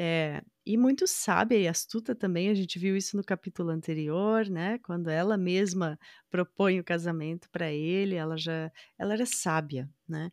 É, 0.00 0.42
e 0.64 0.76
muito 0.76 1.08
sábia 1.08 1.58
e 1.58 1.66
astuta 1.66 2.14
também, 2.14 2.50
a 2.50 2.54
gente 2.54 2.78
viu 2.78 2.96
isso 2.96 3.16
no 3.16 3.24
capítulo 3.24 3.70
anterior, 3.70 4.48
né? 4.48 4.78
Quando 4.78 5.08
ela 5.08 5.36
mesma 5.36 5.98
propõe 6.30 6.78
o 6.78 6.84
casamento 6.84 7.50
para 7.50 7.72
ele, 7.72 8.14
ela 8.14 8.36
já 8.36 8.70
ela 8.96 9.14
era 9.14 9.26
sábia, 9.26 9.90
né? 10.08 10.30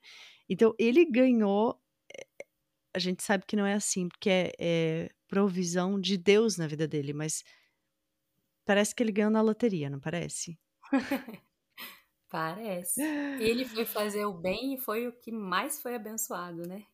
Então 0.47 0.75
ele 0.77 1.03
ganhou. 1.05 1.81
A 2.93 2.99
gente 2.99 3.23
sabe 3.23 3.43
que 3.47 3.55
não 3.55 3.65
é 3.65 3.73
assim, 3.73 4.07
porque 4.07 4.29
é, 4.29 4.53
é 4.59 5.09
provisão 5.27 5.99
de 5.99 6.17
Deus 6.17 6.57
na 6.57 6.67
vida 6.67 6.87
dele, 6.87 7.11
mas 7.11 7.43
parece 8.65 8.93
que 8.93 9.01
ele 9.01 9.11
ganhou 9.11 9.31
na 9.31 9.41
loteria, 9.41 9.89
não 9.89 9.99
parece? 9.99 10.59
parece. 12.29 13.01
Ele 13.39 13.65
foi 13.65 13.85
fazer 13.85 14.25
o 14.25 14.33
bem 14.33 14.75
e 14.75 14.77
foi 14.77 15.07
o 15.07 15.13
que 15.13 15.31
mais 15.31 15.81
foi 15.81 15.95
abençoado, 15.95 16.67
né? 16.67 16.85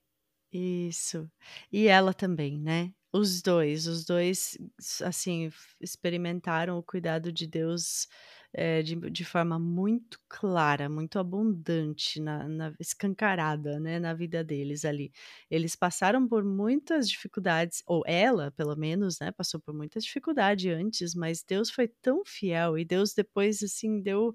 Isso. 0.54 1.30
E 1.72 1.88
ela 1.88 2.14
também, 2.14 2.58
né? 2.60 2.94
Os 3.14 3.42
dois, 3.42 3.88
os 3.88 4.06
dois, 4.06 4.58
assim, 5.04 5.50
experimentaram 5.82 6.78
o 6.78 6.84
cuidado 6.84 7.30
de 7.32 7.46
Deus 7.46 8.08
é, 8.54 8.82
de, 8.82 8.96
de 9.10 9.26
forma 9.26 9.60
muito 9.60 10.18
clara, 10.30 10.88
muito 10.90 11.20
abundante, 11.20 12.22
na, 12.22 12.48
na, 12.48 12.74
escancarada, 12.80 13.80
né, 13.82 14.00
na 14.00 14.14
vida 14.14 14.44
deles 14.46 14.86
ali. 14.86 15.12
Eles 15.50 15.76
passaram 15.76 16.26
por 16.28 16.44
muitas 16.46 17.10
dificuldades, 17.10 17.82
ou 17.86 18.02
ela, 18.06 18.52
pelo 18.52 18.76
menos, 18.78 19.20
né, 19.20 19.32
passou 19.32 19.60
por 19.60 19.74
muita 19.74 20.00
dificuldade 20.00 20.70
antes, 20.70 21.14
mas 21.14 21.44
Deus 21.44 21.70
foi 21.70 21.90
tão 22.02 22.24
fiel 22.26 22.78
e 22.78 22.86
Deus 22.86 23.14
depois, 23.14 23.62
assim, 23.64 24.02
deu, 24.02 24.34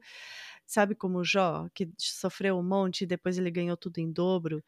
sabe 0.67 0.95
como 0.95 1.25
Jó, 1.25 1.69
que 1.75 1.91
sofreu 1.99 2.57
um 2.59 2.63
monte 2.63 3.03
e 3.03 3.07
depois 3.07 3.39
ele 3.39 3.51
ganhou 3.51 3.77
tudo 3.77 3.99
em 3.99 4.11
dobro. 4.13 4.63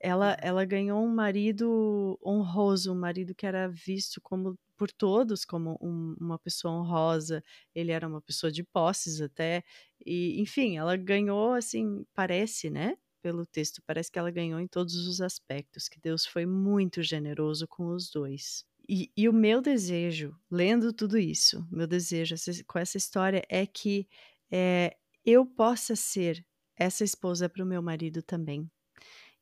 Ela, 0.00 0.36
ela 0.40 0.64
ganhou 0.64 1.02
um 1.02 1.14
marido 1.14 2.18
honroso, 2.24 2.92
um 2.92 2.98
marido 2.98 3.34
que 3.34 3.46
era 3.46 3.68
visto 3.68 4.20
como 4.20 4.58
por 4.76 4.92
todos 4.92 5.44
como 5.44 5.78
um, 5.80 6.14
uma 6.20 6.38
pessoa 6.38 6.74
honrosa. 6.74 7.42
Ele 7.74 7.92
era 7.92 8.06
uma 8.06 8.20
pessoa 8.20 8.50
de 8.52 8.62
posses 8.62 9.20
até. 9.20 9.64
E, 10.04 10.40
enfim, 10.40 10.76
ela 10.76 10.96
ganhou 10.96 11.52
assim, 11.52 12.04
parece, 12.14 12.70
né? 12.70 12.96
Pelo 13.22 13.46
texto, 13.46 13.82
parece 13.86 14.10
que 14.12 14.18
ela 14.18 14.30
ganhou 14.30 14.60
em 14.60 14.68
todos 14.68 14.94
os 15.06 15.20
aspectos, 15.20 15.88
que 15.88 15.98
Deus 15.98 16.26
foi 16.26 16.46
muito 16.46 17.02
generoso 17.02 17.66
com 17.66 17.88
os 17.88 18.10
dois. 18.10 18.64
E, 18.88 19.10
e 19.16 19.28
o 19.28 19.32
meu 19.32 19.60
desejo, 19.60 20.36
lendo 20.50 20.92
tudo 20.92 21.18
isso, 21.18 21.66
meu 21.70 21.88
desejo 21.88 22.34
com 22.68 22.78
essa 22.78 22.96
história 22.96 23.42
é 23.48 23.66
que 23.66 24.06
é, 24.50 24.96
eu 25.24 25.44
possa 25.44 25.96
ser 25.96 26.46
essa 26.76 27.02
esposa 27.02 27.48
para 27.48 27.64
o 27.64 27.66
meu 27.66 27.82
marido 27.82 28.22
também 28.22 28.70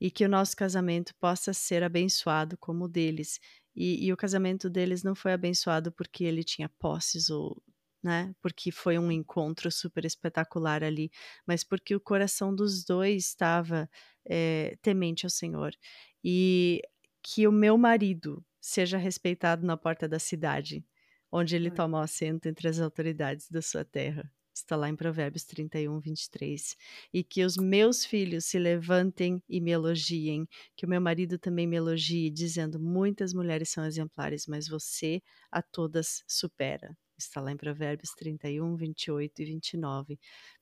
e 0.04 0.10
que 0.10 0.22
o 0.22 0.28
nosso 0.28 0.54
casamento 0.54 1.14
possa 1.18 1.54
ser 1.54 1.82
abençoado 1.82 2.58
como 2.58 2.84
o 2.84 2.88
deles. 2.88 3.40
E, 3.74 4.06
e, 4.06 4.12
o 4.12 4.16
casamento 4.18 4.68
deles 4.68 5.02
não 5.02 5.14
foi 5.14 5.32
abençoado 5.32 5.90
porque 5.90 6.24
ele 6.24 6.44
tinha 6.44 6.68
posses 6.78 7.30
ou, 7.30 7.56
né, 8.02 8.34
porque 8.42 8.70
foi 8.70 8.98
um 8.98 9.10
encontro 9.10 9.72
super 9.72 10.04
espetacular 10.04 10.84
ali, 10.84 11.10
mas 11.46 11.64
porque 11.64 11.96
o 11.96 12.00
coração 12.00 12.54
dos 12.54 12.84
dois 12.84 13.28
estava 13.28 13.88
é, 14.26 14.76
temente 14.82 15.24
ao 15.24 15.30
Senhor. 15.30 15.72
E 16.22 16.82
que 17.22 17.48
o 17.48 17.52
meu 17.52 17.78
marido 17.78 18.44
seja 18.60 18.98
respeitado 18.98 19.64
na 19.64 19.74
porta 19.74 20.06
da 20.06 20.18
cidade, 20.18 20.84
onde 21.32 21.56
ele 21.56 21.70
toma 21.70 21.96
o 22.00 22.02
assento 22.02 22.44
entre 22.44 22.68
as 22.68 22.78
autoridades 22.78 23.48
da 23.48 23.62
sua 23.62 23.86
terra 23.86 24.30
está 24.54 24.76
lá 24.76 24.88
em 24.88 24.96
Provérbios 24.96 25.44
31, 25.44 25.98
23. 26.00 26.76
E 27.12 27.24
que 27.24 27.44
os 27.44 27.56
meus 27.56 28.04
filhos 28.04 28.44
se 28.44 28.58
levantem 28.58 29.42
e 29.48 29.60
me 29.60 29.70
elogiem, 29.70 30.46
que 30.76 30.86
o 30.86 30.88
meu 30.88 31.00
marido 31.00 31.38
também 31.38 31.66
me 31.66 31.76
elogie, 31.76 32.30
dizendo: 32.30 32.78
muitas 32.80 33.32
mulheres 33.32 33.70
são 33.70 33.84
exemplares, 33.84 34.46
mas 34.46 34.68
você 34.68 35.22
a 35.50 35.62
todas 35.62 36.22
supera. 36.26 36.96
Está 37.16 37.40
lá 37.40 37.52
em 37.52 37.56
Provérbios 37.56 38.10
31, 38.10 38.76
28 38.76 39.42
e 39.42 39.44
29. 39.44 40.18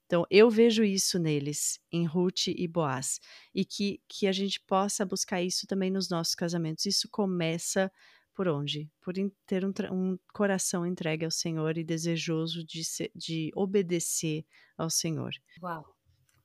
Então, 0.07 0.27
eu 0.31 0.51
vejo 0.51 0.85
isso 0.85 1.19
neles, 1.19 1.81
em 1.91 2.05
Ruth 2.05 2.49
e 2.49 2.69
Boaz, 2.69 3.19
e 3.55 3.65
que, 3.65 3.99
que 4.07 4.27
a 4.27 4.33
gente 4.33 4.61
possa 4.61 5.07
buscar 5.07 5.43
isso 5.43 5.67
também 5.67 5.91
nos 5.91 6.11
nossos 6.11 6.35
casamentos. 6.35 6.85
Isso 6.85 7.09
começa 7.11 7.91
por 8.35 8.49
onde? 8.49 8.91
Por 9.01 9.15
ter 9.47 9.65
um, 9.65 9.73
um 9.91 10.19
coração 10.33 10.87
entregue 10.87 11.25
ao 11.25 11.31
Senhor 11.31 11.77
e 11.77 11.85
desejoso 11.85 12.65
de, 12.65 12.85
ser, 12.85 13.11
de 13.15 13.51
obedecer 13.55 14.45
ao 14.77 14.91
Senhor. 14.91 15.33
Uau, 15.63 15.97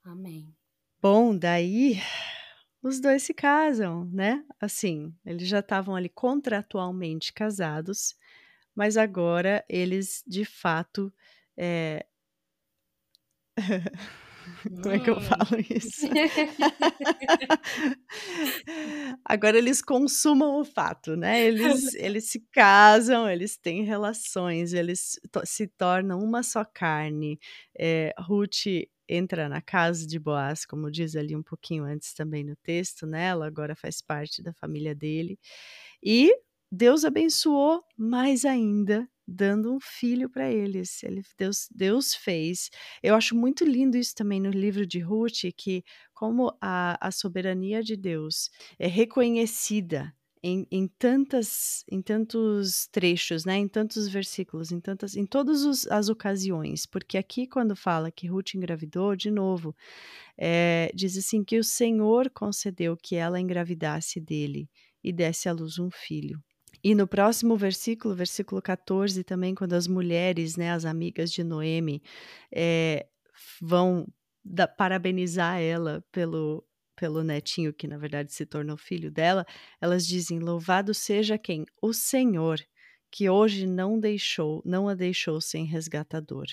amém. 0.03 0.53
Bom, 1.01 1.37
daí 1.37 1.97
os 2.81 2.99
dois 2.99 3.23
se 3.23 3.33
casam, 3.33 4.05
né? 4.05 4.43
Assim, 4.59 5.13
eles 5.25 5.47
já 5.47 5.59
estavam 5.59 5.95
ali 5.95 6.09
contratualmente 6.09 7.33
casados, 7.33 8.15
mas 8.75 8.97
agora 8.97 9.63
eles 9.69 10.23
de 10.27 10.45
fato 10.45 11.11
é, 11.55 12.05
Como 14.81 14.95
é 14.95 14.99
que 14.99 15.09
eu 15.09 15.17
hum. 15.17 15.21
falo 15.21 15.59
isso? 15.69 16.07
Agora 19.25 19.57
eles 19.57 19.81
consumam 19.81 20.59
o 20.59 20.65
fato, 20.65 21.15
né? 21.15 21.45
Eles, 21.45 21.93
eles 21.95 22.29
se 22.29 22.39
casam, 22.51 23.29
eles 23.29 23.57
têm 23.57 23.83
relações, 23.83 24.73
eles 24.73 25.19
to 25.31 25.41
se 25.45 25.67
tornam 25.67 26.19
uma 26.19 26.43
só 26.43 26.65
carne. 26.65 27.39
É, 27.77 28.13
Ruth 28.19 28.65
entra 29.09 29.47
na 29.47 29.61
casa 29.61 30.05
de 30.05 30.19
Boaz, 30.19 30.65
como 30.65 30.91
diz 30.91 31.15
ali 31.15 31.35
um 31.35 31.43
pouquinho 31.43 31.85
antes 31.85 32.13
também 32.13 32.43
no 32.43 32.55
texto, 32.57 33.05
né? 33.05 33.27
Ela 33.27 33.47
agora 33.47 33.75
faz 33.75 34.01
parte 34.01 34.43
da 34.43 34.53
família 34.53 34.93
dele. 34.93 35.39
E 36.03 36.33
Deus 36.71 37.05
abençoou 37.05 37.81
mais 37.97 38.43
ainda 38.43 39.07
dando 39.27 39.73
um 39.73 39.79
filho 39.79 40.29
para 40.29 40.49
eles. 40.51 41.03
Ele, 41.03 41.21
Deus, 41.37 41.67
Deus 41.73 42.15
fez. 42.15 42.69
Eu 43.03 43.15
acho 43.15 43.35
muito 43.35 43.65
lindo 43.65 43.97
isso 43.97 44.15
também 44.15 44.39
no 44.39 44.49
livro 44.49 44.85
de 44.85 44.99
Ruth, 44.99 45.51
que 45.57 45.83
como 46.13 46.55
a, 46.61 46.97
a 47.05 47.11
soberania 47.11 47.83
de 47.83 47.95
Deus 47.97 48.49
é 48.79 48.87
reconhecida 48.87 50.13
em, 50.43 50.65
em, 50.71 50.87
tantas, 50.87 51.83
em 51.91 52.01
tantos 52.01 52.87
trechos, 52.87 53.43
né, 53.43 53.57
em 53.57 53.67
tantos 53.67 54.07
versículos, 54.07 54.71
em 54.71 54.79
tantas, 54.79 55.15
em 55.15 55.25
todas 55.25 55.87
as 55.87 56.09
ocasiões, 56.09 56.85
porque 56.85 57.17
aqui 57.17 57.47
quando 57.47 57.75
fala 57.75 58.11
que 58.11 58.27
Ruth 58.27 58.55
engravidou, 58.55 59.15
de 59.15 59.31
novo, 59.31 59.75
é, 60.37 60.91
diz 60.93 61.17
assim 61.17 61.43
que 61.43 61.57
o 61.57 61.63
Senhor 61.63 62.29
concedeu 62.29 62.95
que 62.95 63.15
ela 63.15 63.39
engravidasse 63.39 64.19
dele 64.21 64.69
e 65.03 65.11
desse 65.11 65.49
à 65.49 65.53
luz 65.53 65.79
um 65.79 65.89
filho. 65.91 66.41
E 66.87 66.95
no 66.95 67.05
próximo 67.05 67.57
versículo, 67.57 68.15
versículo 68.15 68.61
14, 68.61 69.21
também, 69.21 69.53
quando 69.53 69.73
as 69.73 69.89
mulheres, 69.89 70.55
né, 70.55 70.71
as 70.71 70.85
amigas 70.85 71.33
de 71.33 71.43
Noemi, 71.43 72.01
é, 72.49 73.05
vão 73.59 74.07
da, 74.41 74.69
parabenizar 74.69 75.59
ela 75.59 76.01
pelo, 76.13 76.65
pelo 76.95 77.25
netinho, 77.25 77.73
que 77.73 77.89
na 77.89 77.97
verdade 77.97 78.31
se 78.31 78.45
tornou 78.45 78.77
filho 78.77 79.11
dela, 79.11 79.45
elas 79.81 80.07
dizem: 80.07 80.39
Louvado 80.39 80.93
seja 80.93 81.37
quem? 81.37 81.65
O 81.81 81.91
Senhor, 81.91 82.57
que 83.11 83.29
hoje 83.29 83.67
não 83.67 83.99
deixou, 83.99 84.61
não 84.63 84.87
a 84.87 84.95
deixou 84.95 85.41
sem 85.41 85.65
resgatador. 85.65 86.45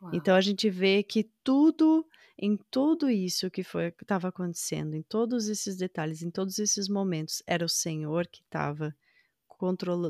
Uau. 0.00 0.12
Então 0.14 0.34
a 0.34 0.40
gente 0.40 0.70
vê 0.70 1.02
que 1.02 1.30
tudo 1.44 2.06
em 2.38 2.58
tudo 2.70 3.10
isso 3.10 3.50
que 3.50 3.62
foi 3.62 3.88
estava 4.00 4.28
acontecendo, 4.28 4.94
em 4.94 5.02
todos 5.02 5.46
esses 5.48 5.76
detalhes, 5.76 6.22
em 6.22 6.30
todos 6.30 6.58
esses 6.58 6.88
momentos, 6.88 7.42
era 7.46 7.66
o 7.66 7.68
Senhor 7.68 8.26
que 8.26 8.40
estava 8.40 8.96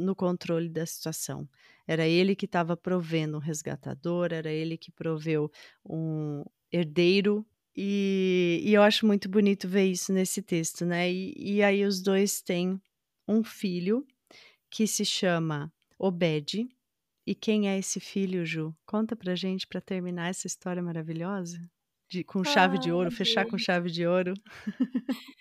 no 0.01 0.15
controle 0.15 0.69
da 0.69 0.85
situação. 0.85 1.49
Era 1.87 2.07
ele 2.07 2.35
que 2.35 2.47
estava 2.47 2.77
provendo 2.77 3.37
um 3.37 3.41
resgatador, 3.41 4.33
era 4.33 4.51
ele 4.51 4.77
que 4.77 4.91
proveu 4.91 5.51
um 5.85 6.45
herdeiro. 6.73 7.47
E, 7.77 8.63
e, 8.65 8.73
eu 8.73 8.83
acho 8.83 9.07
muito 9.07 9.29
bonito 9.29 9.69
ver 9.69 9.85
isso 9.85 10.13
nesse 10.13 10.43
texto, 10.43 10.85
né? 10.85 11.11
E, 11.13 11.35
e 11.37 11.63
aí 11.63 11.85
os 11.85 12.03
dois 12.03 12.41
têm 12.41 12.81
um 13.29 13.45
filho 13.45 14.07
que 14.71 14.87
se 14.87 15.05
chama 15.05 15.73
Obed. 15.99 16.69
E 17.27 17.35
quem 17.35 17.69
é 17.69 17.79
esse 17.79 18.01
filho, 18.01 18.45
Ju? 18.47 18.75
Conta 18.87 19.17
pra 19.17 19.35
gente 19.35 19.67
para 19.67 19.81
terminar 19.81 20.29
essa 20.29 20.47
história 20.47 20.83
maravilhosa. 20.83 21.61
De, 22.09 22.23
com 22.23 22.45
chave 22.45 22.79
de 22.79 22.93
ouro, 22.93 23.11
fechar 23.11 23.47
com 23.47 23.59
chave 23.59 23.91
de 23.91 24.07
ouro. 24.07 24.33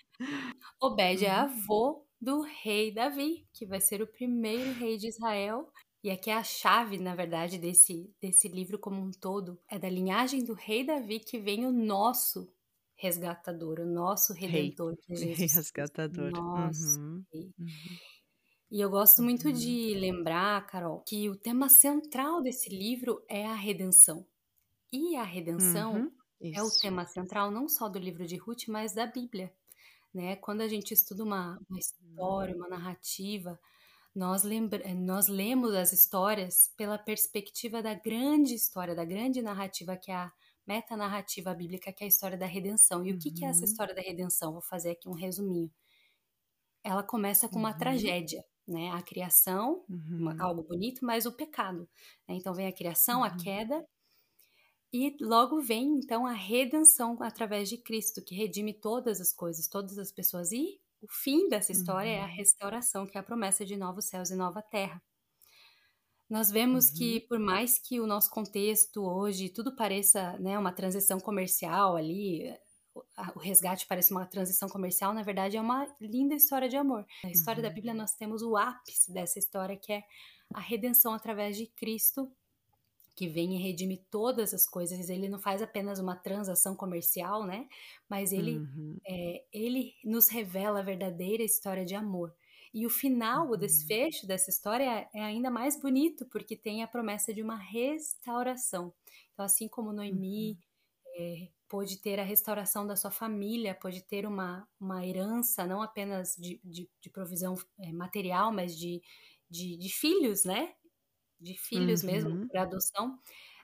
Obed 0.82 1.24
é 1.24 1.30
avô 1.30 2.05
do 2.26 2.40
rei 2.40 2.92
Davi, 2.92 3.46
que 3.52 3.64
vai 3.64 3.80
ser 3.80 4.02
o 4.02 4.06
primeiro 4.06 4.72
rei 4.72 4.96
de 4.96 5.06
Israel. 5.06 5.70
E 6.02 6.10
aqui 6.10 6.28
é 6.28 6.34
a 6.34 6.42
chave, 6.42 6.98
na 6.98 7.14
verdade, 7.14 7.56
desse, 7.56 8.12
desse 8.20 8.48
livro 8.48 8.80
como 8.80 9.00
um 9.00 9.12
todo. 9.12 9.60
É 9.70 9.78
da 9.78 9.88
linhagem 9.88 10.42
do 10.42 10.52
rei 10.52 10.84
Davi 10.84 11.20
que 11.20 11.38
vem 11.38 11.64
o 11.64 11.70
nosso 11.70 12.52
resgatador, 12.96 13.78
o 13.78 13.86
nosso 13.86 14.32
redentor, 14.32 14.88
rei, 14.88 14.96
que 14.96 15.12
é 15.12 15.16
Jesus. 15.36 15.54
Resgatador. 15.54 16.32
Nosso 16.32 16.98
uhum, 16.98 17.24
rei. 17.32 17.44
Uhum. 17.60 17.66
E 18.72 18.80
eu 18.80 18.90
gosto 18.90 19.22
muito 19.22 19.46
uhum. 19.46 19.54
de 19.54 19.94
lembrar, 19.94 20.66
Carol, 20.66 21.04
que 21.06 21.30
o 21.30 21.36
tema 21.36 21.68
central 21.68 22.42
desse 22.42 22.68
livro 22.68 23.24
é 23.28 23.46
a 23.46 23.54
redenção. 23.54 24.26
E 24.92 25.14
a 25.14 25.22
redenção 25.22 25.94
uhum. 25.94 26.52
é 26.52 26.60
o 26.60 26.70
tema 26.80 27.06
central 27.06 27.52
não 27.52 27.68
só 27.68 27.88
do 27.88 28.00
livro 28.00 28.26
de 28.26 28.36
Ruth, 28.36 28.66
mas 28.66 28.92
da 28.92 29.06
Bíblia. 29.06 29.54
Né? 30.16 30.34
Quando 30.34 30.62
a 30.62 30.68
gente 30.68 30.94
estuda 30.94 31.22
uma, 31.22 31.60
uma 31.68 31.78
história, 31.78 32.56
uma 32.56 32.70
narrativa, 32.70 33.60
nós, 34.14 34.44
lembra 34.44 34.82
eh, 34.82 34.94
nós 34.94 35.28
lemos 35.28 35.74
as 35.74 35.92
histórias 35.92 36.72
pela 36.74 36.96
perspectiva 36.96 37.82
da 37.82 37.92
grande 37.92 38.54
história, 38.54 38.94
da 38.94 39.04
grande 39.04 39.42
narrativa 39.42 39.94
que 39.94 40.10
é 40.10 40.14
a 40.14 40.32
metanarrativa 40.66 41.52
bíblica, 41.52 41.92
que 41.92 42.02
é 42.02 42.06
a 42.06 42.08
história 42.08 42.38
da 42.38 42.46
redenção. 42.46 43.04
E 43.04 43.12
o 43.12 43.18
que, 43.18 43.30
que 43.30 43.44
é 43.44 43.48
essa 43.48 43.58
uhum. 43.58 43.64
história 43.66 43.94
da 43.94 44.00
redenção? 44.00 44.52
Vou 44.52 44.62
fazer 44.62 44.92
aqui 44.92 45.06
um 45.06 45.12
resuminho. 45.12 45.70
Ela 46.82 47.02
começa 47.02 47.46
com 47.46 47.58
uma 47.58 47.72
uhum. 47.72 47.78
tragédia, 47.78 48.42
né? 48.66 48.92
A 48.92 49.02
criação, 49.02 49.84
uhum. 49.86 50.16
uma, 50.18 50.42
algo 50.42 50.62
bonito, 50.62 51.04
mas 51.04 51.26
o 51.26 51.32
pecado. 51.32 51.86
Né? 52.26 52.36
Então 52.36 52.54
vem 52.54 52.68
a 52.68 52.72
criação, 52.72 53.22
a 53.22 53.28
uhum. 53.28 53.36
queda, 53.36 53.86
e 54.96 55.16
logo 55.20 55.60
vem 55.60 55.98
então 55.98 56.26
a 56.26 56.32
redenção 56.32 57.16
através 57.22 57.68
de 57.68 57.76
Cristo, 57.76 58.24
que 58.24 58.34
redime 58.34 58.72
todas 58.72 59.20
as 59.20 59.32
coisas, 59.32 59.68
todas 59.68 59.98
as 59.98 60.10
pessoas. 60.10 60.52
E 60.52 60.80
o 61.02 61.06
fim 61.08 61.48
dessa 61.48 61.72
história 61.72 62.08
é 62.08 62.20
a 62.20 62.26
uhum. 62.26 62.34
restauração, 62.34 63.06
que 63.06 63.18
é 63.18 63.20
a 63.20 63.24
promessa 63.24 63.64
de 63.64 63.76
novos 63.76 64.06
céus 64.06 64.30
e 64.30 64.36
nova 64.36 64.62
terra. 64.62 65.02
Nós 66.28 66.50
vemos 66.50 66.88
uhum. 66.88 66.94
que, 66.96 67.20
por 67.20 67.38
mais 67.38 67.78
que 67.78 68.00
o 68.00 68.06
nosso 68.06 68.30
contexto 68.30 69.02
hoje 69.02 69.48
tudo 69.48 69.76
pareça 69.76 70.36
né, 70.38 70.58
uma 70.58 70.72
transição 70.72 71.20
comercial 71.20 71.94
ali, 71.94 72.52
o 73.34 73.38
resgate 73.38 73.86
parece 73.86 74.10
uma 74.10 74.26
transição 74.26 74.68
comercial, 74.68 75.12
na 75.12 75.22
verdade 75.22 75.56
é 75.56 75.60
uma 75.60 75.86
linda 76.00 76.34
história 76.34 76.68
de 76.68 76.76
amor. 76.76 77.06
Na 77.22 77.30
história 77.30 77.62
uhum. 77.62 77.68
da 77.68 77.74
Bíblia 77.74 77.94
nós 77.94 78.14
temos 78.14 78.42
o 78.42 78.56
ápice 78.56 79.12
dessa 79.12 79.38
história, 79.38 79.76
que 79.76 79.92
é 79.92 80.02
a 80.54 80.60
redenção 80.60 81.12
através 81.12 81.56
de 81.56 81.66
Cristo, 81.66 82.32
que 83.16 83.26
vem 83.26 83.56
e 83.56 83.62
redime 83.62 84.04
todas 84.10 84.52
as 84.52 84.68
coisas. 84.68 85.08
Ele 85.08 85.28
não 85.28 85.40
faz 85.40 85.62
apenas 85.62 85.98
uma 85.98 86.14
transação 86.14 86.76
comercial, 86.76 87.46
né? 87.46 87.66
Mas 88.08 88.30
ele, 88.30 88.58
uhum. 88.58 88.98
é, 89.08 89.42
ele 89.50 89.94
nos 90.04 90.28
revela 90.28 90.80
a 90.80 90.84
verdadeira 90.84 91.42
história 91.42 91.84
de 91.84 91.94
amor. 91.94 92.34
E 92.74 92.84
o 92.84 92.90
final, 92.90 93.46
o 93.46 93.52
uhum. 93.52 93.56
desfecho 93.56 94.26
dessa 94.26 94.50
história 94.50 95.08
é 95.14 95.22
ainda 95.22 95.50
mais 95.50 95.80
bonito, 95.80 96.26
porque 96.26 96.54
tem 96.54 96.82
a 96.82 96.86
promessa 96.86 97.32
de 97.32 97.42
uma 97.42 97.56
restauração. 97.56 98.92
Então, 99.32 99.46
assim 99.46 99.66
como 99.66 99.94
Noemi 99.94 100.50
uhum. 100.50 100.58
é, 101.16 101.48
pôde 101.68 101.96
ter 101.96 102.20
a 102.20 102.24
restauração 102.24 102.86
da 102.86 102.94
sua 102.94 103.10
família, 103.10 103.74
pôde 103.74 104.02
ter 104.02 104.26
uma, 104.26 104.68
uma 104.78 105.06
herança, 105.06 105.66
não 105.66 105.80
apenas 105.80 106.36
de, 106.36 106.60
de, 106.62 106.86
de 107.00 107.08
provisão 107.08 107.54
é, 107.80 107.90
material, 107.92 108.52
mas 108.52 108.76
de, 108.76 109.02
de, 109.48 109.78
de, 109.78 109.88
filhos, 109.88 110.44
né? 110.44 110.74
De 111.40 111.54
filhos 111.54 112.02
uhum. 112.02 112.10
mesmo, 112.10 112.48
por 112.48 112.56
adoção. 112.56 113.18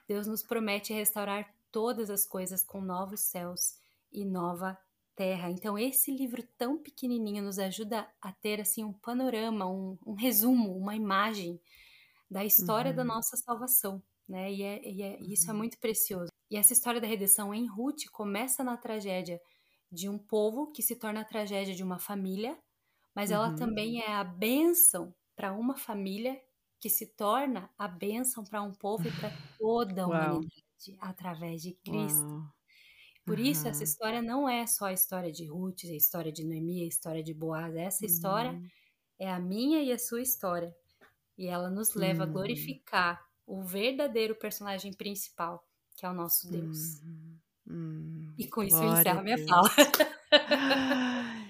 Deus 0.07 0.27
nos 0.27 0.43
promete 0.43 0.93
restaurar 0.93 1.53
todas 1.71 2.09
as 2.09 2.25
coisas 2.25 2.63
com 2.63 2.81
novos 2.81 3.21
céus 3.21 3.79
e 4.11 4.23
nova 4.23 4.77
terra. 5.15 5.49
Então, 5.49 5.77
esse 5.77 6.11
livro 6.11 6.43
tão 6.57 6.77
pequenininho 6.77 7.43
nos 7.43 7.59
ajuda 7.59 8.07
a 8.21 8.31
ter 8.31 8.61
assim 8.61 8.83
um 8.83 8.93
panorama, 8.93 9.65
um, 9.65 9.97
um 10.05 10.13
resumo, 10.13 10.75
uma 10.77 10.95
imagem 10.95 11.59
da 12.29 12.43
história 12.43 12.91
uhum. 12.91 12.97
da 12.97 13.03
nossa 13.03 13.37
salvação, 13.37 14.01
né? 14.27 14.51
E, 14.51 14.63
é, 14.63 14.89
e 14.89 15.01
é, 15.01 15.19
isso 15.21 15.49
é 15.49 15.53
uhum. 15.53 15.59
muito 15.59 15.77
precioso. 15.79 16.31
E 16.49 16.57
essa 16.57 16.73
história 16.73 17.01
da 17.01 17.07
redenção 17.07 17.53
em 17.53 17.67
Ruth 17.67 18.05
começa 18.11 18.63
na 18.63 18.77
tragédia 18.77 19.41
de 19.91 20.09
um 20.09 20.17
povo 20.17 20.71
que 20.71 20.81
se 20.81 20.95
torna 20.95 21.21
a 21.21 21.25
tragédia 21.25 21.73
de 21.75 21.83
uma 21.83 21.99
família, 21.99 22.57
mas 23.15 23.29
uhum. 23.29 23.35
ela 23.35 23.55
também 23.55 24.01
é 24.01 24.13
a 24.13 24.23
bênção 24.23 25.13
para 25.35 25.53
uma 25.53 25.75
família 25.75 26.39
que 26.83 26.89
se 26.89 27.05
torna 27.15 27.69
a 27.79 27.87
bênção 27.87 28.43
para 28.43 28.61
um 28.61 28.73
povo 28.73 29.07
e 29.07 29.11
para 29.13 29.31
toda 29.57 30.03
a 30.03 30.05
humanidade 30.05 30.63
através 30.99 31.61
de 31.61 31.71
Cristo. 31.75 32.27
Uau. 32.27 32.43
Por 33.25 33.39
uhum. 33.39 33.45
isso, 33.45 33.69
essa 33.69 33.85
história 33.85 34.21
não 34.21 34.49
é 34.49 34.67
só 34.67 34.87
a 34.87 34.93
história 34.93 35.31
de 35.31 35.45
Ruth, 35.45 35.85
a 35.85 35.95
história 35.95 36.29
de 36.29 36.43
Noemi, 36.43 36.83
a 36.83 36.87
história 36.87 37.23
de 37.23 37.33
Boaz. 37.33 37.73
Essa 37.73 38.03
uhum. 38.03 38.11
história 38.11 38.61
é 39.17 39.31
a 39.31 39.39
minha 39.39 39.81
e 39.81 39.93
a 39.93 39.97
sua 39.97 40.21
história. 40.21 40.75
E 41.37 41.47
ela 41.47 41.69
nos 41.69 41.95
leva 41.95 42.25
uhum. 42.25 42.29
a 42.29 42.33
glorificar 42.33 43.25
o 43.47 43.63
verdadeiro 43.63 44.35
personagem 44.35 44.91
principal, 44.91 45.65
que 45.95 46.05
é 46.05 46.09
o 46.09 46.13
nosso 46.13 46.51
Deus. 46.51 47.01
Uhum. 47.65 48.33
E 48.37 48.45
com 48.45 48.61
isso 48.61 48.75
Glória 48.75 48.97
eu 48.97 48.99
encerro 48.99 49.19
a 49.19 49.23
minha 49.23 49.47
fala. 49.47 49.69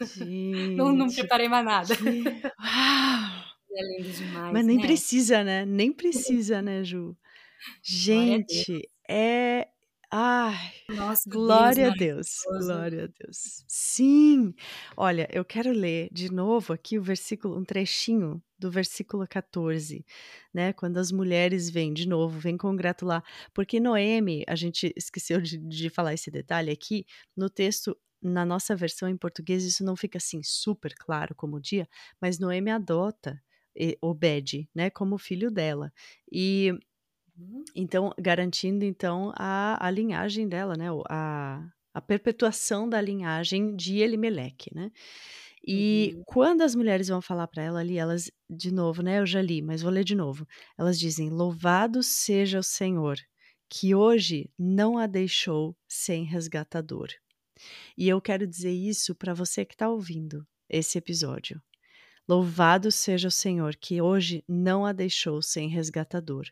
não, 0.76 0.92
não 0.92 1.08
preparei 1.08 1.48
mais 1.48 1.64
nada. 1.64 1.96
Que... 1.96 2.02
É 3.80 3.82
lindo 3.82 4.10
demais. 4.10 4.52
Mas 4.52 4.66
nem 4.66 4.76
né? 4.76 4.82
precisa, 4.82 5.44
né? 5.44 5.64
Nem 5.64 5.92
precisa, 5.92 6.60
né, 6.60 6.84
Ju? 6.84 7.16
Gente, 7.82 8.88
é 9.08 9.68
Ai, 10.12 10.72
Nossa, 10.88 11.22
glória 11.30 11.86
a 11.86 11.90
Deus, 11.94 12.40
glória 12.58 13.04
a 13.04 13.06
Deus. 13.06 13.64
Sim. 13.68 14.52
Olha, 14.96 15.28
eu 15.32 15.44
quero 15.44 15.70
ler 15.70 16.08
de 16.10 16.32
novo 16.32 16.72
aqui 16.72 16.98
o 16.98 17.02
versículo, 17.02 17.56
um 17.56 17.64
trechinho 17.64 18.42
do 18.58 18.72
versículo 18.72 19.24
14, 19.28 20.04
né? 20.52 20.72
Quando 20.72 20.98
as 20.98 21.12
mulheres 21.12 21.70
vêm 21.70 21.94
de 21.94 22.08
novo, 22.08 22.40
vêm 22.40 22.56
congratular, 22.56 23.22
porque 23.54 23.78
Noemi, 23.78 24.42
a 24.48 24.56
gente 24.56 24.92
esqueceu 24.96 25.40
de, 25.40 25.58
de 25.58 25.88
falar 25.88 26.12
esse 26.12 26.28
detalhe 26.28 26.72
aqui, 26.72 27.06
no 27.36 27.48
texto 27.48 27.96
na 28.20 28.44
nossa 28.44 28.74
versão 28.74 29.08
em 29.08 29.16
português 29.16 29.64
isso 29.64 29.82
não 29.84 29.96
fica 29.96 30.18
assim 30.18 30.42
super 30.42 30.92
claro 30.96 31.34
como 31.36 31.56
o 31.56 31.60
dia, 31.60 31.88
mas 32.20 32.38
Noemi 32.38 32.70
adota 32.70 33.40
Obed, 34.00 34.68
né, 34.74 34.90
como 34.90 35.18
filho 35.18 35.50
dela. 35.50 35.92
E 36.30 36.72
Uhum. 37.40 37.64
Então, 37.74 38.12
garantindo 38.18 38.84
então 38.84 39.32
a, 39.34 39.84
a 39.84 39.90
linhagem 39.90 40.46
dela, 40.46 40.74
né? 40.76 40.86
A, 41.08 41.66
a 41.94 42.00
perpetuação 42.00 42.88
da 42.88 43.00
linhagem 43.00 43.74
de 43.74 43.98
Elimeleque, 43.98 44.70
né? 44.74 44.92
E 45.66 46.12
uhum. 46.14 46.22
quando 46.26 46.62
as 46.62 46.74
mulheres 46.74 47.08
vão 47.08 47.20
falar 47.20 47.46
para 47.46 47.62
ela 47.62 47.80
ali, 47.80 47.98
elas, 47.98 48.30
de 48.48 48.70
novo, 48.70 49.02
né? 49.02 49.18
Eu 49.20 49.26
já 49.26 49.42
li, 49.42 49.62
mas 49.62 49.82
vou 49.82 49.90
ler 49.90 50.04
de 50.04 50.14
novo. 50.14 50.46
Elas 50.78 50.98
dizem: 50.98 51.30
Louvado 51.30 52.02
seja 52.02 52.58
o 52.58 52.62
Senhor, 52.62 53.18
que 53.68 53.94
hoje 53.94 54.50
não 54.58 54.98
a 54.98 55.06
deixou 55.06 55.76
sem 55.88 56.24
resgatador. 56.24 57.08
E 57.96 58.08
eu 58.08 58.20
quero 58.20 58.46
dizer 58.46 58.72
isso 58.72 59.14
para 59.14 59.34
você 59.34 59.64
que 59.64 59.74
está 59.74 59.88
ouvindo 59.88 60.46
esse 60.68 60.96
episódio. 60.96 61.60
Louvado 62.30 62.92
seja 62.92 63.28
o 63.28 63.30
Senhor, 63.30 63.74
que 63.74 64.00
hoje 64.00 64.44
não 64.48 64.86
a 64.86 64.92
deixou 64.92 65.42
sem 65.42 65.68
resgatador 65.68 66.46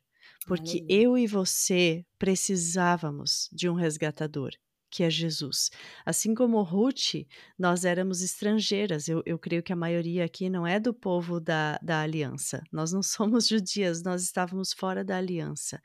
porque 0.49 0.85
eu 0.89 1.19
e 1.19 1.27
você 1.27 2.07
precisávamos 2.19 3.51
de 3.53 3.69
um 3.69 3.75
resgatador, 3.75 4.51
que 4.91 5.03
é 5.03 5.11
Jesus. 5.11 5.71
Assim 6.07 6.35
como 6.35 6.63
Ruth, 6.63 7.27
nós 7.59 7.85
éramos 7.85 8.23
estrangeiras. 8.23 9.09
Eu, 9.09 9.23
eu 9.27 9.39
creio 9.39 9.63
que 9.63 9.75
a 9.75 9.77
maioria 9.77 10.25
aqui 10.25 10.49
não 10.49 10.67
é 10.67 10.81
do 10.81 10.95
povo 10.95 11.39
da, 11.39 11.79
da 11.83 12.01
aliança. 12.01 12.63
Nós 12.73 12.93
não 12.93 13.03
somos 13.05 13.47
judias, 13.47 14.03
nós 14.03 14.23
estávamos 14.23 14.73
fora 14.73 15.05
da 15.05 15.19
aliança. 15.19 15.79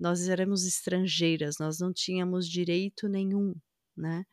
Nós 0.00 0.28
éramos 0.28 0.66
estrangeiras, 0.66 1.58
nós 1.60 1.78
não 1.78 1.92
tínhamos 1.92 2.48
direito 2.48 3.08
nenhum, 3.08 3.54
né? 3.96 4.24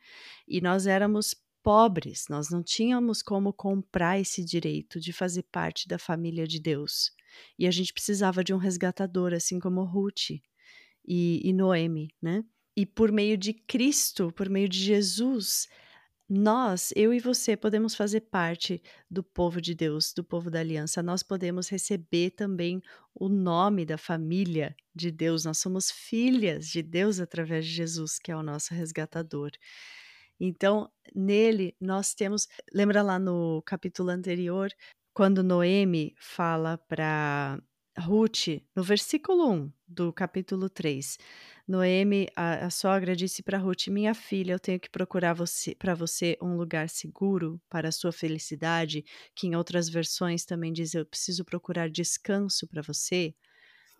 E 0.48 0.60
nós 0.60 0.88
éramos 0.88 1.32
pobres, 1.66 2.26
nós 2.30 2.48
não 2.48 2.62
tínhamos 2.62 3.22
como 3.22 3.52
comprar 3.52 4.20
esse 4.20 4.44
direito 4.44 5.00
de 5.00 5.12
fazer 5.12 5.42
parte 5.50 5.88
da 5.88 5.98
família 5.98 6.46
de 6.46 6.60
Deus. 6.60 7.10
E 7.58 7.66
a 7.66 7.72
gente 7.72 7.92
precisava 7.92 8.44
de 8.44 8.54
um 8.54 8.56
resgatador, 8.56 9.34
assim 9.34 9.58
como 9.58 9.82
Ruth 9.82 10.30
e, 11.04 11.40
e 11.42 11.52
Noemi, 11.52 12.14
né? 12.22 12.44
E 12.76 12.86
por 12.86 13.10
meio 13.10 13.36
de 13.36 13.52
Cristo, 13.52 14.30
por 14.30 14.48
meio 14.48 14.68
de 14.68 14.78
Jesus, 14.78 15.66
nós, 16.28 16.92
eu 16.94 17.12
e 17.12 17.18
você, 17.18 17.56
podemos 17.56 17.96
fazer 17.96 18.20
parte 18.20 18.80
do 19.10 19.24
povo 19.24 19.60
de 19.60 19.74
Deus, 19.74 20.12
do 20.12 20.22
povo 20.22 20.48
da 20.48 20.60
aliança. 20.60 21.02
Nós 21.02 21.24
podemos 21.24 21.68
receber 21.68 22.30
também 22.30 22.80
o 23.12 23.28
nome 23.28 23.84
da 23.84 23.98
família 23.98 24.76
de 24.94 25.10
Deus. 25.10 25.44
Nós 25.44 25.58
somos 25.58 25.90
filhas 25.90 26.68
de 26.68 26.80
Deus 26.80 27.18
através 27.18 27.66
de 27.66 27.72
Jesus, 27.72 28.20
que 28.20 28.30
é 28.30 28.36
o 28.36 28.42
nosso 28.44 28.72
resgatador. 28.72 29.50
Então, 30.40 30.90
nele, 31.14 31.74
nós 31.80 32.14
temos. 32.14 32.46
Lembra 32.72 33.02
lá 33.02 33.18
no 33.18 33.62
capítulo 33.62 34.10
anterior, 34.10 34.70
quando 35.14 35.42
Noemi 35.42 36.14
fala 36.18 36.76
para 36.76 37.58
Ruth, 37.98 38.62
no 38.74 38.82
versículo 38.82 39.50
1 39.50 39.72
do 39.88 40.12
capítulo 40.12 40.68
3, 40.68 41.16
Noemi, 41.66 42.28
a, 42.36 42.66
a 42.66 42.70
sogra, 42.70 43.16
disse 43.16 43.42
para 43.42 43.58
Ruth: 43.58 43.88
Minha 43.88 44.14
filha, 44.14 44.52
eu 44.52 44.60
tenho 44.60 44.78
que 44.78 44.90
procurar 44.90 45.32
você, 45.32 45.74
para 45.74 45.94
você 45.94 46.36
um 46.42 46.56
lugar 46.56 46.90
seguro 46.90 47.60
para 47.70 47.88
a 47.88 47.92
sua 47.92 48.12
felicidade, 48.12 49.04
que 49.34 49.46
em 49.46 49.56
outras 49.56 49.88
versões 49.88 50.44
também 50.44 50.72
diz: 50.72 50.94
Eu 50.94 51.06
preciso 51.06 51.44
procurar 51.44 51.88
descanso 51.88 52.66
para 52.68 52.82
você. 52.82 53.34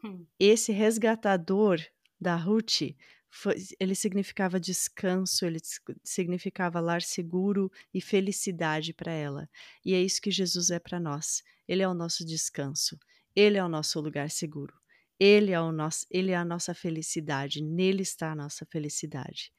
Hum. 0.05 0.27
Esse 0.39 0.73
resgatador 0.73 1.81
da 2.21 2.37
Ruth 2.37 2.95
foi, 3.37 3.55
ele 3.79 3.95
significava 3.95 4.59
descanso, 4.59 5.45
ele 5.45 5.59
significava 6.03 6.81
lar 6.81 7.03
seguro 7.03 7.71
e 7.93 8.01
felicidade 8.01 8.95
para 8.95 9.13
ela. 9.13 9.49
E 9.85 9.93
é 9.93 10.01
isso 10.01 10.23
que 10.23 10.31
Jesus 10.31 10.71
é 10.71 10.79
para 10.79 10.99
nós. 10.99 11.43
Ele 11.69 11.83
é 11.83 11.89
o 11.89 11.93
nosso 11.93 12.25
descanso, 12.25 12.99
ele 13.35 13.59
é 13.59 13.65
o 13.65 13.69
nosso 13.69 14.01
lugar 14.01 14.31
seguro. 14.31 14.75
Ele 15.19 15.53
é, 15.53 15.61
o 15.61 15.73
nosso, 15.73 16.07
ele 16.11 16.31
é 16.33 16.37
a 16.37 16.45
nossa 16.45 16.75
felicidade, 16.75 17.63
nele 17.63 18.03
está 18.03 18.33
a 18.33 18.35
nossa 18.35 18.67
felicidade. 18.67 19.51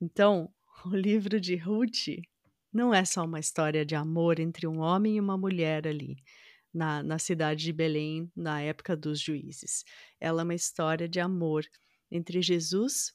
Então, 0.00 0.52
o 0.84 0.94
livro 0.94 1.40
de 1.40 1.56
Ruth 1.56 2.08
não 2.72 2.92
é 2.92 3.04
só 3.04 3.24
uma 3.24 3.38
história 3.38 3.84
de 3.84 3.94
amor 3.94 4.40
entre 4.40 4.66
um 4.66 4.78
homem 4.80 5.16
e 5.16 5.20
uma 5.20 5.38
mulher 5.38 5.86
ali, 5.86 6.16
na, 6.74 7.02
na 7.02 7.18
cidade 7.18 7.64
de 7.64 7.72
Belém, 7.72 8.30
na 8.34 8.60
época 8.60 8.96
dos 8.96 9.20
juízes. 9.20 9.84
Ela 10.20 10.42
é 10.42 10.44
uma 10.44 10.54
história 10.54 11.08
de 11.08 11.20
amor 11.20 11.64
entre 12.10 12.42
Jesus 12.42 13.14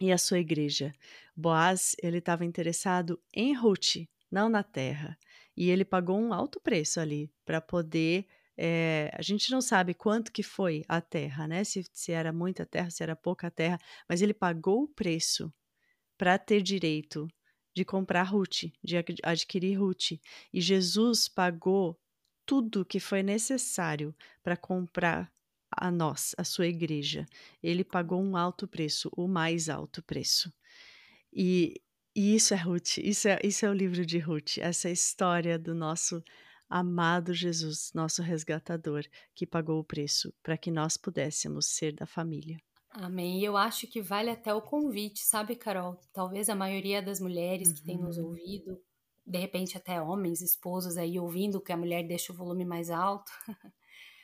e 0.00 0.12
a 0.12 0.18
sua 0.18 0.38
igreja. 0.38 0.92
Boaz, 1.36 1.94
ele 2.02 2.18
estava 2.18 2.44
interessado 2.44 3.20
em 3.32 3.54
Ruth, 3.54 4.06
não 4.30 4.48
na 4.48 4.62
terra, 4.62 5.18
e 5.56 5.70
ele 5.70 5.84
pagou 5.84 6.18
um 6.18 6.32
alto 6.32 6.60
preço 6.60 7.00
ali 7.00 7.30
para 7.44 7.60
poder 7.60 8.26
é, 8.56 9.10
a 9.12 9.22
gente 9.22 9.50
não 9.50 9.60
sabe 9.60 9.94
quanto 9.94 10.30
que 10.30 10.42
foi 10.42 10.84
a 10.88 11.00
terra, 11.00 11.46
né? 11.48 11.64
Se, 11.64 11.84
se 11.92 12.12
era 12.12 12.32
muita 12.32 12.64
terra, 12.64 12.90
se 12.90 13.02
era 13.02 13.16
pouca 13.16 13.50
terra, 13.50 13.78
mas 14.08 14.22
ele 14.22 14.32
pagou 14.32 14.84
o 14.84 14.88
preço 14.88 15.52
para 16.16 16.38
ter 16.38 16.62
direito 16.62 17.28
de 17.74 17.84
comprar 17.84 18.22
Ruth, 18.22 18.70
de 18.82 18.96
adquirir 19.22 19.80
Ruth. 19.80 20.12
E 20.52 20.60
Jesus 20.60 21.28
pagou 21.28 21.98
tudo 22.46 22.84
que 22.84 23.00
foi 23.00 23.22
necessário 23.22 24.14
para 24.42 24.56
comprar 24.56 25.32
a 25.76 25.90
nós, 25.90 26.34
a 26.38 26.44
sua 26.44 26.66
igreja. 26.66 27.26
Ele 27.62 27.84
pagou 27.84 28.22
um 28.22 28.36
alto 28.36 28.66
preço, 28.66 29.10
o 29.16 29.26
mais 29.26 29.68
alto 29.68 30.02
preço. 30.02 30.52
E, 31.32 31.80
e 32.14 32.34
isso 32.34 32.54
é 32.54 32.56
Ruth, 32.56 32.98
isso 32.98 33.28
é, 33.28 33.38
isso 33.42 33.66
é 33.66 33.70
o 33.70 33.74
livro 33.74 34.04
de 34.06 34.18
Ruth, 34.18 34.58
essa 34.58 34.88
história 34.88 35.58
do 35.58 35.74
nosso 35.74 36.22
amado 36.68 37.32
Jesus, 37.32 37.90
nosso 37.94 38.22
resgatador, 38.22 39.04
que 39.34 39.46
pagou 39.46 39.78
o 39.78 39.84
preço 39.84 40.32
para 40.42 40.56
que 40.56 40.70
nós 40.70 40.96
pudéssemos 40.96 41.66
ser 41.66 41.92
da 41.92 42.06
família. 42.06 42.58
Amém. 42.90 43.42
Eu 43.42 43.56
acho 43.56 43.88
que 43.88 44.00
vale 44.00 44.30
até 44.30 44.54
o 44.54 44.62
convite, 44.62 45.20
sabe, 45.20 45.56
Carol? 45.56 46.00
Talvez 46.12 46.48
a 46.48 46.54
maioria 46.54 47.02
das 47.02 47.20
mulheres 47.20 47.68
uhum. 47.68 47.74
que 47.74 47.82
tem 47.82 47.98
nos 47.98 48.18
ouvido, 48.18 48.80
de 49.26 49.38
repente 49.38 49.76
até 49.76 50.00
homens, 50.00 50.40
esposos 50.40 50.96
aí 50.96 51.18
ouvindo 51.18 51.60
que 51.60 51.72
a 51.72 51.76
mulher 51.76 52.06
deixa 52.06 52.32
o 52.32 52.36
volume 52.36 52.64
mais 52.64 52.90
alto, 52.90 53.32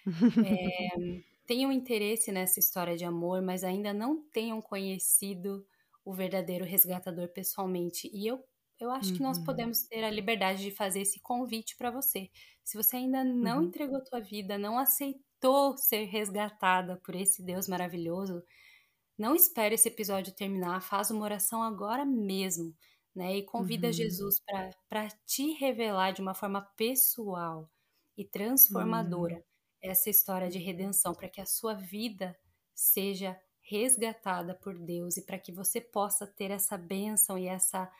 é, 0.46 1.22
tenham 1.50 1.72
interesse 1.72 2.30
nessa 2.30 2.60
história 2.60 2.96
de 2.96 3.04
amor, 3.04 3.42
mas 3.42 3.64
ainda 3.64 3.92
não 3.92 4.22
tenham 4.30 4.62
conhecido 4.62 5.66
o 6.04 6.14
verdadeiro 6.14 6.64
resgatador 6.64 7.26
pessoalmente. 7.26 8.08
E 8.14 8.24
eu, 8.24 8.40
eu 8.78 8.88
acho 8.92 9.10
uhum. 9.10 9.16
que 9.16 9.22
nós 9.24 9.38
uhum. 9.38 9.44
podemos 9.44 9.82
ter 9.82 10.04
a 10.04 10.10
liberdade 10.10 10.62
de 10.62 10.70
fazer 10.70 11.00
esse 11.00 11.18
convite 11.18 11.76
para 11.76 11.90
você. 11.90 12.30
Se 12.62 12.76
você 12.76 12.98
ainda 12.98 13.24
não 13.24 13.58
uhum. 13.58 13.64
entregou 13.64 13.96
a 13.96 14.04
tua 14.04 14.20
vida, 14.20 14.56
não 14.56 14.78
aceitou 14.78 15.76
ser 15.76 16.04
resgatada 16.04 17.00
por 17.04 17.16
esse 17.16 17.42
Deus 17.42 17.66
maravilhoso, 17.66 18.44
não 19.18 19.34
espere 19.34 19.74
esse 19.74 19.88
episódio 19.88 20.32
terminar, 20.32 20.80
faz 20.80 21.10
uma 21.10 21.24
oração 21.24 21.64
agora 21.64 22.04
mesmo, 22.04 22.72
né? 23.12 23.38
E 23.38 23.42
convida 23.42 23.88
uhum. 23.88 23.92
Jesus 23.92 24.36
para 24.88 25.08
te 25.26 25.50
revelar 25.54 26.12
de 26.12 26.22
uma 26.22 26.32
forma 26.32 26.62
pessoal 26.76 27.68
e 28.16 28.24
transformadora 28.24 29.44
essa 29.82 30.10
história 30.10 30.50
de 30.50 30.58
redenção, 30.58 31.14
para 31.14 31.28
que 31.28 31.40
a 31.40 31.46
sua 31.46 31.74
vida 31.74 32.38
seja 32.74 33.40
resgatada 33.60 34.54
por 34.54 34.78
Deus 34.78 35.16
e 35.16 35.22
para 35.22 35.38
que 35.38 35.52
você 35.52 35.80
possa 35.80 36.26
ter 36.26 36.50
essa 36.50 36.76
bênção 36.76 37.38
e 37.38 37.46
essa 37.46 37.90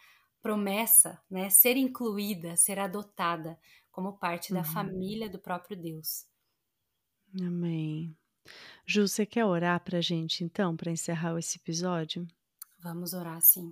promessa, 0.42 1.22
né, 1.30 1.50
ser 1.50 1.76
incluída, 1.76 2.56
ser 2.56 2.78
adotada 2.78 3.58
como 3.90 4.18
parte 4.18 4.52
uhum. 4.52 4.58
da 4.58 4.64
família 4.64 5.28
do 5.28 5.38
próprio 5.38 5.76
Deus. 5.76 6.26
Amém. 7.40 8.16
Ju, 8.86 9.06
você 9.06 9.26
quer 9.26 9.44
orar 9.44 9.78
para 9.84 9.98
a 9.98 10.00
gente 10.00 10.42
então, 10.42 10.76
para 10.76 10.90
encerrar 10.90 11.38
esse 11.38 11.58
episódio? 11.58 12.26
Vamos 12.78 13.12
orar, 13.12 13.40
sim. 13.42 13.70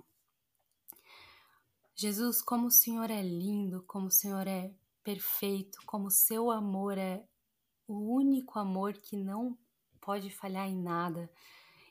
Jesus, 1.95 2.41
como 2.41 2.67
o 2.67 2.71
Senhor 2.71 3.09
é 3.09 3.21
lindo, 3.21 3.83
como 3.83 4.07
o 4.07 4.11
Senhor 4.11 4.47
é 4.47 4.71
perfeito, 5.03 5.79
como 5.85 6.07
o 6.07 6.11
seu 6.11 6.49
amor 6.49 6.97
é 6.97 7.25
o 7.89 8.13
único 8.13 8.59
amor 8.59 8.93
que 8.93 9.17
não 9.17 9.57
pode 9.99 10.29
falhar 10.29 10.67
em 10.67 10.79
nada 10.79 11.29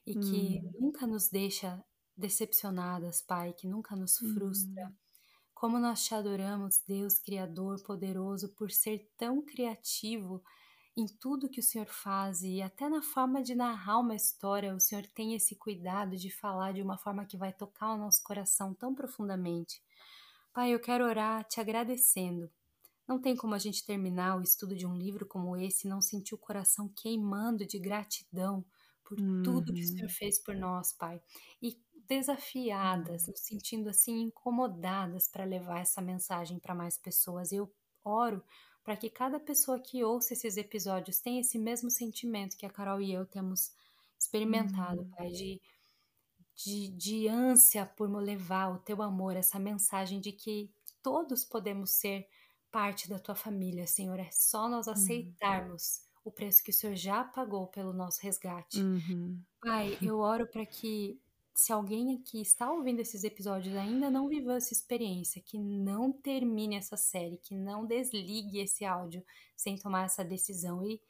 e 0.06 0.14
que 0.14 0.60
hum. 0.64 0.72
nunca 0.80 1.06
nos 1.06 1.28
deixa 1.28 1.84
decepcionadas, 2.16 3.20
Pai, 3.20 3.52
que 3.52 3.66
nunca 3.66 3.96
nos 3.96 4.16
frustra. 4.16 4.86
Hum. 4.86 4.94
Como 5.52 5.78
nós 5.78 6.04
te 6.04 6.14
adoramos, 6.14 6.78
Deus 6.86 7.18
Criador 7.18 7.82
poderoso, 7.82 8.48
por 8.50 8.70
ser 8.70 9.10
tão 9.16 9.42
criativo 9.44 10.40
em 10.96 11.06
tudo 11.06 11.48
que 11.48 11.60
o 11.60 11.62
Senhor 11.62 11.88
faz 11.88 12.42
e 12.42 12.62
até 12.62 12.88
na 12.88 13.02
forma 13.02 13.42
de 13.42 13.56
narrar 13.56 13.98
uma 13.98 14.14
história, 14.14 14.74
o 14.74 14.80
Senhor 14.80 15.04
tem 15.08 15.34
esse 15.34 15.56
cuidado 15.56 16.16
de 16.16 16.30
falar 16.30 16.72
de 16.72 16.82
uma 16.82 16.96
forma 16.96 17.26
que 17.26 17.36
vai 17.36 17.52
tocar 17.52 17.94
o 17.94 17.98
nosso 17.98 18.22
coração 18.22 18.72
tão 18.72 18.94
profundamente. 18.94 19.82
Pai, 20.52 20.72
eu 20.72 20.80
quero 20.80 21.04
orar 21.04 21.44
te 21.44 21.60
agradecendo 21.60 22.50
não 23.08 23.18
tem 23.18 23.34
como 23.34 23.54
a 23.54 23.58
gente 23.58 23.84
terminar 23.86 24.36
o 24.36 24.42
estudo 24.42 24.76
de 24.76 24.86
um 24.86 24.94
livro 24.94 25.26
como 25.26 25.56
esse 25.56 25.86
e 25.86 25.90
não 25.90 26.02
sentir 26.02 26.34
o 26.34 26.38
coração 26.38 26.88
queimando 26.94 27.66
de 27.66 27.78
gratidão 27.78 28.62
por 29.02 29.18
uhum. 29.18 29.42
tudo 29.42 29.72
que 29.72 29.80
o 29.80 29.86
Senhor 29.86 30.02
uhum. 30.02 30.10
fez 30.10 30.38
por 30.38 30.54
nós, 30.54 30.92
Pai. 30.92 31.22
E 31.62 31.80
desafiadas, 32.06 33.26
nos 33.26 33.40
sentindo 33.40 33.88
assim 33.88 34.20
incomodadas 34.20 35.26
para 35.26 35.44
levar 35.44 35.80
essa 35.80 36.02
mensagem 36.02 36.58
para 36.58 36.74
mais 36.74 36.98
pessoas. 36.98 37.50
Eu 37.50 37.72
oro 38.04 38.44
para 38.84 38.96
que 38.96 39.08
cada 39.08 39.40
pessoa 39.40 39.80
que 39.80 40.04
ouça 40.04 40.34
esses 40.34 40.56
episódios 40.58 41.20
tenha 41.20 41.40
esse 41.40 41.58
mesmo 41.58 41.90
sentimento 41.90 42.56
que 42.56 42.66
a 42.66 42.70
Carol 42.70 43.00
e 43.00 43.12
eu 43.12 43.24
temos 43.24 43.72
experimentado, 44.18 45.00
uhum. 45.00 45.10
Pai, 45.10 45.28
de, 45.28 45.60
de, 46.54 46.88
de 46.88 47.28
ânsia 47.28 47.86
por 47.86 48.10
levar 48.10 48.68
o 48.68 48.78
teu 48.78 49.00
amor, 49.00 49.36
essa 49.36 49.58
mensagem 49.58 50.20
de 50.20 50.32
que 50.32 50.70
todos 51.02 51.44
podemos 51.44 51.90
ser 51.90 52.26
parte 52.70 53.08
da 53.08 53.18
tua 53.18 53.34
família, 53.34 53.86
Senhor. 53.86 54.18
É 54.18 54.30
só 54.30 54.68
nós 54.68 54.86
uhum. 54.86 54.92
aceitarmos 54.92 55.98
uhum. 55.98 56.20
o 56.24 56.32
preço 56.32 56.62
que 56.62 56.70
o 56.70 56.74
Senhor 56.74 56.96
já 56.96 57.24
pagou 57.24 57.66
pelo 57.66 57.92
nosso 57.92 58.20
resgate. 58.22 58.80
Uhum. 58.80 59.40
Pai, 59.60 59.98
eu 60.02 60.18
oro 60.18 60.46
para 60.46 60.64
que 60.64 61.20
se 61.54 61.72
alguém 61.72 62.14
aqui 62.14 62.40
está 62.40 62.70
ouvindo 62.70 63.00
esses 63.00 63.24
episódios 63.24 63.74
ainda 63.74 64.08
não 64.08 64.28
viveu 64.28 64.52
essa 64.52 64.72
experiência, 64.72 65.42
que 65.42 65.58
não 65.58 66.12
termine 66.12 66.76
essa 66.76 66.96
série, 66.96 67.36
que 67.36 67.52
não 67.52 67.84
desligue 67.84 68.60
esse 68.60 68.84
áudio 68.84 69.24
sem 69.56 69.76
tomar 69.76 70.04
essa 70.04 70.24
decisão. 70.24 70.86
E 70.86 71.02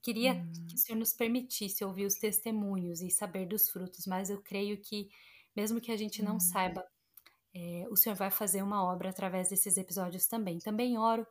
queria 0.00 0.34
uhum. 0.34 0.66
que 0.68 0.76
o 0.76 0.78
Senhor 0.78 0.98
nos 0.98 1.12
permitisse 1.12 1.84
ouvir 1.84 2.06
os 2.06 2.14
testemunhos 2.14 3.00
e 3.00 3.10
saber 3.10 3.46
dos 3.46 3.68
frutos, 3.68 4.06
mas 4.06 4.30
eu 4.30 4.40
creio 4.40 4.78
que, 4.78 5.10
mesmo 5.54 5.80
que 5.80 5.90
a 5.90 5.96
gente 5.96 6.22
não 6.22 6.34
uhum. 6.34 6.40
saiba 6.40 6.86
é, 7.58 7.88
o 7.88 7.96
Senhor 7.96 8.14
vai 8.14 8.30
fazer 8.30 8.62
uma 8.62 8.84
obra 8.84 9.08
através 9.08 9.48
desses 9.48 9.78
episódios 9.78 10.26
também. 10.26 10.58
Também 10.58 10.98
oro 10.98 11.26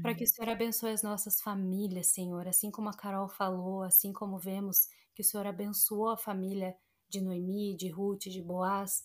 para 0.00 0.14
que 0.14 0.22
o 0.22 0.26
Senhor 0.26 0.48
abençoe 0.48 0.92
as 0.92 1.02
nossas 1.02 1.40
famílias, 1.40 2.08
Senhor, 2.08 2.46
assim 2.46 2.70
como 2.70 2.88
a 2.88 2.94
Carol 2.94 3.28
falou, 3.28 3.82
assim 3.82 4.12
como 4.12 4.38
vemos 4.38 4.86
que 5.14 5.22
o 5.22 5.24
Senhor 5.24 5.46
abençoou 5.46 6.10
a 6.10 6.16
família 6.16 6.76
de 7.08 7.20
Noemi, 7.20 7.76
de 7.76 7.88
Ruth, 7.88 8.22
de 8.22 8.40
Boaz. 8.40 9.02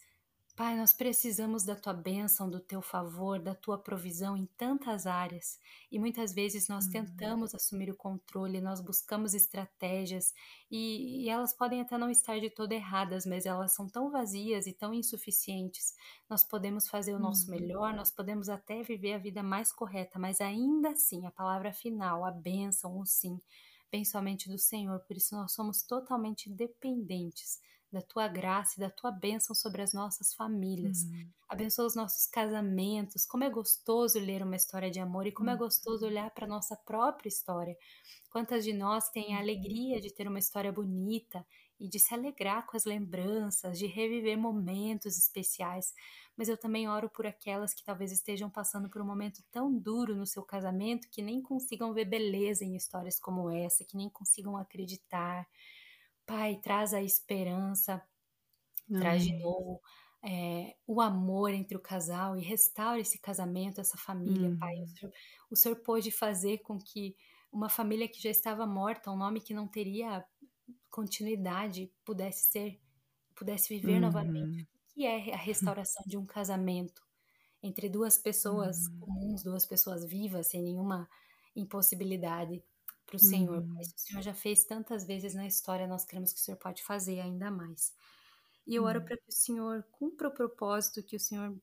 Pai, 0.60 0.76
nós 0.76 0.92
precisamos 0.92 1.64
da 1.64 1.74
tua 1.74 1.94
bênção, 1.94 2.50
do 2.50 2.60
teu 2.60 2.82
favor, 2.82 3.40
da 3.40 3.56
tua 3.56 3.78
provisão 3.78 4.36
em 4.36 4.46
tantas 4.58 5.08
áreas. 5.08 5.58
E 5.90 5.98
muitas 5.98 6.34
vezes 6.34 6.68
nós 6.68 6.84
uhum. 6.84 6.92
tentamos 6.92 7.56
assumir 7.56 7.90
o 7.90 7.96
controle, 7.96 8.60
nós 8.60 8.82
buscamos 8.82 9.34
estratégias 9.34 10.34
e, 10.70 11.24
e, 11.24 11.30
elas 11.30 11.54
podem 11.54 11.80
até 11.80 11.98
não 11.98 12.10
estar 12.10 12.42
de 12.42 12.50
todo 12.50 12.74
erradas, 12.74 13.26
mas 13.26 13.46
elas 13.46 13.74
são 13.74 13.88
tão 13.88 14.12
vazias 14.12 14.68
e 14.68 14.74
tão 14.74 14.94
insuficientes. 14.94 15.96
Nós 16.30 16.44
podemos 16.44 16.90
fazer 16.90 17.14
o 17.14 17.20
nosso 17.20 17.50
uhum. 17.50 17.58
melhor, 17.58 17.94
nós 17.94 18.12
podemos 18.12 18.50
até 18.50 18.84
viver 18.84 19.14
a 19.14 19.18
vida 19.18 19.42
mais 19.42 19.72
correta, 19.72 20.20
mas 20.20 20.42
ainda 20.42 20.90
assim, 20.90 21.26
a 21.26 21.32
palavra 21.32 21.72
final, 21.72 22.26
a 22.26 22.32
bênção, 22.32 23.00
o 23.00 23.06
sim, 23.06 23.40
vem 23.90 24.04
somente 24.04 24.50
do 24.50 24.58
Senhor. 24.58 25.00
Por 25.08 25.16
isso 25.16 25.34
nós 25.38 25.54
somos 25.54 25.84
totalmente 25.84 26.50
dependentes 26.50 27.62
da 27.92 28.02
tua 28.02 28.28
graça 28.28 28.74
e 28.78 28.80
da 28.80 28.90
tua 28.90 29.12
bênção 29.12 29.56
sobre 29.56 29.82
as 29.82 29.94
nossas 29.94 30.34
famílias. 30.34 31.04
Uhum. 31.04 31.30
Abençoa 31.48 31.88
os 31.88 31.96
nossos 31.96 32.28
casamentos. 32.28 33.26
Como 33.26 33.44
é 33.44 33.50
gostoso 33.50 34.20
ler 34.20 34.44
uma 34.44 34.56
história 34.56 34.92
de 34.92 35.00
amor 35.00 35.26
e 35.26 35.32
como 35.32 35.50
é 35.50 35.54
uhum. 35.54 35.60
gostoso 35.60 36.06
olhar 36.06 36.30
para 36.32 36.46
a 36.46 36.50
nossa 36.50 36.76
própria 36.76 37.30
história. 37.30 37.76
Quantas 38.30 38.64
de 38.64 38.74
nós 38.74 39.10
têm 39.10 39.34
a 39.34 39.38
uhum. 39.38 39.44
alegria 39.44 40.00
de 40.00 40.14
ter 40.14 40.28
uma 40.28 40.40
história 40.40 40.72
bonita 40.72 41.46
e 41.80 41.88
de 41.88 41.98
se 41.98 42.14
alegrar 42.14 42.66
com 42.68 42.76
as 42.76 42.84
lembranças, 42.84 43.80
de 43.80 43.88
reviver 43.88 44.38
momentos 44.38 45.18
especiais. 45.18 45.94
Mas 46.36 46.50
eu 46.50 46.58
também 46.58 46.90
oro 46.90 47.10
por 47.10 47.26
aquelas 47.26 47.74
que 47.74 47.84
talvez 47.84 48.12
estejam 48.12 48.50
passando 48.50 48.90
por 48.90 49.02
um 49.02 49.06
momento 49.06 49.42
tão 49.50 49.74
duro 49.74 50.16
no 50.16 50.26
seu 50.26 50.44
casamento 50.44 51.10
que 51.10 51.22
nem 51.22 51.42
consigam 51.42 51.94
ver 51.94 52.06
beleza 52.06 52.66
em 52.66 52.76
histórias 52.76 53.20
como 53.20 53.50
essa, 53.50 53.86
que 53.86 53.96
nem 53.96 54.10
consigam 54.10 54.58
acreditar 54.58 55.48
Pai, 56.30 56.60
traz 56.62 56.94
a 56.94 57.02
esperança, 57.02 58.02
Amém. 58.88 59.02
traz 59.02 59.24
de 59.24 59.36
novo 59.38 59.82
é, 60.24 60.76
o 60.86 61.02
amor 61.02 61.52
entre 61.52 61.76
o 61.76 61.82
casal 61.82 62.38
e 62.38 62.42
restaura 62.42 63.00
esse 63.00 63.20
casamento, 63.20 63.82
essa 63.82 63.98
família, 63.98 64.56
Pai. 64.60 64.76
O 64.76 64.80
uhum. 64.80 64.88
senhor, 64.88 65.14
o 65.50 65.56
senhor 65.56 65.76
pôde 65.78 66.12
fazer 66.12 66.60
com 66.60 66.78
que 66.78 67.16
uma 67.52 67.68
família 67.68 68.08
que 68.08 68.22
já 68.22 68.30
estava 68.30 68.66
morta, 68.68 69.10
um 69.10 69.18
nome 69.18 69.42
que 69.42 69.54
não 69.54 69.68
teria 69.68 70.24
continuidade, 70.90 71.92
pudesse 72.06 72.52
ser, 72.52 72.80
pudesse 73.36 73.74
viver 73.74 73.96
uhum. 73.96 74.02
novamente. 74.02 74.64
O 74.64 74.94
que 74.94 75.06
é 75.06 75.34
a 75.34 75.38
restauração 75.38 76.04
de 76.06 76.16
um 76.18 76.26
casamento 76.26 77.02
entre 77.64 77.90
duas 77.90 78.18
pessoas 78.18 78.86
uhum. 78.86 79.00
comuns, 79.00 79.44
duas 79.44 79.66
pessoas 79.66 80.06
vivas, 80.06 80.48
sem 80.48 80.62
nenhuma 80.62 81.10
impossibilidade? 81.56 82.64
Para 83.10 83.18
o 83.18 83.20
Senhor. 83.20 83.58
Uhum. 83.58 83.80
o 83.80 84.00
Senhor 84.00 84.22
já 84.22 84.34
fez 84.34 84.64
tantas 84.64 85.04
vezes 85.04 85.34
na 85.34 85.48
história, 85.48 85.88
nós 85.88 86.06
queremos 86.06 86.32
que 86.32 86.40
o 86.40 86.44
Senhor 86.44 86.58
pode 86.58 86.84
fazer 86.84 87.20
ainda 87.20 87.50
mais. 87.50 87.92
E 88.68 88.76
eu 88.76 88.84
oro 88.84 89.00
uhum. 89.00 89.06
para 89.06 89.18
que 89.18 89.30
o 89.30 89.32
Senhor 89.32 89.84
cumpra 89.92 90.28
o 90.28 90.34
propósito 90.34 91.02
que 91.02 91.16
o 91.16 91.20
Senhor 91.20 91.58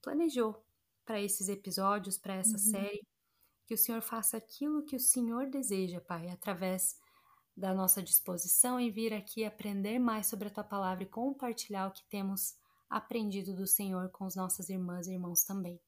planejou 0.00 0.64
para 1.04 1.20
esses 1.20 1.48
episódios, 1.48 2.16
para 2.16 2.34
essa 2.34 2.52
uhum. 2.52 2.58
série. 2.58 3.04
Que 3.66 3.74
o 3.74 3.78
Senhor 3.78 4.00
faça 4.00 4.36
aquilo 4.36 4.84
que 4.84 4.94
o 4.94 5.00
Senhor 5.00 5.50
deseja, 5.50 6.00
Pai, 6.00 6.28
através 6.28 6.96
da 7.56 7.74
nossa 7.74 8.02
disposição 8.02 8.78
em 8.78 8.90
vir 8.90 9.12
aqui 9.12 9.44
aprender 9.44 9.98
mais 9.98 10.26
sobre 10.26 10.48
a 10.48 10.50
tua 10.50 10.64
palavra 10.64 11.02
e 11.02 11.08
compartilhar 11.08 11.88
o 11.88 11.92
que 11.92 12.04
temos 12.04 12.54
aprendido 12.88 13.54
do 13.54 13.66
Senhor 13.66 14.08
com 14.10 14.24
as 14.24 14.36
nossas 14.36 14.68
irmãs 14.68 15.06
e 15.06 15.12
irmãos 15.12 15.42
também. 15.42 15.80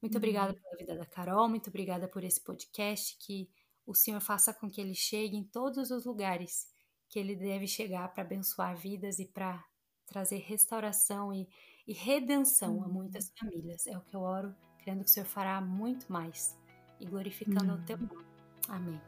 Muito 0.00 0.14
uhum. 0.14 0.18
obrigada 0.18 0.54
pela 0.54 0.76
vida 0.76 0.96
da 0.96 1.06
Carol, 1.06 1.48
muito 1.48 1.68
obrigada 1.68 2.08
por 2.08 2.24
esse 2.24 2.40
podcast 2.40 3.16
que 3.18 3.48
o 3.88 3.94
Senhor 3.94 4.20
faça 4.20 4.52
com 4.52 4.68
que 4.68 4.82
ele 4.82 4.94
chegue 4.94 5.34
em 5.34 5.42
todos 5.42 5.90
os 5.90 6.04
lugares 6.04 6.68
que 7.08 7.18
ele 7.18 7.34
deve 7.34 7.66
chegar 7.66 8.12
para 8.12 8.22
abençoar 8.22 8.76
vidas 8.76 9.18
e 9.18 9.24
para 9.24 9.64
trazer 10.04 10.36
restauração 10.40 11.32
e, 11.32 11.48
e 11.86 11.94
redenção 11.94 12.82
a 12.82 12.86
uhum. 12.86 12.92
muitas 12.92 13.32
famílias. 13.38 13.86
É 13.86 13.96
o 13.96 14.02
que 14.02 14.14
eu 14.14 14.20
oro, 14.20 14.54
crendo 14.84 15.02
que 15.02 15.08
o 15.08 15.12
Senhor 15.12 15.24
fará 15.24 15.58
muito 15.62 16.12
mais 16.12 16.54
e 17.00 17.06
glorificando 17.06 17.72
o 17.72 17.82
teu 17.86 17.96
nome. 17.96 18.26
Amém. 18.68 19.00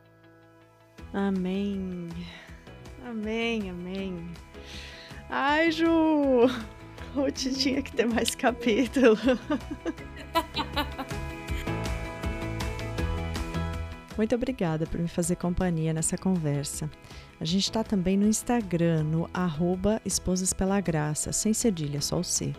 Amém. 1.13 2.09
Amém, 3.05 3.71
amém. 3.71 4.33
Ai, 5.29 5.71
Ju! 5.71 6.47
Ruth 7.15 7.55
tinha 7.59 7.83
que 7.83 7.93
ter 7.93 8.07
mais 8.07 8.35
capítulo. 8.35 9.17
Muito 14.21 14.35
obrigada 14.35 14.87
por 14.87 15.01
me 15.01 15.09
fazer 15.09 15.37
companhia 15.37 15.95
nessa 15.95 16.19
conversa. 16.19 16.91
A 17.41 17.45
gente 17.47 17.63
está 17.63 17.83
também 17.83 18.19
no 18.19 18.27
Instagram, 18.27 19.03
no 19.03 19.31
arroba 19.33 19.99
Esposas 20.05 20.53
Pela 20.53 20.79
Graça, 20.79 21.33
sem 21.33 21.55
cedilha, 21.55 22.03
só 22.03 22.21
o 22.21 22.23
C. 22.23 22.53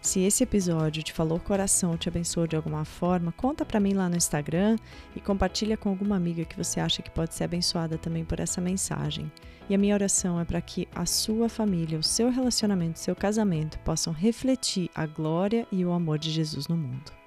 Se 0.00 0.18
esse 0.22 0.42
episódio 0.42 1.04
te 1.04 1.12
falou 1.12 1.38
coração, 1.38 1.96
te 1.96 2.08
abençoou 2.08 2.48
de 2.48 2.56
alguma 2.56 2.84
forma, 2.84 3.30
conta 3.30 3.64
para 3.64 3.78
mim 3.78 3.92
lá 3.92 4.08
no 4.08 4.16
Instagram 4.16 4.76
e 5.14 5.20
compartilha 5.20 5.76
com 5.76 5.88
alguma 5.88 6.16
amiga 6.16 6.44
que 6.44 6.56
você 6.56 6.80
acha 6.80 7.00
que 7.00 7.12
pode 7.12 7.32
ser 7.32 7.44
abençoada 7.44 7.96
também 7.96 8.24
por 8.24 8.40
essa 8.40 8.60
mensagem. 8.60 9.30
E 9.70 9.74
a 9.76 9.78
minha 9.78 9.94
oração 9.94 10.40
é 10.40 10.44
para 10.44 10.60
que 10.60 10.88
a 10.92 11.06
sua 11.06 11.48
família, 11.48 11.96
o 11.96 12.02
seu 12.02 12.28
relacionamento, 12.28 12.96
o 12.96 13.04
seu 13.04 13.14
casamento 13.14 13.78
possam 13.78 14.12
refletir 14.12 14.90
a 14.92 15.06
glória 15.06 15.64
e 15.70 15.84
o 15.84 15.92
amor 15.92 16.18
de 16.18 16.32
Jesus 16.32 16.66
no 16.66 16.76
mundo. 16.76 17.23